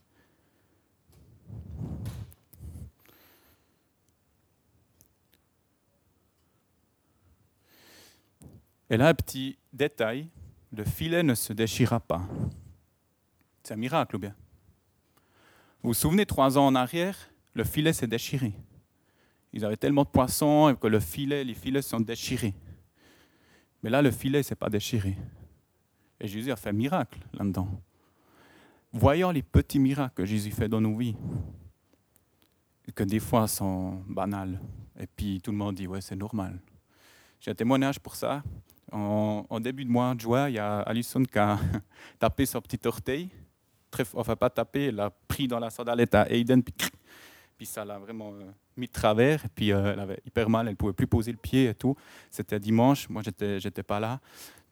Et 8.88 8.96
là, 8.96 9.09
un 9.09 9.14
petit 9.14 9.59
détail, 9.72 10.29
le 10.72 10.85
filet 10.85 11.22
ne 11.22 11.35
se 11.35 11.52
déchira 11.52 11.98
pas. 11.98 12.22
C'est 13.66 13.74
un 13.74 13.79
miracle 13.79 14.14
ou 14.14 14.20
bien? 14.20 14.33
Vous 15.83 15.88
vous 15.88 15.94
souvenez, 15.94 16.24
trois 16.24 16.57
ans 16.57 16.68
en 16.68 16.76
arrière, 16.76 17.18
le 17.52 17.64
filet 17.64 17.92
s'est 17.92 18.07
déchiré. 18.07 18.52
Ils 19.52 19.64
avaient 19.64 19.76
tellement 19.76 20.05
de 20.05 20.09
poissons 20.09 20.76
que 20.81 20.87
le 20.87 21.00
filet, 21.00 21.42
les 21.42 21.55
filets 21.55 21.83
sont 21.83 21.98
déchirés. 21.98 22.55
Mais 23.83 23.90
là, 23.90 24.02
le 24.02 24.12
filet 24.12 24.38
ne 24.38 24.42
s'est 24.44 24.55
pas 24.55 24.70
déchiré. 24.70 25.18
Et 26.20 26.29
Jésus 26.29 26.52
a 26.52 26.55
fait 26.55 26.68
un 26.68 26.74
miracle 26.74 27.18
là-dedans. 27.33 27.68
Voyons 28.92 29.33
les 29.33 29.42
petits 29.42 29.81
miracles 29.81 30.14
que 30.14 30.24
Jésus 30.24 30.52
fait 30.52 30.68
dans 30.68 30.81
nos 30.81 30.96
vies, 30.96 31.16
que 32.94 33.02
des 33.02 33.18
fois 33.18 33.48
sont 33.48 34.05
banals. 34.07 34.61
Et 34.96 35.09
puis 35.09 35.40
tout 35.40 35.50
le 35.50 35.57
monde 35.57 35.74
dit, 35.74 35.88
ouais, 35.88 36.00
c'est 36.00 36.14
normal. 36.14 36.61
J'ai 37.40 37.50
un 37.50 37.57
témoignage 37.57 37.98
pour 37.98 38.14
ça. 38.14 38.44
En, 38.92 39.59
début 39.59 39.85
de 39.85 39.90
mois 39.90 40.14
de 40.14 40.20
juin, 40.20 40.48
il 40.48 40.55
y 40.55 40.61
a 40.61 40.83
Alison 40.83 41.24
qui 41.24 41.37
a 41.37 41.59
tapé 42.20 42.46
son 42.46 42.61
petit 42.61 42.87
orteil 42.87 43.29
enfin 44.14 44.37
pas 44.37 44.50
tapé, 44.50 44.87
elle 44.87 45.00
a 45.00 45.11
pris 45.28 45.48
dans 45.48 45.59
la 45.59 45.70
sandalette 45.70 46.14
à 46.14 46.28
Aiden, 46.30 46.62
puis, 46.62 47.66
ça 47.66 47.85
l'a 47.85 47.98
vraiment 47.98 48.32
euh, 48.35 48.50
mis 48.76 48.87
de 48.87 48.92
travers, 48.92 49.48
puis 49.54 49.72
euh, 49.72 49.92
elle 49.92 50.00
avait 50.00 50.20
hyper 50.26 50.50
mal, 50.50 50.68
elle 50.68 50.76
pouvait 50.76 50.92
plus 50.92 51.06
poser 51.06 51.32
le 51.32 51.38
pied 51.38 51.68
et 51.68 51.74
tout. 51.74 51.96
C'était 52.30 52.61
dimanche, 52.61 53.09
moi 53.09 53.22
j'étais, 53.22 53.61
j'étais 53.61 53.82
pas 53.82 53.98
là. 53.98 54.20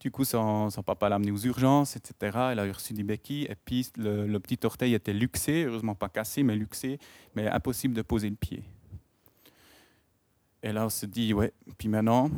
Du 0.00 0.10
coup, 0.10 0.24
son, 0.24 0.68
papa 0.84 1.08
l'a 1.08 1.16
amené 1.16 1.30
aux 1.30 1.38
urgences, 1.38 1.96
etc. 1.96 2.36
Elle 2.52 2.58
a 2.58 2.70
reçu 2.70 2.92
des 2.92 3.02
béquilles, 3.02 3.44
et 3.44 3.54
puis 3.54 3.90
le 3.96 4.38
petit 4.38 4.58
orteil 4.64 4.92
était 4.92 5.14
luxé, 5.14 5.64
heureusement 5.64 5.94
pas 5.94 6.10
cassé, 6.10 6.42
mais 6.42 6.54
luxé, 6.56 6.98
mais 7.34 7.48
impossible 7.48 7.94
de 7.94 8.02
poser 8.02 8.28
le 8.28 8.36
pied. 8.36 8.62
Et 10.64 10.72
là, 10.72 10.86
on 10.86 10.88
se 10.88 11.04
dit, 11.04 11.34
ouais, 11.34 11.52
puis 11.76 11.88
maintenant, 11.88 12.30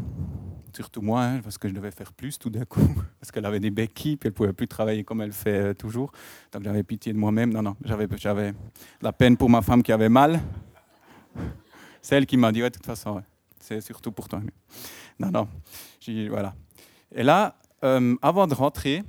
surtout 0.77 1.01
moi, 1.01 1.23
hein, 1.23 1.41
parce 1.41 1.57
que 1.57 1.69
je 1.69 1.75
devais 1.75 1.91
faire 1.91 2.13
plus 2.13 2.39
tout 2.39 2.51
d'un 2.51 2.65
coup, 2.65 2.81
parce 3.21 3.33
qu'elle 3.33 3.47
avait 3.47 3.61
des 3.61 3.71
béquilles, 3.71 4.17
puis 4.17 4.29
elle 4.29 4.33
ne 4.33 4.37
pouvait 4.37 4.53
plus 4.53 4.69
travailler 4.69 5.05
comme 5.05 5.23
elle 5.23 5.33
fait 5.33 5.71
euh, 5.71 5.75
toujours. 5.75 6.13
Donc 6.53 6.63
j'avais 6.63 6.83
pitié 6.83 7.13
de 7.13 7.19
moi-même. 7.19 7.53
Non, 7.53 7.63
non, 7.63 7.77
j'avais, 7.83 8.07
j'avais 8.17 8.53
la 9.01 9.13
peine 9.13 9.37
pour 9.37 9.49
ma 9.49 9.63
femme 9.63 9.83
qui 9.83 9.91
avait 9.91 10.11
mal. 10.11 10.41
C'est 12.03 12.17
elle 12.17 12.27
qui 12.27 12.37
m'a 12.37 12.53
dit, 12.53 12.63
ouais, 12.63 12.71
de 12.71 12.75
toute 12.75 12.87
façon, 12.87 13.23
c'est 13.59 13.81
surtout 13.81 14.13
pour 14.13 14.29
toi. 14.29 14.41
Non, 15.19 15.31
non, 15.31 15.49
voilà. 16.29 16.55
Et 17.15 17.23
là, 17.23 17.57
euh, 17.83 18.15
avant 18.21 18.47
de 18.47 18.55
rentrer, 18.55 19.03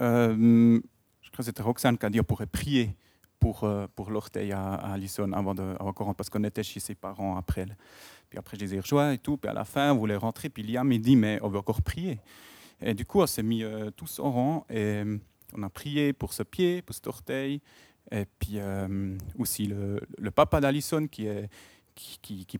euh, 0.00 0.80
je 1.20 1.30
crois 1.30 1.38
que 1.38 1.42
c'était 1.42 1.62
Roxane 1.62 1.98
qui 1.98 2.06
a 2.06 2.10
dit 2.10 2.20
on 2.20 2.24
pourrait 2.24 2.46
prier 2.46 2.96
pour, 3.38 3.68
pour 3.94 4.10
l'orteil 4.10 4.52
à, 4.52 4.74
à 4.74 4.94
Alison 4.94 5.30
avant 5.32 5.54
de 5.54 5.62
avant 5.78 5.92
rentrer, 5.92 6.14
parce 6.16 6.30
qu'on 6.30 6.44
était 6.44 6.62
chez 6.62 6.80
ses 6.80 6.94
parents 6.94 7.36
après 7.36 7.62
elle. 7.62 7.76
Puis 8.34 8.40
après, 8.40 8.56
je 8.56 8.64
les 8.64 8.74
ai 8.74 8.80
rejoints 8.80 9.12
et 9.12 9.18
tout. 9.18 9.36
Puis 9.36 9.48
à 9.48 9.52
la 9.52 9.64
fin, 9.64 9.92
on 9.92 9.98
voulait 9.98 10.16
rentrer. 10.16 10.48
Puis 10.48 10.64
Liam 10.64 10.88
m'a 10.88 10.98
dit, 10.98 11.14
mais 11.14 11.38
on 11.40 11.48
veut 11.48 11.58
encore 11.58 11.82
prier. 11.82 12.18
Et 12.80 12.92
du 12.92 13.06
coup, 13.06 13.20
on 13.20 13.28
s'est 13.28 13.44
mis 13.44 13.62
euh, 13.62 13.92
tous 13.92 14.18
en 14.18 14.32
rang 14.32 14.66
et 14.68 15.04
on 15.56 15.62
a 15.62 15.68
prié 15.70 16.12
pour 16.12 16.32
ce 16.32 16.42
pied, 16.42 16.82
pour 16.82 16.96
cet 16.96 17.06
orteil. 17.06 17.60
Et 18.10 18.24
puis 18.40 18.54
euh, 18.54 19.16
aussi 19.38 19.66
le, 19.68 20.30
papa 20.32 20.60
d'Alison 20.60 21.06
qui 21.06 21.26
est 21.28 21.48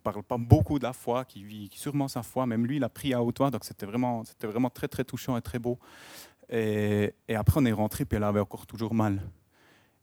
parle 0.01 0.23
pas 0.23 0.39
beaucoup 0.39 0.79
de 0.79 0.85
la 0.85 0.93
foi, 0.93 1.25
qui 1.25 1.43
vit 1.43 1.69
sûrement 1.75 2.07
sa 2.07 2.23
foi, 2.23 2.47
même 2.47 2.65
lui, 2.65 2.77
il 2.77 2.85
a 2.85 2.89
prié 2.89 3.15
à 3.15 3.23
haute 3.25 3.39
voix, 3.39 3.51
donc 3.51 3.65
c'était 3.65 3.85
vraiment, 3.85 4.25
c'était 4.25 4.47
vraiment 4.47 4.71
très, 4.71 4.87
très 4.87 5.03
touchant 5.03 5.37
et 5.37 5.43
très 5.43 5.59
beau. 5.59 5.81
Et, 6.51 7.15
et, 7.27 7.35
après, 7.35 7.61
on 7.61 7.65
est 7.65 7.73
rentré, 7.73 8.05
puis 8.05 8.17
elle 8.17 8.23
avait 8.23 8.39
encore 8.39 8.65
toujours 8.65 8.95
mal. 8.95 9.21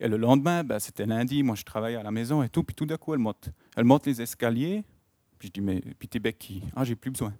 Et 0.02 0.10
le 0.10 0.18
lendemain, 0.18 0.66
ben, 0.66 0.80
c'était 0.80 1.06
lundi, 1.06 1.44
moi 1.44 1.56
je 1.56 1.64
travaillais 1.64 1.96
à 1.96 2.04
la 2.04 2.12
maison 2.12 2.44
et 2.44 2.50
tout, 2.50 2.62
puis 2.62 2.76
tout 2.76 2.86
d'un 2.86 2.98
coup, 2.98 3.14
elle 3.14 3.20
monte, 3.20 3.52
elle 3.78 3.86
monte 3.86 4.06
les 4.06 4.22
escaliers, 4.22 4.84
puis 5.42 5.48
je 5.48 5.54
dis, 5.54 5.62
mais 5.62 5.82
puis 5.98 6.08
tes 6.08 6.34
qui 6.34 6.62
Ah, 6.76 6.84
j'ai 6.84 6.96
plus 6.96 7.10
besoin. 7.10 7.34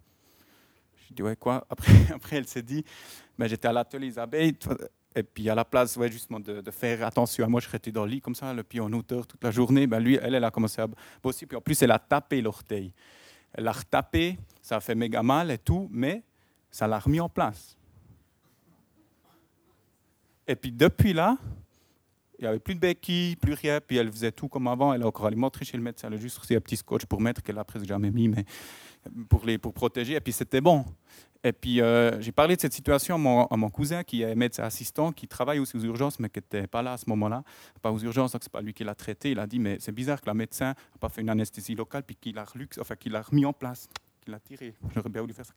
Je 1.08 1.14
dis, 1.14 1.22
ouais, 1.22 1.36
quoi? 1.36 1.68
Après, 1.70 1.94
après, 2.16 2.38
elle 2.38 2.48
s'est 2.48 2.64
dit, 2.64 2.84
mais 3.38 3.48
j'étais 3.48 3.68
à 3.68 3.72
l'atelier 3.72 4.18
abeilles, 4.18 4.58
et 5.16 5.22
puis 5.22 5.48
à 5.52 5.54
la 5.54 5.64
place, 5.64 5.96
ouais, 5.98 6.12
justement, 6.12 6.40
de, 6.40 6.72
faire 6.72 7.06
attention 7.06 7.46
à 7.46 7.48
moi, 7.48 7.62
je 7.62 7.70
restais 7.70 7.92
dans 7.92 8.06
le 8.06 8.10
lit 8.10 8.20
comme 8.20 8.34
ça, 8.34 8.56
le 8.56 8.64
pied 8.64 8.80
en 8.80 8.92
hauteur 8.92 9.28
toute 9.28 9.44
la 9.44 9.52
journée. 9.52 9.86
Ben 9.86 10.00
lui, 10.00 10.18
elle, 10.20 10.34
elle 10.34 10.44
a 10.44 10.50
commencé 10.50 10.82
à 10.82 10.88
bosser, 11.22 11.46
puis 11.46 11.56
en 11.56 11.62
plus, 11.62 11.80
elle 11.84 11.92
a 11.92 12.00
tapé 12.00 12.42
l'orteil. 12.42 12.92
Elle 13.54 13.66
l'a 13.66 13.72
retapé, 13.72 14.40
ça 14.64 14.78
a 14.78 14.80
fait 14.80 14.96
méga 14.96 15.22
mal 15.22 15.52
et 15.52 15.60
tout, 15.60 15.88
mais 15.92 16.24
ça 16.72 16.88
l'a 16.88 16.98
remis 16.98 17.20
en 17.20 17.30
place. 17.30 17.78
Et 20.48 20.56
puis 20.56 20.72
depuis 20.72 21.14
là, 21.14 21.38
il 22.42 22.46
n'y 22.46 22.50
avait 22.50 22.60
plus 22.60 22.76
de 22.76 22.80
béquilles, 22.80 23.36
plus 23.36 23.54
rien, 23.54 23.80
puis 23.80 23.98
elle 23.98 24.12
faisait 24.12 24.32
tout 24.32 24.48
comme 24.48 24.68
avant. 24.68 24.94
Elle 24.94 25.04
a 25.04 25.08
encore 25.08 25.28
allé 25.28 25.36
montrer 25.36 25.64
chez 25.64 25.78
le 25.78 25.84
médecin, 25.84 26.08
elle 26.08 26.16
a 26.16 26.18
juste 26.18 26.38
reçu 26.40 26.56
un 26.56 26.60
petit 26.60 26.76
scotch 26.76 27.06
pour 27.06 27.22
mettre, 27.22 27.44
qu'elle 27.44 27.60
a 27.60 27.64
presque 27.64 27.86
jamais 27.86 28.10
mis, 28.10 28.28
mais 28.28 28.46
pour, 29.30 29.46
les, 29.46 29.58
pour 29.58 29.74
protéger, 29.74 30.16
et 30.16 30.20
puis 30.20 30.34
c'était 30.34 30.62
bon. 30.62 30.84
Et 31.44 31.54
puis 31.54 31.82
euh, 31.82 32.22
j'ai 32.22 32.32
parlé 32.32 32.56
de 32.56 32.62
cette 32.62 32.74
situation 32.74 33.16
à 33.16 33.18
mon, 33.18 33.46
à 33.46 33.58
mon, 33.58 33.70
cousin 33.70 34.04
qui 34.04 34.22
est 34.22 34.36
médecin 34.36 34.64
assistant, 34.64 35.12
qui 35.12 35.28
travaille 35.28 35.60
aussi 35.60 35.76
aux 35.78 35.84
urgences, 35.84 36.20
mais 36.20 36.30
qui 36.30 36.40
n'était 36.40 36.68
pas 36.68 36.82
là 36.82 36.94
à 36.94 36.98
ce 36.98 37.10
moment-là, 37.10 37.44
pas 37.82 37.92
aux 37.92 38.00
urgences, 38.00 38.32
donc 38.32 38.44
c'est 38.44 38.52
pas 38.52 38.62
lui 38.62 38.74
qui 38.74 38.84
l'a 38.84 38.96
traité. 38.96 39.32
Il 39.32 39.40
a 39.40 39.48
dit, 39.48 39.60
mais 39.60 39.78
c'est 39.80 39.92
bizarre 39.92 40.22
que 40.22 40.30
le 40.30 40.36
médecin 40.36 40.68
n'a 40.68 40.98
pas 41.00 41.10
fait 41.10 41.22
une 41.22 41.30
anesthésie 41.30 41.76
locale, 41.76 42.04
puis 42.04 42.16
qu'il 42.16 42.38
a, 42.38 42.46
enfin, 42.80 42.96
qu'il 42.96 43.16
a 43.16 43.22
remis 43.22 43.46
en 43.46 43.54
place, 43.54 43.88
qu'il 44.22 44.34
a 44.34 44.40
tiré. 44.40 44.76
J'aurais 44.96 45.10
bien 45.10 45.22
voulu 45.22 45.34
faire 45.34 45.46
ça. 45.46 45.54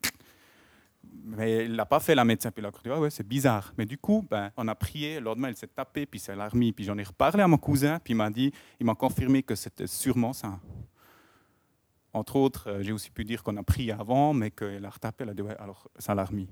Mais 1.24 1.64
il 1.64 1.74
l'a 1.74 1.86
pas 1.86 2.00
fait, 2.00 2.14
la 2.14 2.24
médecin. 2.24 2.50
Puis 2.50 2.62
il 2.62 2.66
a 2.66 2.70
cru, 2.70 2.90
ah 2.92 3.00
ouais, 3.00 3.10
c'est 3.10 3.26
bizarre. 3.26 3.72
Mais 3.78 3.86
du 3.86 3.98
coup, 3.98 4.24
ben, 4.30 4.50
on 4.56 4.68
a 4.68 4.74
prié, 4.74 5.18
le 5.18 5.24
lendemain, 5.24 5.48
il 5.48 5.56
s'est 5.56 5.66
tapé, 5.66 6.06
puis 6.06 6.20
c'est 6.20 6.36
l'a 6.36 6.48
remis. 6.48 6.72
Puis 6.72 6.84
j'en 6.84 6.98
ai 6.98 7.02
reparlé 7.02 7.42
à 7.42 7.48
mon 7.48 7.56
cousin, 7.56 7.98
puis 7.98 8.12
il 8.12 8.16
m'a 8.16 8.30
dit, 8.30 8.52
il 8.78 8.86
m'a 8.86 8.94
confirmé 8.94 9.42
que 9.42 9.54
c'était 9.54 9.86
sûrement 9.86 10.32
ça. 10.32 10.58
Entre 12.12 12.36
autres, 12.36 12.70
euh, 12.70 12.82
j'ai 12.82 12.92
aussi 12.92 13.10
pu 13.10 13.24
dire 13.24 13.42
qu'on 13.42 13.56
a 13.56 13.62
prié 13.62 13.92
avant, 13.92 14.32
mais 14.32 14.50
qu'il 14.50 14.84
a 14.84 14.90
retapé, 14.90 15.24
elle 15.24 15.30
a 15.30 15.34
dit, 15.34 15.42
ouais, 15.42 15.56
alors 15.58 15.88
ça 15.98 16.14
l'a 16.14 16.24
remis. 16.24 16.48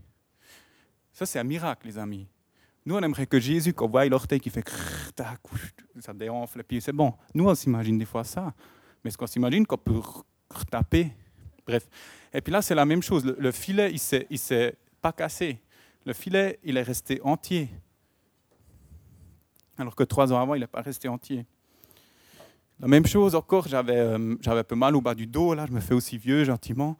Ça, 1.13 1.27
c'est 1.27 1.39
un 1.39 1.45
miracle, 1.45 1.87
les 1.87 1.99
amis. 1.99 2.27
Nous, 2.85 2.97
on 2.97 3.01
aimerait 3.01 3.27
que 3.27 3.39
Jésus, 3.39 3.73
qu'on 3.73 3.89
voit 3.89 4.05
l'orteil 4.07 4.41
qui 4.41 4.51
fait 4.51 4.69
ça 6.01 6.13
déonfle, 6.13 6.65
puis 6.65 6.81
c'est 6.81 6.93
bon. 6.93 7.15
Nous, 7.35 7.49
on 7.49 7.55
s'imagine 7.55 7.97
des 7.97 8.05
fois 8.05 8.25
ça. 8.25 8.53
Mais 9.05 9.09
est-ce 9.09 9.19
qu'on 9.19 9.27
s'imagine 9.27 9.67
qu'on 9.67 9.79
peut 9.79 10.01
retaper 10.51 11.13
Bref. 11.73 11.89
Et 12.35 12.43
puis 12.43 12.53
là, 12.53 12.61
c'est 12.61 12.75
la 12.75 12.85
même 12.85 13.03
chose. 13.03 13.25
Le, 13.25 13.51
filet, 13.51 13.91
il 13.93 14.27
ne 14.31 14.37
s'est 14.37 14.77
pas 15.01 15.11
cassé. 15.11 15.59
Le 16.05 16.13
filet, 16.13 16.59
il 16.63 16.77
est 16.77 16.83
resté 16.83 17.19
entier. 17.25 17.71
Alors 19.79 19.97
que 19.97 20.03
trois 20.03 20.31
ans 20.35 20.39
avant, 20.39 20.55
il 20.55 20.61
n'est 20.61 20.67
pas 20.67 20.83
resté 20.83 21.09
entier. 21.09 21.47
La 22.79 22.89
même 22.89 23.07
chose 23.07 23.35
encore, 23.35 23.69
j'avais 23.69 23.97
euh, 23.97 24.37
un 24.45 24.65
peu 24.65 24.75
mal 24.75 24.95
au 24.97 25.01
bas 25.01 25.15
du 25.15 25.27
dos, 25.27 25.55
là, 25.55 25.65
je 25.67 25.73
me 25.73 25.81
fais 25.81 25.95
aussi 25.95 26.19
vieux 26.19 26.45
gentiment. 26.45 26.99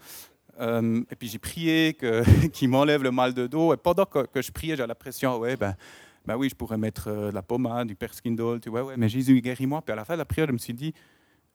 Euh, 0.59 1.03
et 1.11 1.17
puis 1.17 1.29
j'ai 1.29 1.39
prié 1.39 1.95
qu'il 2.55 2.71
m'enlève 2.71 3.03
le 3.03 3.11
mal 3.11 3.35
de 3.35 3.47
dos. 3.47 3.75
Et 3.75 3.77
pendant 3.77 4.07
que, 4.07 4.41
je 4.41 4.53
priais, 4.53 4.75
j'avais 4.75 4.89
l'impression, 4.89 5.37
ouais, 5.39 5.55
ben, 5.59 5.77
ben 6.25 6.37
oui, 6.39 6.49
je 6.49 6.55
pourrais 6.55 6.79
mettre 6.79 7.09
euh, 7.09 7.29
de 7.29 7.35
la 7.35 7.43
pommade, 7.43 7.89
du 7.89 7.95
perskindol, 7.95 8.59
tu 8.59 8.71
vois, 8.71 8.85
ouais, 8.85 8.95
mais 8.97 9.11
Jésus 9.11 9.39
guérit-moi. 9.43 9.83
Puis 9.83 9.93
à 9.93 9.97
la 9.97 10.07
fin 10.07 10.15
de 10.15 10.19
la 10.19 10.25
prière, 10.25 10.47
je 10.47 10.53
me 10.53 10.59
suis 10.59 10.73
dit, 10.73 10.95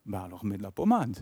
ben 0.05 0.19
alors 0.19 0.45
mets 0.45 0.57
de 0.57 0.63
la 0.63 0.71
pommade. 0.71 1.17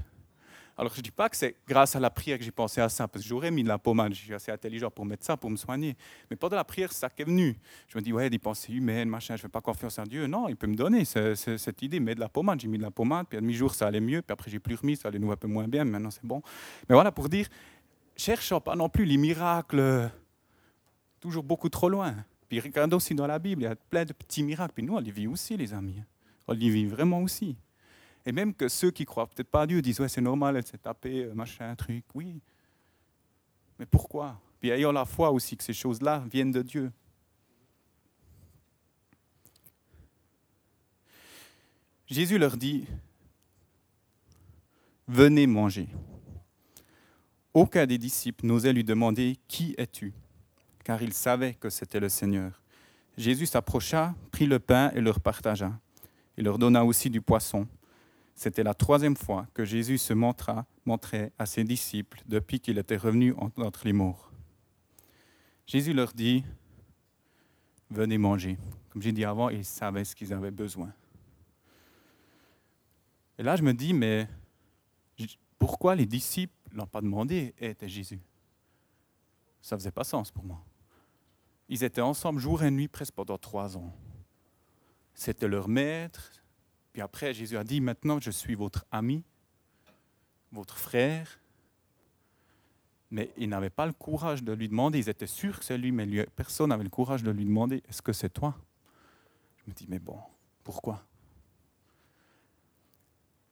Alors 0.77 0.91
je 0.93 0.99
ne 0.99 1.03
dis 1.03 1.11
pas 1.11 1.29
que 1.29 1.37
c'est 1.37 1.55
grâce 1.67 1.95
à 1.95 2.01
la 2.01 2.09
prière 2.09 2.37
que 2.37 2.43
j'ai 2.43 2.51
pensé 2.51 2.81
à 2.81 2.89
ça, 2.89 3.07
parce 3.07 3.23
que 3.23 3.29
j'aurais 3.29 3.49
mis 3.49 3.63
de 3.63 3.69
la 3.69 3.77
pommade, 3.77 4.13
je 4.13 4.19
suis 4.19 4.33
assez 4.33 4.51
intelligent 4.51 4.91
pour 4.91 5.05
mettre 5.05 5.23
ça, 5.25 5.37
pour 5.37 5.49
me 5.49 5.55
soigner. 5.55 5.95
Mais 6.29 6.35
pendant 6.35 6.57
la 6.57 6.65
prière, 6.65 6.91
ça 6.91 7.09
qui 7.09 7.21
est 7.21 7.25
venu. 7.25 7.57
Je 7.87 7.97
me 7.97 8.03
dis, 8.03 8.11
ouais, 8.11 8.29
des 8.29 8.39
pensées 8.39 8.73
humaines, 8.73 9.07
machin, 9.07 9.35
je 9.35 9.39
ne 9.39 9.43
fais 9.43 9.49
pas 9.49 9.61
confiance 9.61 9.97
en 9.99 10.03
Dieu. 10.03 10.27
Non, 10.27 10.49
il 10.49 10.57
peut 10.57 10.67
me 10.67 10.75
donner 10.75 11.05
cette 11.05 11.81
idée, 11.81 11.99
mets 12.01 12.15
de 12.15 12.19
la 12.19 12.27
pommade. 12.27 12.59
J'ai 12.59 12.67
mis 12.67 12.77
de 12.77 12.83
la 12.83 12.91
pommade, 12.91 13.27
puis 13.29 13.37
à 13.37 13.41
demi-jour, 13.41 13.73
ça 13.73 13.87
allait 13.87 14.01
mieux, 14.01 14.21
puis 14.21 14.33
après, 14.33 14.51
j'ai 14.51 14.59
plus 14.59 14.75
remis, 14.75 14.97
ça 14.97 15.07
allait 15.07 15.19
nous 15.19 15.31
un 15.31 15.37
peu 15.37 15.47
moins 15.47 15.67
bien, 15.67 15.85
mais 15.85 15.91
maintenant, 15.91 16.11
c'est 16.11 16.25
bon. 16.25 16.41
Mais 16.89 16.95
voilà, 16.95 17.11
pour 17.11 17.29
dire, 17.29 17.47
cherchons 18.17 18.59
pas 18.59 18.75
non 18.75 18.89
plus 18.89 19.05
les 19.05 19.17
miracles 19.17 20.09
toujours 21.21 21.43
beaucoup 21.43 21.69
trop 21.69 21.87
loin. 21.87 22.15
Puis 22.49 22.59
regardons 22.59 22.97
aussi 22.97 23.15
dans 23.15 23.27
la 23.27 23.39
Bible, 23.39 23.63
il 23.63 23.65
y 23.65 23.67
a 23.67 23.75
plein 23.75 24.05
de 24.05 24.13
petits 24.13 24.43
miracles. 24.43 24.73
Puis 24.75 24.83
nous, 24.83 24.95
on 24.95 24.99
les 24.99 25.09
vit 25.09 25.27
aussi, 25.27 25.57
les 25.57 25.73
amis. 25.73 26.03
On 26.47 26.53
les 26.53 26.69
vit 26.69 26.85
vraiment 26.85 27.21
aussi. 27.21 27.55
Et 28.25 28.31
même 28.31 28.53
que 28.53 28.67
ceux 28.67 28.91
qui 28.91 29.05
croient 29.05 29.27
peut-être 29.27 29.49
pas 29.49 29.61
à 29.61 29.67
Dieu 29.67 29.81
disent 29.81 29.99
Ouais, 29.99 30.09
c'est 30.09 30.21
normal, 30.21 30.57
elle 30.57 30.65
s'est 30.65 30.77
tapée, 30.77 31.25
euh, 31.25 31.33
machin, 31.33 31.75
truc. 31.75 32.03
Oui. 32.13 32.41
Mais 33.77 33.85
pourquoi? 33.85 34.39
Puis 34.59 34.69
ayons 34.69 34.91
la 34.91 35.05
foi 35.05 35.31
aussi 35.31 35.55
que 35.57 35.63
ces 35.63 35.73
choses-là 35.73 36.23
viennent 36.31 36.51
de 36.51 36.61
Dieu. 36.61 36.91
Jésus 42.07 42.37
leur 42.37 42.57
dit 42.57 42.85
Venez 45.07 45.45
manger. 45.45 45.87
Aucun 47.53 47.85
des 47.85 47.97
disciples 47.97 48.45
n'osait 48.45 48.73
lui 48.73 48.83
demander 48.83 49.37
Qui 49.47 49.75
es-tu? 49.77 50.13
Car 50.83 51.01
il 51.01 51.13
savait 51.13 51.53
que 51.53 51.69
c'était 51.69 51.99
le 51.99 52.09
Seigneur. 52.09 52.61
Jésus 53.17 53.45
s'approcha, 53.45 54.13
prit 54.31 54.45
le 54.45 54.59
pain 54.59 54.91
et 54.93 55.01
leur 55.01 55.19
partagea. 55.19 55.71
Il 56.37 56.43
leur 56.43 56.57
donna 56.57 56.83
aussi 56.83 57.09
du 57.09 57.21
poisson. 57.21 57.67
C'était 58.35 58.63
la 58.63 58.73
troisième 58.73 59.15
fois 59.15 59.47
que 59.53 59.63
Jésus 59.63 59.97
se 59.97 60.13
montra, 60.13 60.65
montrait 60.85 61.31
à 61.39 61.45
ses 61.45 61.63
disciples 61.63 62.21
depuis 62.25 62.59
qu'il 62.59 62.77
était 62.77 62.97
revenu 62.97 63.33
entre 63.37 63.85
les 63.85 63.93
morts. 63.93 64.29
Jésus 65.65 65.93
leur 65.93 66.11
dit, 66.11 66.43
venez 67.89 68.17
manger. 68.17 68.57
Comme 68.89 69.01
j'ai 69.01 69.13
dit 69.13 69.25
avant, 69.25 69.49
ils 69.49 69.65
savaient 69.65 70.03
ce 70.03 70.15
qu'ils 70.15 70.33
avaient 70.33 70.51
besoin. 70.51 70.93
Et 73.37 73.43
là, 73.43 73.55
je 73.55 73.63
me 73.63 73.73
dis, 73.73 73.93
mais 73.93 74.27
pourquoi 75.57 75.95
les 75.95 76.05
disciples 76.05 76.53
ne 76.71 76.77
l'ont 76.77 76.87
pas 76.87 77.01
demandé 77.01 77.53
était 77.57 77.89
Jésus? 77.89 78.19
Ça 79.61 79.75
ne 79.75 79.79
faisait 79.79 79.91
pas 79.91 80.03
sens 80.03 80.29
pour 80.29 80.43
moi. 80.43 80.63
Ils 81.69 81.83
étaient 81.83 82.01
ensemble 82.01 82.39
jour 82.39 82.63
et 82.63 82.69
nuit 82.69 82.87
presque 82.87 83.13
pendant 83.13 83.37
trois 83.37 83.77
ans. 83.77 83.93
C'était 85.13 85.47
leur 85.47 85.67
maître, 85.67 86.31
puis 86.95 87.01
après, 87.01 87.33
Jésus 87.33 87.57
a 87.57 87.65
dit, 87.65 87.81
maintenant 87.81 88.21
je 88.21 88.31
suis 88.31 88.55
votre 88.55 88.85
ami, 88.89 89.21
votre 90.53 90.77
frère. 90.77 91.41
Mais 93.11 93.33
ils 93.35 93.49
n'avaient 93.49 93.69
pas 93.69 93.85
le 93.85 93.91
courage 93.91 94.43
de 94.43 94.53
lui 94.53 94.69
demander, 94.69 94.99
ils 94.99 95.09
étaient 95.09 95.27
sûrs 95.27 95.59
que 95.59 95.65
c'est 95.65 95.77
lui, 95.77 95.91
mais 95.91 96.07
personne 96.37 96.69
n'avait 96.69 96.85
le 96.85 96.89
courage 96.89 97.21
de 97.21 97.31
lui 97.31 97.43
demander, 97.43 97.83
est-ce 97.89 98.01
que 98.01 98.13
c'est 98.13 98.29
toi? 98.29 98.55
Je 99.57 99.63
me 99.69 99.75
dis, 99.75 99.87
mais 99.89 99.99
bon, 99.99 100.17
pourquoi? 100.63 101.03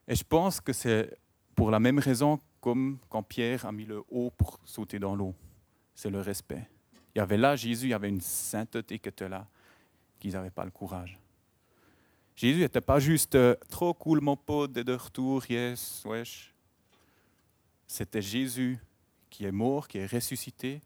Et 0.07 0.15
je 0.15 0.23
pense 0.23 0.61
que 0.61 0.71
c'est 0.71 1.13
pour 1.53 1.69
la 1.69 1.81
même 1.81 1.99
raison 1.99 2.39
comme 2.61 2.97
quand 3.09 3.23
Pierre 3.23 3.65
a 3.65 3.73
mis 3.73 3.83
le 3.83 4.05
haut 4.09 4.31
pour 4.31 4.61
sauter 4.63 4.99
dans 4.99 5.17
l'eau. 5.17 5.35
C'est 5.95 6.09
le 6.09 6.21
respect. 6.21 6.65
Il 7.13 7.17
y 7.17 7.21
avait 7.21 7.35
là 7.35 7.57
Jésus, 7.57 7.87
il 7.87 7.89
y 7.89 7.93
avait 7.93 8.07
une 8.07 8.21
sainteté 8.21 8.99
qui 8.99 9.09
était 9.09 9.27
là, 9.27 9.45
qu'ils 10.17 10.31
n'avaient 10.31 10.49
pas 10.49 10.63
le 10.63 10.71
courage. 10.71 11.19
Jésus 12.35 12.61
n'était 12.61 12.81
pas 12.81 12.99
juste 12.99 13.35
euh, 13.35 13.55
trop 13.69 13.93
cool, 13.93 14.21
mon 14.21 14.35
pote, 14.35 14.71
de 14.71 14.93
retour, 14.93 15.45
yes, 15.49 16.03
wesh. 16.05 16.53
C'était 17.87 18.21
Jésus 18.21 18.79
qui 19.29 19.45
est 19.45 19.51
mort, 19.51 19.87
qui 19.87 19.99
est 19.99 20.05
ressuscité. 20.05 20.81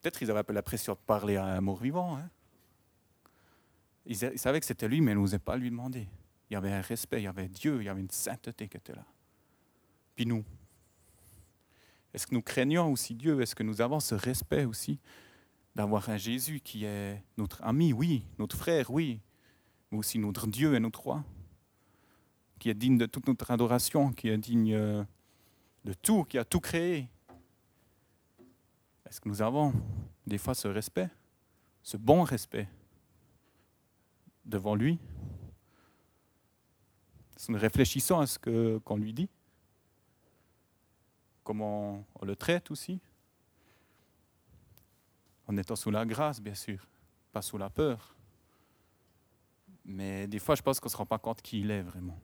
Peut-être 0.00 0.18
qu'ils 0.18 0.30
avaient 0.30 0.40
un 0.40 0.44
peu 0.44 0.52
la 0.52 0.62
pression 0.62 0.94
de 0.94 0.98
parler 0.98 1.36
à 1.36 1.46
un 1.46 1.60
mort 1.60 1.78
vivant. 1.78 2.16
Hein. 2.16 2.30
Ils, 4.06 4.16
savaient 4.16 4.60
que 4.60 4.66
c'était 4.66 4.88
lui, 4.88 5.00
mais 5.00 5.12
ils 5.12 5.18
n'osaient 5.18 5.38
pas 5.38 5.56
lui 5.56 5.70
demander. 5.70 6.08
Il 6.50 6.54
y 6.54 6.56
avait 6.56 6.72
un 6.72 6.80
respect, 6.80 7.20
il 7.20 7.24
y 7.24 7.28
avait 7.28 7.48
Dieu, 7.48 7.78
il 7.80 7.84
y 7.84 7.88
avait 7.88 8.00
une 8.00 8.10
sainteté 8.10 8.68
qui 8.68 8.76
était 8.76 8.94
là. 8.94 9.04
Puis 10.14 10.26
nous, 10.26 10.44
est-ce 12.12 12.26
que 12.26 12.34
nous 12.34 12.42
craignons 12.42 12.92
aussi 12.92 13.14
Dieu? 13.14 13.40
Est-ce 13.40 13.54
que 13.54 13.62
nous 13.62 13.80
avons 13.80 14.00
ce 14.00 14.14
respect 14.14 14.64
aussi 14.64 14.98
d'avoir 15.74 16.08
un 16.10 16.18
Jésus 16.18 16.60
qui 16.60 16.84
est 16.84 17.22
notre 17.38 17.62
ami, 17.64 17.92
oui, 17.92 18.24
notre 18.38 18.56
frère, 18.56 18.90
oui, 18.90 19.20
mais 19.92 19.98
aussi 19.98 20.18
notre 20.18 20.46
Dieu 20.46 20.74
et 20.74 20.80
notre 20.80 21.00
roi, 21.00 21.22
qui 22.58 22.70
est 22.70 22.74
digne 22.74 22.96
de 22.96 23.06
toute 23.06 23.28
notre 23.28 23.50
adoration, 23.50 24.10
qui 24.10 24.28
est 24.28 24.38
digne 24.38 24.74
euh, 24.74 25.04
de 25.84 25.92
tout, 25.92 26.24
qui 26.24 26.38
a 26.38 26.44
tout 26.44 26.60
créé. 26.60 27.08
Est-ce 29.06 29.20
que 29.20 29.28
nous 29.28 29.42
avons 29.42 29.74
des 30.26 30.38
fois 30.38 30.54
ce 30.54 30.66
respect, 30.66 31.10
ce 31.82 31.98
bon 31.98 32.22
respect 32.22 32.68
devant 34.46 34.74
lui? 34.74 34.98
Nous 37.48 37.58
réfléchissons 37.58 38.20
à 38.20 38.26
ce 38.26 38.78
qu'on 38.78 38.96
lui 38.96 39.12
dit 39.12 39.28
Comment 41.42 42.04
on 42.14 42.24
le 42.24 42.36
traite 42.36 42.70
aussi 42.70 43.00
En 45.48 45.56
étant 45.56 45.74
sous 45.74 45.90
la 45.90 46.06
grâce, 46.06 46.40
bien 46.40 46.54
sûr, 46.54 46.86
pas 47.32 47.42
sous 47.42 47.58
la 47.58 47.68
peur. 47.68 48.14
Mais 49.84 50.26
des 50.26 50.38
fois, 50.38 50.54
je 50.54 50.62
pense 50.62 50.80
qu'on 50.80 50.86
ne 50.86 50.92
se 50.92 50.96
rend 50.96 51.06
pas 51.06 51.18
compte 51.18 51.42
qui 51.42 51.60
il 51.60 51.70
est 51.70 51.82
vraiment. 51.82 52.18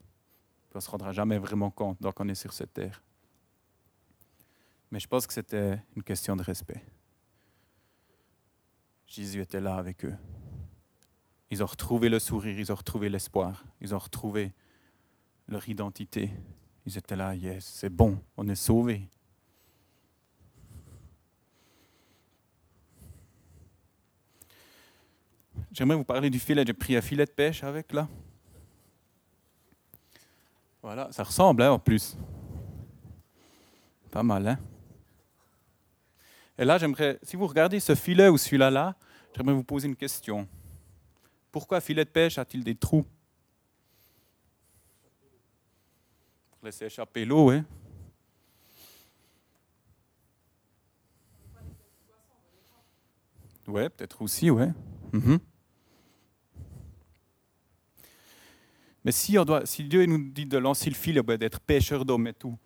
On 0.75 0.79
ne 0.79 0.81
se 0.81 0.91
rendra 0.91 1.13
jamais 1.13 1.39
vraiment 1.39 1.71
compte 1.71 2.01
donc 2.01 2.21
on 2.21 2.29
est 2.29 2.35
sur 2.35 2.53
cette 2.53 2.73
terre. 2.73 3.03
Mais 4.91 5.01
je 5.01 5.09
pense 5.09 5.27
que 5.27 5.33
c'était 5.33 5.83
une 5.97 6.03
question 6.03 6.37
de 6.37 6.43
respect. 6.43 6.85
Jésus 9.07 9.41
était 9.41 9.61
là 9.61 9.77
avec 9.77 10.05
eux. 10.05 10.15
Ils 11.51 11.63
ont 11.63 11.67
retrouvé 11.67 12.09
le 12.09 12.19
sourire, 12.19 12.59
ils 12.59 12.71
ont 12.71 12.75
retrouvé 12.75 13.09
l'espoir, 13.09 13.65
ils 13.81 13.95
ont 13.95 13.99
retrouvé 13.99 14.53
leur 15.49 15.67
identité. 15.69 16.31
Ils 16.87 16.97
étaient 16.97 17.17
là, 17.17 17.35
yes, 17.35 17.65
c'est 17.65 17.91
bon, 17.91 18.23
on 18.37 18.47
est 18.49 18.55
sauvés. 18.55 19.09
J'aimerais 25.73 25.97
vous 25.97 26.05
parler 26.05 26.31
du 26.31 26.39
filet. 26.39 26.65
J'ai 26.67 26.73
pris 26.73 26.97
un 26.97 27.01
filet 27.01 27.25
de 27.25 27.31
pêche 27.31 27.63
avec 27.63 27.93
là. 27.93 28.09
Voilà, 30.83 31.11
ça 31.13 31.23
ressemble 31.25 31.63
hein, 31.63 31.73
en 31.73 31.79
plus. 31.79 32.17
Pas 34.11 34.23
mal, 34.23 34.47
hein? 34.49 34.59
Et 36.57 36.65
là, 36.65 36.79
j'aimerais, 36.79 37.19
si 37.23 37.37
vous 37.37 37.47
regardez 37.47 37.79
ce 37.79 37.95
filet 37.95 38.29
ou 38.29 38.39
celui-là, 38.39 38.71
là, 38.71 38.97
j'aimerais 39.37 39.55
vous 39.55 39.63
poser 39.63 39.87
une 39.87 39.95
question. 39.97 40.49
Pourquoi 41.53 41.79
un 41.79 41.81
filet 41.81 42.05
de 42.05 42.11
pêche 42.11 42.39
a-t-il 42.39 42.65
des 42.65 42.75
trous? 42.75 43.05
Pour 46.51 46.65
laisser 46.65 46.87
échapper 46.87 47.25
l'eau, 47.25 47.51
hein 47.51 47.65
Ouais, 53.69 53.89
peut-être 53.91 54.23
aussi, 54.23 54.51
ouais. 54.51 54.73
Mhm. 55.13 55.39
Mais 59.09 59.13
si, 59.13 59.39
on 59.39 59.45
doit, 59.47 59.65
si 59.65 59.85
Dieu 59.85 60.05
nous 60.05 60.19
dit 60.19 60.45
de 60.45 60.59
lancer 60.59 60.91
le 60.91 60.95
fil, 60.95 61.23
d'être 61.23 61.61
pêcheur 61.61 62.05
d'hommes 62.05 62.27
et 62.27 62.35
tout, 62.35 62.59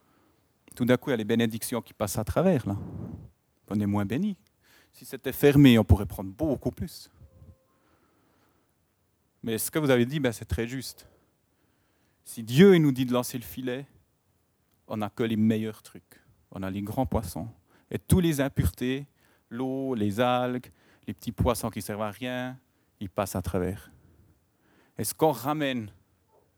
tout 0.74 0.84
d'un 0.84 0.96
coup, 0.96 1.10
il 1.10 1.12
y 1.12 1.14
a 1.14 1.16
les 1.18 1.24
bénédictions 1.24 1.80
qui 1.80 1.94
passent 1.94 2.18
à 2.18 2.24
travers. 2.24 2.66
Là. 2.66 2.76
On 3.68 3.78
est 3.78 3.86
moins 3.86 4.04
béni. 4.04 4.36
Si 4.90 5.04
c'était 5.04 5.30
fermé, 5.30 5.78
on 5.78 5.84
pourrait 5.84 6.04
prendre 6.04 6.32
beaucoup 6.32 6.72
plus. 6.72 7.08
Mais 9.44 9.56
ce 9.56 9.70
que 9.70 9.78
vous 9.78 9.90
avez 9.90 10.04
dit, 10.04 10.18
ben, 10.18 10.32
c'est 10.32 10.46
très 10.46 10.66
juste. 10.66 11.06
Si 12.24 12.42
Dieu 12.42 12.76
nous 12.76 12.90
dit 12.90 13.06
de 13.06 13.12
lancer 13.12 13.38
le 13.38 13.44
filet, 13.44 13.86
on 14.88 14.96
n'a 14.96 15.10
que 15.10 15.22
les 15.22 15.36
meilleurs 15.36 15.84
trucs. 15.84 16.20
On 16.50 16.64
a 16.64 16.70
les 16.72 16.82
grands 16.82 17.06
poissons. 17.06 17.46
Et 17.88 18.00
tous 18.00 18.18
les 18.18 18.40
impuretés, 18.40 19.06
l'eau, 19.48 19.94
les 19.94 20.18
algues, 20.18 20.72
les 21.06 21.14
petits 21.14 21.30
poissons 21.30 21.70
qui 21.70 21.82
servent 21.82 22.02
à 22.02 22.10
rien, 22.10 22.58
ils 22.98 23.10
passent 23.10 23.36
à 23.36 23.42
travers. 23.42 23.92
Et 24.98 25.04
ce 25.04 25.14
qu'on 25.14 25.30
ramène 25.30 25.92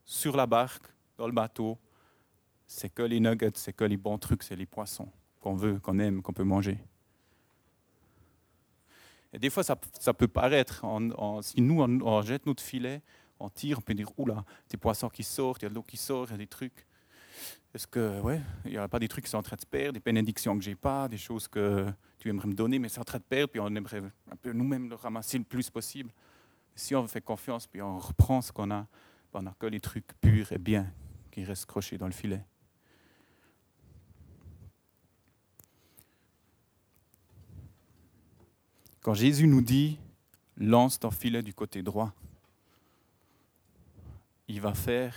sur 0.04 0.36
la 0.36 0.46
barque, 0.46 0.84
dans 1.16 1.26
le 1.26 1.32
bateau, 1.32 1.78
c'est 2.66 2.88
que 2.88 3.02
les 3.02 3.20
nuggets, 3.20 3.52
c'est 3.54 3.72
que 3.72 3.84
les 3.84 3.96
bons 3.96 4.18
trucs, 4.18 4.42
c'est 4.42 4.56
les 4.56 4.66
poissons 4.66 5.08
qu'on 5.40 5.54
veut, 5.54 5.78
qu'on 5.78 5.98
aime, 5.98 6.22
qu'on 6.22 6.32
peut 6.32 6.44
manger. 6.44 6.78
Et 9.32 9.38
des 9.38 9.50
fois, 9.50 9.62
ça, 9.64 9.76
peut 9.76 10.28
paraître, 10.28 10.84
si 11.42 11.60
nous, 11.60 11.82
on, 11.82 12.22
jette 12.22 12.46
notre 12.46 12.62
filet, 12.62 13.02
on 13.40 13.48
tire, 13.48 13.78
on 13.78 13.80
peut 13.80 13.94
dire, 13.94 14.08
oula, 14.16 14.44
des 14.70 14.76
poissons 14.76 15.08
qui 15.08 15.24
sortent, 15.24 15.62
il 15.62 15.64
y 15.64 15.66
a 15.66 15.68
de 15.70 15.74
l'eau 15.74 15.82
qui 15.82 15.96
sort, 15.96 16.26
il 16.28 16.30
y 16.30 16.34
a 16.34 16.38
des 16.38 16.46
trucs. 16.46 16.86
Est-ce 17.74 17.88
que, 17.88 18.20
ouais, 18.20 18.40
il 18.64 18.70
n'y 18.70 18.76
a 18.76 18.86
pas 18.86 19.00
des 19.00 19.08
trucs 19.08 19.24
qui 19.24 19.30
sont 19.30 19.38
en 19.38 19.42
train 19.42 19.56
de 19.56 19.66
perdre, 19.66 19.94
des 19.94 20.00
bénédictions 20.00 20.56
que 20.56 20.62
j'ai 20.62 20.76
pas, 20.76 21.08
des 21.08 21.18
choses 21.18 21.48
que 21.48 21.84
tu 22.18 22.28
aimerais 22.28 22.46
me 22.46 22.54
donner, 22.54 22.78
mais 22.78 22.88
c'est 22.88 23.00
en 23.00 23.04
train 23.04 23.18
de 23.18 23.24
perdre, 23.24 23.50
puis 23.50 23.60
on 23.60 23.74
aimerait 23.74 24.02
un 24.30 24.36
peu 24.36 24.52
nous-mêmes 24.52 24.88
le 24.88 24.94
ramasser 24.94 25.38
le 25.38 25.44
plus 25.44 25.68
possible. 25.68 26.10
Si 26.76 26.94
on 26.94 27.04
fait 27.08 27.20
confiance, 27.20 27.66
puis 27.66 27.82
on 27.82 27.98
reprend 27.98 28.40
ce 28.40 28.52
qu'on 28.52 28.70
a, 28.70 28.86
on 29.34 29.42
n'a 29.42 29.54
que 29.58 29.66
les 29.66 29.80
trucs 29.80 30.12
purs 30.20 30.52
et 30.52 30.58
bien 30.58 30.92
qui 31.30 31.44
restent 31.44 31.66
crochés 31.66 31.98
dans 31.98 32.06
le 32.06 32.12
filet. 32.12 32.44
Quand 39.00 39.14
Jésus 39.14 39.46
nous 39.46 39.60
dit 39.60 39.98
lance 40.56 40.98
ton 40.98 41.10
filet 41.10 41.42
du 41.42 41.52
côté 41.52 41.82
droit, 41.82 42.14
il 44.48 44.60
va 44.60 44.72
faire 44.72 45.14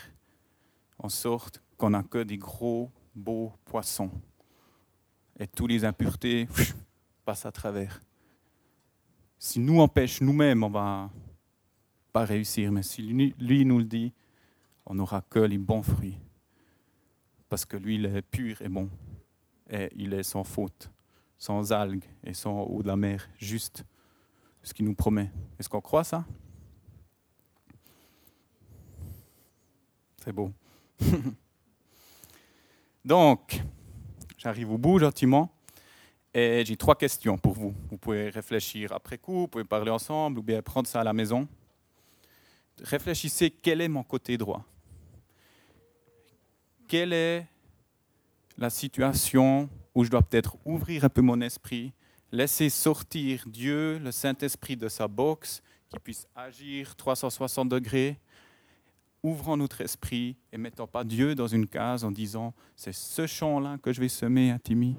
en 0.97 1.09
sorte 1.09 1.61
qu'on 1.77 1.91
n'a 1.91 2.03
que 2.03 2.23
des 2.23 2.37
gros, 2.37 2.91
beaux 3.15 3.53
poissons. 3.65 4.11
Et 5.39 5.47
tous 5.47 5.67
les 5.67 5.85
impuretés 5.85 6.47
passent 7.25 7.45
à 7.45 7.51
travers. 7.51 8.01
Si 9.37 9.59
nous 9.59 9.79
on 9.79 9.87
pêche 9.87 10.21
nous-mêmes, 10.21 10.63
on 10.63 10.69
va 10.69 11.11
pas 12.13 12.25
réussir. 12.25 12.71
Mais 12.71 12.83
si 12.83 13.01
lui 13.01 13.65
nous 13.65 13.79
le 13.79 13.85
dit, 13.85 14.13
on 14.85 14.95
n'aura 14.95 15.21
que 15.21 15.39
les 15.39 15.57
bons 15.57 15.83
fruits. 15.83 16.17
Parce 17.49 17.65
que 17.65 17.77
lui, 17.77 17.95
il 17.95 18.05
est 18.05 18.21
pur 18.21 18.61
et 18.61 18.69
bon. 18.69 18.89
Et 19.69 19.89
il 19.95 20.13
est 20.13 20.23
sans 20.23 20.43
faute, 20.43 20.89
sans 21.37 21.71
algues 21.71 22.05
et 22.23 22.33
sans 22.33 22.63
eau 22.63 22.81
de 22.81 22.87
la 22.87 22.95
mer, 22.95 23.27
juste 23.37 23.83
ce 24.63 24.73
qu'il 24.73 24.85
nous 24.85 24.95
promet. 24.95 25.29
Est-ce 25.59 25.67
qu'on 25.67 25.81
croit 25.81 26.05
ça? 26.05 26.25
C'est 30.23 30.31
beau. 30.31 30.51
Donc, 33.05 33.61
j'arrive 34.37 34.71
au 34.71 34.77
bout 34.77 34.99
gentiment. 34.99 35.51
Et 36.33 36.63
j'ai 36.65 36.77
trois 36.77 36.95
questions 36.95 37.37
pour 37.37 37.53
vous. 37.53 37.73
Vous 37.89 37.97
pouvez 37.97 38.29
réfléchir 38.29 38.91
après 38.93 39.17
coup, 39.17 39.39
vous 39.39 39.47
pouvez 39.47 39.63
parler 39.63 39.89
ensemble 39.89 40.39
ou 40.39 40.43
bien 40.43 40.61
prendre 40.61 40.87
ça 40.87 41.01
à 41.01 41.03
la 41.03 41.13
maison. 41.13 41.47
Réfléchissez, 42.81 43.49
quel 43.49 43.81
est 43.81 43.87
mon 43.87 44.03
côté 44.03 44.37
droit? 44.37 44.63
Quelle 46.87 47.13
est 47.13 47.45
la 48.57 48.69
situation 48.69 49.69
où 49.93 50.03
je 50.03 50.09
dois 50.09 50.21
peut-être 50.21 50.57
ouvrir 50.65 51.03
un 51.03 51.09
peu 51.09 51.21
mon 51.21 51.41
esprit, 51.41 51.91
laisser 52.31 52.69
sortir 52.69 53.43
Dieu, 53.47 53.99
le 53.99 54.11
Saint-Esprit 54.11 54.77
de 54.77 54.87
sa 54.87 55.07
boxe, 55.07 55.61
qui 55.89 55.99
puisse 55.99 56.27
agir 56.35 56.95
360 56.95 57.69
degrés? 57.69 58.19
Ouvrons 59.23 59.57
notre 59.57 59.81
esprit 59.81 60.37
et 60.53 60.57
mettons 60.57 60.87
pas 60.87 61.03
Dieu 61.03 61.33
dans 61.33 61.47
une 61.47 61.67
case 61.67 62.03
en 62.03 62.11
disant 62.11 62.53
c'est 62.75 62.93
ce 62.93 63.25
champ-là 63.25 63.77
que 63.81 63.91
je 63.91 63.99
vais 63.99 64.09
semer 64.09 64.51
à 64.51 64.59
Timmy. 64.59 64.95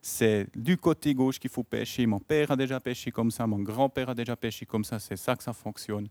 C'est 0.00 0.46
du 0.56 0.76
côté 0.76 1.14
gauche 1.14 1.38
qu'il 1.38 1.50
faut 1.50 1.64
pêcher. 1.64 2.06
Mon 2.06 2.20
père 2.20 2.52
a 2.52 2.56
déjà 2.56 2.80
pêché 2.80 3.10
comme 3.10 3.30
ça, 3.30 3.46
mon 3.46 3.58
grand-père 3.58 4.08
a 4.08 4.14
déjà 4.14 4.36
pêché 4.36 4.64
comme 4.64 4.84
ça, 4.84 4.98
c'est 4.98 5.16
ça 5.16 5.36
que 5.36 5.42
ça 5.42 5.52
fonctionne. 5.52 6.08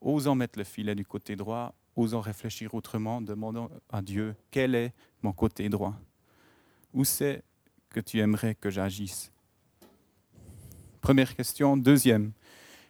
Osons 0.00 0.34
mettre 0.34 0.58
le 0.58 0.64
filet 0.64 0.94
du 0.94 1.04
côté 1.04 1.36
droit, 1.36 1.74
osons 1.94 2.20
réfléchir 2.20 2.74
autrement, 2.74 3.20
demandons 3.20 3.68
à 3.90 4.00
Dieu 4.00 4.34
quel 4.50 4.74
est 4.74 4.92
mon 5.22 5.32
côté 5.32 5.68
droit? 5.68 5.94
Où 6.94 7.04
c'est 7.04 7.42
que 7.90 8.00
tu 8.00 8.18
aimerais 8.18 8.54
que 8.54 8.70
j'agisse? 8.70 9.30
Première 11.00 11.34
question. 11.34 11.76
Deuxième, 11.76 12.32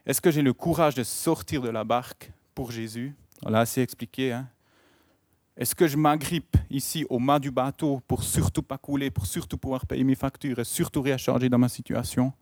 est-ce 0.05 0.21
que 0.21 0.31
j'ai 0.31 0.41
le 0.41 0.53
courage 0.53 0.95
de 0.95 1.03
sortir 1.03 1.61
de 1.61 1.69
la 1.69 1.83
barque 1.83 2.31
pour 2.55 2.71
Jésus? 2.71 3.13
On 3.43 3.49
l'a 3.49 3.61
assez 3.61 3.81
expliqué. 3.81 4.31
Hein. 4.31 4.47
Est-ce 5.57 5.75
que 5.75 5.87
je 5.87 5.97
m'agrippe 5.97 6.57
ici 6.69 7.05
au 7.09 7.19
mât 7.19 7.39
du 7.39 7.51
bateau 7.51 8.01
pour 8.07 8.23
surtout 8.23 8.63
pas 8.63 8.77
couler, 8.77 9.11
pour 9.11 9.25
surtout 9.25 9.57
pouvoir 9.57 9.85
payer 9.85 10.03
mes 10.03 10.15
factures 10.15 10.59
et 10.59 10.63
surtout 10.63 11.01
rien 11.01 11.17
dans 11.17 11.57
ma 11.57 11.69
situation? 11.69 12.33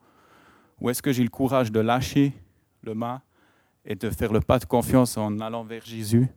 Ou 0.79 0.89
est-ce 0.89 1.01
que 1.01 1.11
j'ai 1.11 1.23
le 1.23 1.29
courage 1.29 1.71
de 1.71 1.79
lâcher 1.79 2.33
le 2.83 2.93
mât 2.93 3.21
et 3.85 3.95
de 3.95 4.09
faire 4.09 4.31
le 4.31 4.41
pas 4.41 4.59
de 4.59 4.65
confiance 4.65 5.17
en 5.17 5.39
allant 5.39 5.63
vers 5.63 5.85
Jésus, 5.85 6.27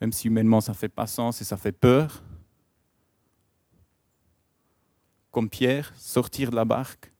même 0.00 0.12
si 0.12 0.28
humainement 0.28 0.60
ça 0.60 0.72
ne 0.72 0.76
fait 0.76 0.88
pas 0.88 1.06
sens 1.06 1.40
et 1.40 1.44
ça 1.44 1.56
fait 1.56 1.72
peur 1.72 2.22
Comme 5.30 5.48
Pierre, 5.48 5.92
sortir 5.96 6.50
de 6.50 6.56
la 6.56 6.66
barque, 6.66 7.10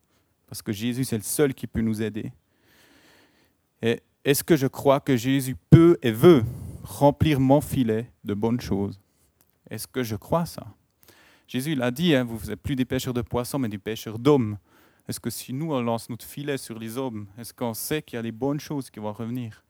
parce 0.46 0.60
que 0.60 0.72
Jésus 0.72 1.04
c'est 1.04 1.16
le 1.16 1.22
seul 1.22 1.54
qui 1.54 1.66
peut 1.66 1.80
nous 1.80 2.02
aider. 2.02 2.32
Est-ce 4.24 4.44
que 4.44 4.54
je 4.54 4.68
crois 4.68 5.00
que 5.00 5.16
Jésus 5.16 5.56
peut 5.70 5.98
et 6.02 6.12
veut 6.12 6.44
remplir 6.84 7.40
mon 7.40 7.60
filet 7.60 8.08
de 8.22 8.34
bonnes 8.34 8.60
choses? 8.60 9.00
Est-ce 9.68 9.88
que 9.88 10.02
je 10.02 10.14
crois 10.14 10.46
ça? 10.46 10.66
Jésus 11.48 11.74
l'a 11.74 11.90
dit, 11.90 12.14
hein, 12.14 12.24
vous 12.24 12.46
n'êtes 12.46 12.60
plus 12.60 12.76
des 12.76 12.84
pêcheurs 12.84 13.14
de 13.14 13.22
poissons, 13.22 13.58
mais 13.58 13.68
des 13.68 13.78
pêcheurs 13.78 14.18
d'hommes. 14.18 14.58
Est-ce 15.08 15.20
que 15.20 15.30
si 15.30 15.52
nous, 15.52 15.72
on 15.72 15.82
lance 15.82 16.08
notre 16.08 16.24
filet 16.24 16.58
sur 16.58 16.78
les 16.78 16.96
hommes, 16.96 17.26
est-ce 17.36 17.52
qu'on 17.52 17.74
sait 17.74 18.02
qu'il 18.02 18.16
y 18.16 18.18
a 18.18 18.22
des 18.22 18.32
bonnes 18.32 18.60
choses 18.60 18.90
qui 18.90 19.00
vont 19.00 19.12
revenir? 19.12 19.64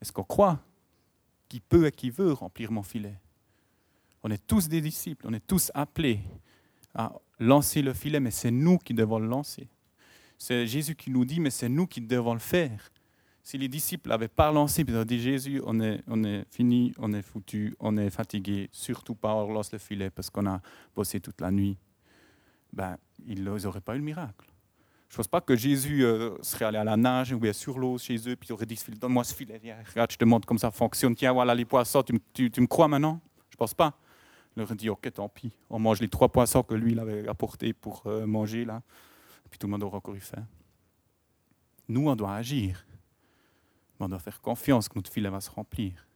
Est-ce 0.00 0.12
qu'on 0.12 0.24
croit 0.24 0.60
qui 1.48 1.60
peut 1.60 1.86
et 1.86 1.92
qui 1.92 2.10
veut 2.10 2.32
remplir 2.32 2.70
mon 2.72 2.82
filet? 2.82 3.18
On 4.22 4.30
est 4.30 4.46
tous 4.46 4.68
des 4.68 4.80
disciples, 4.80 5.26
on 5.28 5.32
est 5.32 5.46
tous 5.46 5.70
appelés 5.74 6.20
à 6.94 7.12
lancer 7.38 7.82
le 7.82 7.92
filet, 7.92 8.20
mais 8.20 8.30
c'est 8.30 8.50
nous 8.50 8.78
qui 8.78 8.94
devons 8.94 9.18
le 9.18 9.26
lancer. 9.26 9.68
C'est 10.38 10.66
Jésus 10.66 10.94
qui 10.94 11.10
nous 11.10 11.24
dit, 11.24 11.40
mais 11.40 11.50
c'est 11.50 11.68
nous 11.68 11.86
qui 11.86 12.00
devons 12.00 12.34
le 12.34 12.40
faire. 12.40 12.90
Si 13.42 13.58
les 13.58 13.68
disciples 13.68 14.08
n'avaient 14.08 14.28
pas 14.28 14.52
lancé, 14.52 14.84
ils 14.86 14.96
ont 14.96 15.04
dit 15.04 15.20
Jésus, 15.20 15.60
on 15.66 15.80
est, 15.80 16.00
on 16.06 16.22
est 16.22 16.44
fini, 16.48 16.94
on 16.98 17.12
est 17.12 17.22
foutu, 17.22 17.74
on 17.80 17.96
est 17.96 18.10
fatigué, 18.10 18.68
surtout 18.70 19.16
pas 19.16 19.34
on 19.34 19.52
lance 19.52 19.72
le 19.72 19.78
filet 19.78 20.10
parce 20.10 20.30
qu'on 20.30 20.46
a 20.46 20.60
bossé 20.94 21.18
toute 21.18 21.40
la 21.40 21.50
nuit, 21.50 21.76
ben, 22.72 22.96
ils 23.26 23.42
n'auraient 23.42 23.80
pas 23.80 23.96
eu 23.96 23.98
le 23.98 24.04
miracle. 24.04 24.46
Je 25.08 25.14
ne 25.14 25.16
pense 25.18 25.28
pas 25.28 25.40
que 25.40 25.56
Jésus 25.56 26.04
euh, 26.04 26.38
serait 26.40 26.66
allé 26.66 26.78
à 26.78 26.84
la 26.84 26.96
nage 26.96 27.32
ou 27.32 27.38
bien 27.38 27.52
sur 27.52 27.78
l'eau 27.78 27.98
chez 27.98 28.16
eux, 28.28 28.36
puis 28.36 28.48
il 28.48 28.52
aurait 28.52 28.64
dit 28.64 28.80
Donne-moi 28.98 29.24
ce 29.24 29.34
filet, 29.34 29.60
regarde, 29.90 30.12
je 30.12 30.16
te 30.16 30.24
montre 30.24 30.46
comment 30.46 30.58
ça 30.58 30.70
fonctionne. 30.70 31.14
Tiens, 31.14 31.32
voilà 31.32 31.54
les 31.54 31.64
poissons, 31.64 32.02
tu, 32.02 32.18
tu, 32.32 32.50
tu 32.50 32.60
me 32.60 32.66
crois 32.66 32.88
maintenant? 32.88 33.20
Je 33.50 33.56
ne 33.56 33.58
pense 33.58 33.74
pas. 33.74 33.98
Il 34.56 34.62
aurait 34.62 34.74
dit 34.76 34.88
Ok, 34.88 35.12
tant 35.12 35.28
pis, 35.28 35.52
on 35.68 35.80
mange 35.80 36.00
les 36.00 36.08
trois 36.08 36.28
poissons 36.28 36.62
que 36.62 36.74
lui 36.74 36.92
il 36.92 36.98
avait 37.00 37.26
apportés 37.26 37.72
pour 37.72 38.04
euh, 38.06 38.24
manger, 38.24 38.64
là. 38.64 38.82
puis 39.50 39.58
tout 39.58 39.66
le 39.66 39.72
monde 39.72 39.82
aura 39.82 39.98
encore 39.98 40.14
eu 40.14 40.20
faim. 40.20 40.46
Nous, 41.88 42.08
on 42.08 42.14
doit 42.14 42.34
agir 42.34 42.86
on 44.02 44.08
doit 44.08 44.18
faire 44.18 44.40
confiance 44.40 44.88
que 44.88 44.96
notre 44.96 45.10
filet 45.10 45.30
va 45.30 45.40
se 45.40 45.50
remplir. 45.50 46.06